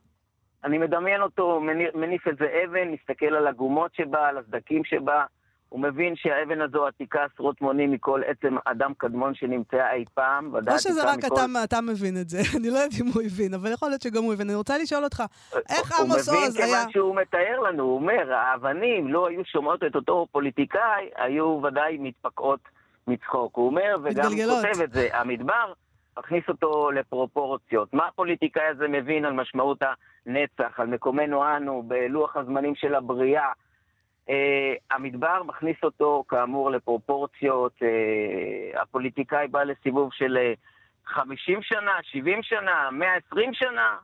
אני 0.64 0.78
מדמיין 0.78 1.22
אותו 1.22 1.61
מני- 1.61 1.90
מניף 1.94 2.28
איזה 2.28 2.44
אבן, 2.64 2.88
מסתכל 2.88 3.34
על 3.34 3.46
הגומות 3.46 3.94
שבה, 3.94 4.28
על 4.28 4.38
הסדקים 4.38 4.84
שבה, 4.84 5.24
הוא 5.68 5.80
מבין 5.80 6.14
שהאבן 6.16 6.61
הזו 6.61 6.86
עתיקה 6.86 7.24
עשרות 7.34 7.61
מונים 7.61 7.92
מכל 7.92 8.20
עצם 8.26 8.57
אדם 8.64 8.92
קדמון 8.98 9.34
שנמצא 9.34 9.90
אי 9.92 10.05
פעם, 10.14 10.55
או 10.55 10.78
שזה 10.78 11.05
רק 11.05 11.18
מכל... 11.18 11.34
אתה, 11.34 11.64
אתה 11.64 11.80
מבין 11.80 12.16
את 12.20 12.28
זה, 12.28 12.38
אני 12.59 12.70
לא 12.70 12.78
יודעת 12.78 13.01
אם 13.01 13.07
הוא 13.07 13.22
הבין, 13.22 13.55
אבל 13.55 13.72
יכול 13.72 13.88
להיות 13.88 14.03
שגם 14.03 14.22
הוא 14.22 14.32
הבין. 14.32 14.48
אני 14.48 14.57
רוצה 14.57 14.78
לשאול 14.78 15.05
אותך, 15.05 15.22
איך 15.70 16.01
עמוס 16.01 16.28
הוא 16.28 16.38
עוז 16.38 16.55
מבין 16.55 16.64
היה... 16.64 16.76
כיוון 16.78 16.92
שהוא 16.92 17.16
מתאר 17.16 17.61
לנו, 17.61 17.82
הוא 17.82 17.94
אומר, 17.94 18.32
האבנים 18.32 19.09
לא 19.12 19.28
היו 19.28 19.44
שומעות 19.44 19.82
את 19.84 19.94
אותו 19.96 20.26
פוליטיקאי, 20.32 21.09
היו 21.16 21.61
ודאי 21.64 21.96
מתפקעות 22.01 22.61
מצחוק. 23.07 23.57
הוא 23.57 23.66
אומר, 23.66 23.96
וגם 24.05 24.26
מתגלגלות. 24.32 24.64
כותב 24.66 24.82
את 24.82 24.92
זה, 24.92 25.09
המדבר 25.12 25.72
מכניס 26.20 26.44
אותו 26.48 26.90
לפרופורציות. 26.90 27.94
מה 27.94 28.06
הפוליטיקאי 28.06 28.66
הזה 28.66 28.88
מבין 28.88 29.24
על 29.24 29.32
משמעות 29.32 29.82
הנצח, 30.26 30.80
על 30.80 30.86
מקומנו 30.86 31.56
אנו, 31.56 31.82
בלוח 31.82 32.36
הזמנים 32.36 32.74
של 32.74 32.94
הבריאה? 32.94 33.52
Uh, 34.26 34.32
המדבר 34.90 35.42
מכניס 35.42 35.76
אותו, 35.82 36.24
כאמור, 36.28 36.70
לפרופורציות. 36.70 37.72
Uh, 37.76 38.80
הפוליטיקאי 38.80 39.48
בא 39.48 39.62
לסיבוב 39.62 40.12
של 40.12 40.38
uh, 41.06 41.12
50 41.12 41.62
שנה, 41.62 41.92
70 42.02 42.42
שנה, 42.42 42.88
120 42.92 43.54
שנה. 43.54 43.96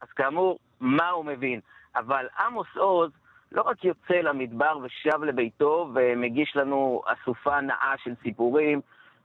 אז 0.00 0.08
כאמור, 0.08 0.58
מה 0.80 1.08
הוא 1.08 1.24
מבין? 1.24 1.60
אבל 1.96 2.26
עמוס 2.38 2.76
עוז 2.76 3.10
לא 3.52 3.62
רק 3.62 3.84
יוצא 3.84 4.14
למדבר 4.14 4.78
ושב 4.82 5.22
לביתו 5.22 5.90
ומגיש 5.94 6.56
לנו 6.56 7.02
אסופה 7.06 7.60
נאה 7.60 7.94
של 8.04 8.14
סיפורים 8.22 8.80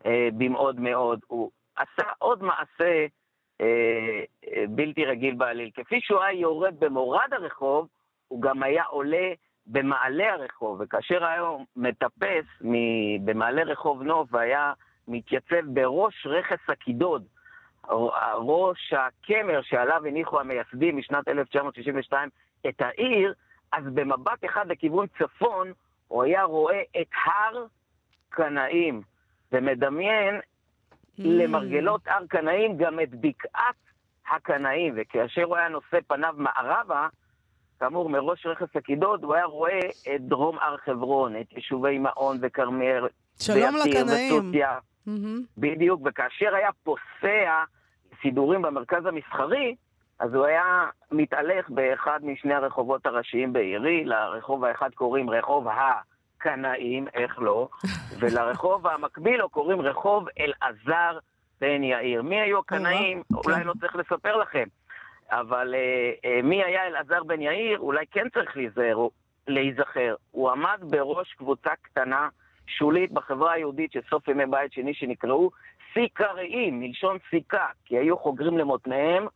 אה, 0.06 0.28
במאוד 0.38 0.80
מאוד, 0.80 1.20
הוא 1.28 1.52
עשה 1.76 2.12
עוד 2.20 2.44
מעשה 2.44 3.06
אה, 3.62 4.24
אה, 4.48 4.64
בלתי 4.70 5.06
רגיל 5.06 5.36
בעליל. 5.36 5.70
כפי 5.76 6.02
שהוא 6.02 6.22
היה 6.22 6.40
יורד 6.40 6.80
במורד 6.80 7.34
הרחוב, 7.34 7.88
הוא 8.28 8.42
גם 8.42 8.64
היה 8.64 8.84
עולה 8.84 9.34
במעלה 9.68 10.34
הרחוב, 10.34 10.82
וכאשר 10.82 11.26
היה 11.26 11.42
מטפס 11.76 12.46
מ- 12.62 13.26
במעלה 13.26 13.64
רחוב 13.64 14.02
נוף 14.02 14.30
והיה 14.32 14.74
מתייצב 15.08 15.66
בראש 15.66 16.28
רכס 16.28 16.70
הקידוד, 16.70 17.26
ראש 18.38 18.94
הקמר 18.94 19.62
שעליו 19.62 20.06
הניחו 20.06 20.40
המייסדים 20.40 20.98
משנת 20.98 21.28
1962 21.28 22.30
את 22.68 22.82
העיר, 22.82 23.34
אז 23.72 23.84
במבט 23.94 24.46
אחד 24.46 24.68
לכיוון 24.68 25.08
צפון, 25.08 25.72
הוא 26.08 26.24
היה 26.24 26.44
רואה 26.44 26.82
את 27.02 27.08
הר 27.26 27.66
קנאים, 28.30 29.02
ומדמיין. 29.52 30.40
למרגלות 31.18 32.02
הר 32.08 32.26
קנאים 32.30 32.78
גם 32.78 33.00
את 33.00 33.10
בקעת 33.12 33.76
הקנאים, 34.32 34.94
וכאשר 34.98 35.44
הוא 35.44 35.56
היה 35.56 35.70
נושא 35.70 35.98
פניו 36.08 36.34
מערבה, 36.38 37.08
כאמור, 37.80 38.10
מראש 38.10 38.46
רכס 38.46 38.76
הקידוד, 38.76 39.24
הוא 39.24 39.36
היה 39.36 39.46
רואה 39.46 39.80
את 40.16 40.22
דרום 40.22 40.58
הר 40.60 40.78
חברון, 40.78 41.36
את 41.36 41.54
יישובי 41.54 41.98
מעון 41.98 42.38
וכרמיאל, 42.42 43.08
שלום 43.40 43.76
לקנאים. 43.86 44.52
מהמם. 45.08 45.42
בדיוק, 45.58 46.02
וכאשר 46.06 46.56
היה 46.56 46.70
פוסע 46.84 47.64
סידורים 48.22 48.62
במרכז 48.62 49.06
המסחרי, 49.06 49.76
אז 50.20 50.34
הוא 50.34 50.46
היה 50.46 50.86
מתהלך 51.12 51.70
באחד 51.70 52.20
משני 52.24 52.54
הרחובות 52.54 53.06
הראשיים 53.06 53.54
בעירי, 53.54 54.06
לרחוב 54.06 54.66
האחד 54.66 54.90
קוראים 54.94 55.30
רחוב 55.30 55.68
הקנאים, 56.38 57.08
איך 57.14 57.40
לא, 57.40 57.70
ולרחוב 58.20 58.88
המקביל 58.88 59.38
לו 59.38 59.50
קוראים 59.50 59.82
רחוב 59.82 60.28
אלעזר 60.40 61.20
בן 61.62 61.84
יאיר. 61.84 62.22
מי 62.22 62.42
היו 62.42 62.60
הקנאים? 62.60 63.22
אולי 63.34 63.64
לא 63.64 63.74
צריך 63.80 63.96
לספר 63.96 64.38
לכם. 64.38 64.64
אבל 65.32 65.76
אה, 65.76 66.12
אה, 66.26 66.42
מי 66.42 66.64
היה 66.64 66.88
אלעזר 66.88 67.24
בן 67.24 67.42
יאיר? 67.42 67.80
אולי 67.80 68.06
כן 68.12 68.30
צריך 68.30 68.58
להיזהר, 68.58 69.08
להיזכר. 69.48 70.16
הוא 70.32 70.52
עמד 70.52 70.80
בראש 70.82 71.34
קבוצה 71.34 71.70
קטנה, 71.82 72.30
שולית, 72.68 73.12
בחברה 73.12 73.52
היהודית 73.52 73.92
של 73.92 74.00
סוף 74.10 74.28
ימי 74.28 74.46
בית 74.46 74.74
שני, 74.74 74.94
שנקראו 74.94 75.52
סיכריים, 75.94 76.80
מלשון 76.80 77.18
סיכה, 77.30 77.68
כי 77.86 77.98
היו 77.98 78.18
חוגרים 78.18 78.58
למותניהם 78.58 79.28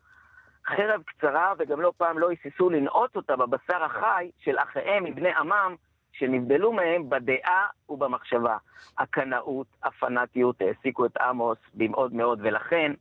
חרב 0.68 1.02
קצרה, 1.06 1.54
וגם 1.60 1.82
לא 1.82 1.92
פעם 1.98 2.20
לא 2.20 2.30
היססו 2.30 2.70
לנעוץ 2.70 3.16
אותה 3.16 3.36
בבשר 3.36 3.84
החי 3.84 4.30
של 4.40 4.58
אחיהם 4.58 5.04
מבני 5.04 5.34
עמם, 5.34 5.76
שנבדלו 6.20 6.72
מהם 6.72 7.10
בדעה 7.10 7.68
ובמחשבה. 7.90 8.58
הקנאות, 8.98 9.68
הפנאטיות, 9.84 10.62
העסיקו 10.62 11.06
את 11.06 11.18
עמוס 11.18 11.58
במאוד 11.74 12.14
מאוד, 12.14 12.40
ולכן, 12.42 12.92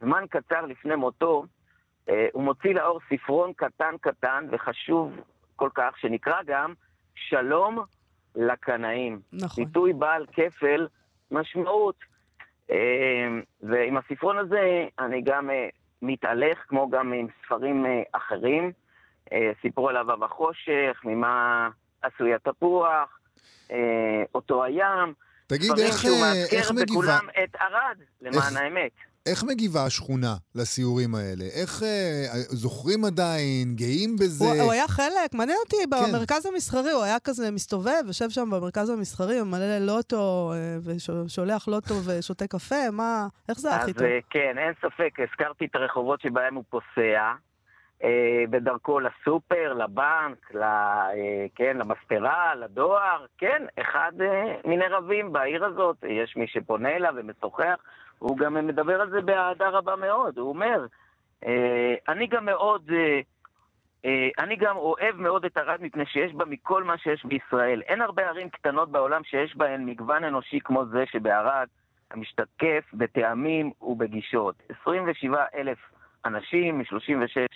זמן 0.00 0.24
קצר 0.30 0.66
לפני 0.66 0.96
מותו, 0.96 1.44
אה, 2.08 2.26
הוא 2.32 2.42
מוציא 2.42 2.74
לאור 2.74 3.00
ספרון 3.08 3.52
קטן 3.56 3.94
קטן 4.00 4.46
וחשוב 4.50 5.12
כל 5.56 5.70
כך, 5.74 5.98
שנקרא 5.98 6.42
גם 6.46 6.72
שלום 7.14 7.78
לקנאים. 8.36 9.20
נכון. 9.32 9.64
ביטוי 9.64 9.92
בעל 9.92 10.26
כפל 10.32 10.88
משמעות. 11.30 11.96
אה, 12.70 13.28
ועם 13.62 13.96
הספרון 13.96 14.38
הזה 14.38 14.86
אני 14.98 15.22
גם 15.22 15.50
אה, 15.50 15.68
מתהלך, 16.02 16.58
כמו 16.68 16.90
גם 16.90 17.12
עם 17.12 17.26
ספרים 17.44 17.86
אחרים. 18.12 18.72
סיפרו 19.62 19.88
עליו 19.88 20.12
אב 20.12 20.22
החושך, 20.22 21.00
ממה 21.04 21.68
עשוי 22.04 22.34
התפוח, 22.34 23.18
אה, 23.70 23.76
אותו 24.34 24.64
הים. 24.64 25.14
תגיד, 25.46 25.70
איך, 25.78 26.04
אה, 26.04 26.10
מאזכר 26.10 26.56
איך 26.56 26.70
מגיבה... 26.70 26.84
בכולם 26.84 27.28
את 27.44 27.56
ערד, 27.60 27.96
למען 28.22 28.34
איך- 28.36 28.56
האמת. 28.56 28.90
איך 29.26 29.44
מגיבה 29.44 29.84
השכונה 29.84 30.34
לסיורים 30.54 31.14
האלה? 31.14 31.44
איך 31.44 31.82
אה, 31.82 32.24
זוכרים 32.34 33.04
עדיין? 33.04 33.74
גאים 33.74 34.16
בזה? 34.16 34.44
הוא, 34.44 34.62
הוא 34.62 34.72
היה 34.72 34.88
חלק, 34.88 35.34
מעניין 35.34 35.58
אותי, 35.64 35.76
כן. 35.76 35.90
במרכז 36.12 36.46
המסחרי, 36.46 36.90
הוא 36.90 37.02
היה 37.02 37.20
כזה 37.20 37.50
מסתובב, 37.50 38.02
יושב 38.06 38.30
שם 38.30 38.50
במרכז 38.50 38.90
המסחרי, 38.90 39.42
ממלא 39.42 39.78
לוטו, 39.78 40.52
אה, 40.54 40.76
ושולח 41.24 41.68
לוטו 41.68 41.94
ושותה 42.04 42.46
קפה, 42.46 42.90
מה, 42.92 43.26
איך 43.48 43.58
זה 43.58 43.68
היה 43.68 43.76
אז 43.78 43.82
הכי 43.84 43.92
טוב? 43.92 44.02
אה, 44.02 44.18
כן, 44.30 44.54
אין 44.58 44.72
ספק, 44.78 45.10
הזכרתי 45.30 45.64
את 45.64 45.74
הרחובות 45.74 46.20
שבהם 46.20 46.54
הוא 46.54 46.64
פוסע, 46.70 46.84
אה, 46.98 47.32
בדרכו 48.50 49.00
לסופר, 49.00 49.72
לבנק, 49.72 50.54
ל, 50.54 50.62
אה, 50.62 51.46
כן, 51.54 51.76
למספרה, 51.76 52.54
לדואר, 52.54 53.26
כן, 53.38 53.62
אחד 53.80 54.12
אה, 54.20 54.54
מיני 54.64 54.86
רבים 54.86 55.32
בעיר 55.32 55.64
הזאת, 55.64 55.96
יש 56.08 56.36
מי 56.36 56.46
שפונה 56.46 56.88
אליו 56.96 57.14
ומשוחח, 57.16 57.76
הוא 58.18 58.36
גם 58.36 58.66
מדבר 58.66 59.00
על 59.00 59.10
זה 59.10 59.20
באהדה 59.20 59.68
רבה 59.68 59.96
מאוד, 59.96 60.38
הוא 60.38 60.48
אומר, 60.48 60.86
אה, 61.46 61.94
אני 62.08 62.26
גם 62.26 62.44
מאוד... 62.44 62.90
אה, 62.92 63.20
אה, 64.04 64.28
אני 64.38 64.56
גם 64.56 64.76
אוהב 64.76 65.16
מאוד 65.16 65.44
את 65.44 65.56
ערד 65.56 65.82
מפני 65.82 66.06
שיש 66.06 66.32
בה 66.34 66.44
מכל 66.44 66.84
מה 66.84 66.98
שיש 66.98 67.24
בישראל. 67.24 67.82
אין 67.82 68.00
הרבה 68.00 68.28
ערים 68.28 68.50
קטנות 68.50 68.90
בעולם 68.90 69.24
שיש 69.24 69.56
בהן 69.56 69.84
מגוון 69.86 70.24
אנושי 70.24 70.60
כמו 70.64 70.86
זה 70.86 71.04
שבערד, 71.06 71.66
המשתקף 72.10 72.84
בטעמים 72.94 73.70
ובגישות. 73.82 74.54
27 74.82 75.44
אלף 75.54 75.78
אנשים 76.24 76.78
מ-36 76.78 77.38
אה, 77.38 77.46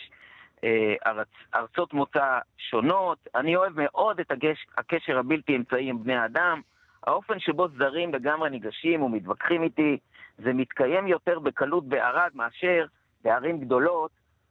ארצ, 1.07 1.29
ארצות 1.55 1.95
מוצא 1.95 2.39
שונות. 2.59 3.19
אני 3.35 3.57
אוהב 3.57 3.73
מאוד 3.81 4.21
את 4.21 4.31
הגש, 4.31 4.67
הקשר 4.79 5.19
הבלתי 5.19 5.57
אמצעי 5.57 5.91
עם 5.91 6.03
בני 6.03 6.25
אדם. 6.25 6.61
האופן 7.07 7.39
שבו 7.39 7.69
זרים 7.69 8.15
לגמרי 8.15 8.51
ניגשים 8.51 9.03
ומתווכחים 9.03 9.63
איתי, 9.63 9.99
זה 10.39 10.53
מתקיים 10.53 11.07
יותר 11.07 11.39
בקלות 11.39 11.89
בערד 11.89 12.31
מאשר 12.35 12.87
בערים 13.25 13.61
גדולות 13.61 14.11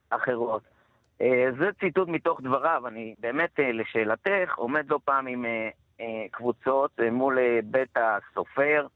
אחרות. 0.09 0.61
אה, 1.21 1.45
זה 1.59 1.69
ציטוט 1.79 2.07
מתוך 2.07 2.41
דבריו. 2.41 2.87
אני 2.87 3.15
באמת, 3.19 3.59
אה, 3.59 3.71
לשאלתך, 3.71 4.55
עומד 4.55 4.89
לא 4.89 4.99
פעם 5.05 5.27
עם 5.27 5.45
אה, 5.45 5.69
אה, 6.01 6.25
קבוצות 6.31 6.91
אה, 6.99 7.11
מול 7.11 7.39
אה, 7.39 7.59
בית 7.63 7.97
הסופר. 7.97 8.87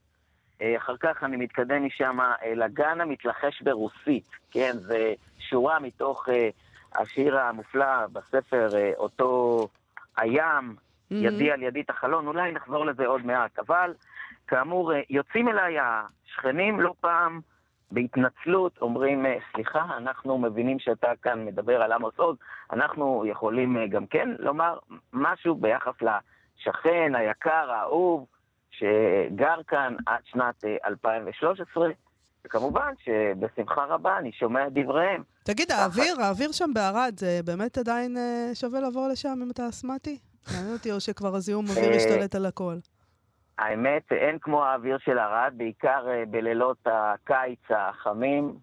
אה, 0.62 0.78
אחר 0.78 0.98
כך 0.98 1.24
אני 1.24 1.38
מתקדם 1.38 1.86
משם 1.86 2.18
אל 2.44 2.62
הגן 2.62 3.02
המתלחש 3.02 3.62
ברוסית. 3.62 4.30
כן, 4.52 4.72
זה 4.78 5.14
שורה 5.40 5.80
מתוך 5.80 6.30
אה, 6.30 6.50
השיר 6.96 7.40
המופלא 7.40 8.08
בספר, 8.14 8.70
אה, 8.76 8.92
אותו 8.98 9.68
הים, 10.18 10.76
ידי 11.12 11.52
על 11.52 11.64
ידי 11.64 11.82
את 11.82 11.90
החלון, 11.90 12.28
אולי 12.28 12.52
נחזור 12.52 12.86
לזה 12.86 13.08
עוד 13.08 13.26
מעט. 13.26 13.60
אבל, 13.60 13.94
כאמור, 14.48 14.94
אה, 14.94 15.02
יוצאים 15.10 15.48
אליי 15.48 15.78
השכנים 15.80 16.80
לא 16.80 16.94
פעם 17.00 17.40
בהתנצלות, 17.92 18.78
אומרים, 18.82 19.26
אה, 19.26 19.38
סליחה, 19.54 19.98
אנחנו 19.98 20.38
מבינים 20.38 20.80
שאתה 20.80 21.12
כאן 21.22 21.46
מדבר 21.46 21.82
על 21.82 21.92
עמוס 21.92 22.14
עוז, 22.20 22.38
אנחנו 22.72 23.24
יכולים 23.26 23.90
גם 23.90 24.06
כן 24.06 24.30
לומר 24.40 24.78
משהו 25.14 25.56
ביחס 25.56 25.94
לשכן 26.02 27.16
היקר, 27.16 27.72
האהוב, 27.72 28.26
שגר 28.72 29.64
כאן 29.68 29.96
עד 30.06 30.22
שנת 30.26 30.66
אה, 30.66 30.76
2013, 30.86 31.90
וכמובן 32.46 32.94
שבשמחה 33.04 33.86
רבה 33.86 34.18
אני 34.18 34.32
שומע 34.32 34.68
את 34.68 34.74
דבריהם. 34.74 35.24
תגיד, 35.44 35.72
האוויר, 35.72 36.22
האוויר 36.22 36.52
שם 36.52 36.72
בערד, 36.74 37.14
זה 37.20 37.40
באמת 37.46 37.78
עדיין 37.78 38.18
אה, 38.18 38.50
שווה 38.54 38.82
לבוא 38.82 39.08
לשם 39.08 39.40
אם 39.44 39.52
אתה 39.52 39.70
אסמתי? 39.70 40.18
מעניין 40.54 40.74
אותי, 40.74 40.92
או 40.92 41.00
שכבר 41.00 41.36
הזיהום 41.36 41.66
אוויר 41.70 41.92
אה, 41.92 41.96
השתלט 41.96 42.36
על 42.36 42.46
הכל. 42.46 42.76
האמת, 43.58 44.12
אין 44.12 44.38
כמו 44.42 44.64
האוויר 44.64 44.98
של 45.06 45.18
ערד, 45.18 45.54
בעיקר 45.58 46.08
אה, 46.10 46.24
בלילות 46.32 46.78
הקיץ 46.86 47.60
החמים, 47.70 48.54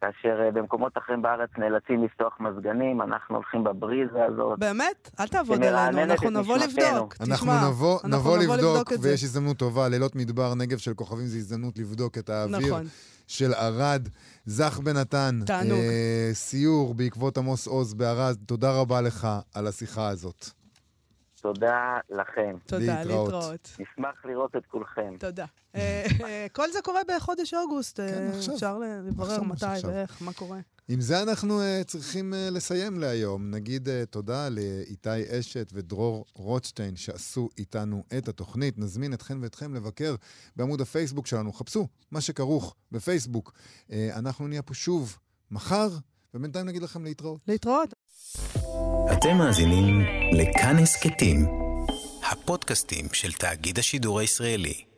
כאשר 0.00 0.50
במקומות 0.54 0.98
אחרים 0.98 1.22
בארץ 1.22 1.50
נאלצים 1.58 2.04
לפתוח 2.04 2.40
מזגנים, 2.40 3.02
אנחנו 3.02 3.34
הולכים 3.34 3.64
בבריזה 3.64 4.24
הזאת. 4.24 4.58
באמת? 4.58 5.10
אל 5.20 5.28
תעבוד 5.28 5.64
עלינו, 5.64 6.02
אנחנו 6.02 6.30
נבוא. 6.30 6.58
לבדוק. 6.58 7.14
אנחנו 7.20 7.36
תשמע, 7.36 7.68
נבוא, 7.68 7.98
אנחנו 8.04 8.18
נבוא 8.18 8.38
לבדוק, 8.38 8.92
זה. 8.92 9.08
ויש 9.08 9.24
הזדמנות 9.24 9.56
טובה, 9.56 9.88
לילות 9.88 10.16
מדבר, 10.16 10.54
נגב 10.54 10.78
של 10.78 10.94
כוכבים, 10.94 11.26
זו 11.26 11.36
הזדמנות 11.36 11.78
לבדוק 11.78 12.18
את 12.18 12.30
האוויר 12.30 12.58
נכון. 12.58 12.86
של 13.30 13.54
ערד. 13.54 14.08
זך 14.46 14.80
בן 14.84 14.96
נתן, 14.96 15.40
תענוג. 15.46 15.78
אה, 15.78 16.30
סיור 16.32 16.94
בעקבות 16.94 17.38
עמוס 17.38 17.66
עוז 17.66 17.94
בערד, 17.94 18.36
תודה 18.46 18.72
רבה 18.72 19.00
לך 19.00 19.28
על 19.54 19.66
השיחה 19.66 20.08
הזאת. 20.08 20.50
תודה 21.40 21.98
לכם. 22.10 22.56
תודה, 22.66 23.04
להתראות. 23.04 23.76
נשמח 23.78 24.24
לראות 24.24 24.56
את 24.56 24.66
כולכם. 24.66 25.14
תודה. 25.18 25.46
אה, 25.74 26.06
אה, 26.24 26.46
כל 26.52 26.72
זה 26.72 26.78
קורה 26.82 27.00
בחודש 27.08 27.54
אוגוסט. 27.54 28.00
אה, 28.00 28.08
כן, 28.08 28.30
עכשיו. 28.38 28.54
אפשר 28.54 28.78
לברר 28.78 29.42
מתי. 29.42 29.86
ואיך, 29.86 30.22
מה 30.22 30.32
קורה. 30.32 30.58
עם 30.88 31.00
זה 31.00 31.22
אנחנו 31.22 31.60
uh, 31.60 31.84
צריכים 31.84 32.32
uh, 32.32 32.54
לסיים 32.54 32.98
להיום. 32.98 33.50
נגיד 33.50 33.88
uh, 33.88 34.06
תודה 34.10 34.48
לאיתי 34.48 35.38
אשת 35.40 35.70
ודרור 35.72 36.24
רוטשטיין 36.34 36.96
שעשו 36.96 37.48
איתנו 37.58 38.04
את 38.18 38.28
התוכנית. 38.28 38.78
נזמין 38.78 39.14
אתכן 39.14 39.42
ואתכם 39.42 39.74
לבקר 39.74 40.14
בעמוד 40.56 40.80
הפייסבוק 40.80 41.26
שלנו. 41.26 41.52
חפשו 41.52 41.88
מה 42.10 42.20
שכרוך 42.20 42.74
בפייסבוק. 42.92 43.52
Uh, 43.88 43.92
אנחנו 44.16 44.48
נהיה 44.48 44.62
פה 44.62 44.74
שוב 44.74 45.18
מחר, 45.50 45.88
ובינתיים 46.34 46.66
נגיד 46.66 46.82
לכם 46.82 47.04
להתראות. 47.04 47.40
להתראות. 47.48 47.94
אתם 49.12 49.36
מאזינים 49.38 50.00
לכאן 50.32 50.76
הסכתים, 50.78 51.46
הפודקאסטים 52.30 53.06
של 53.12 53.32
תאגיד 53.32 53.78
השידור 53.78 54.20
הישראלי. 54.20 54.89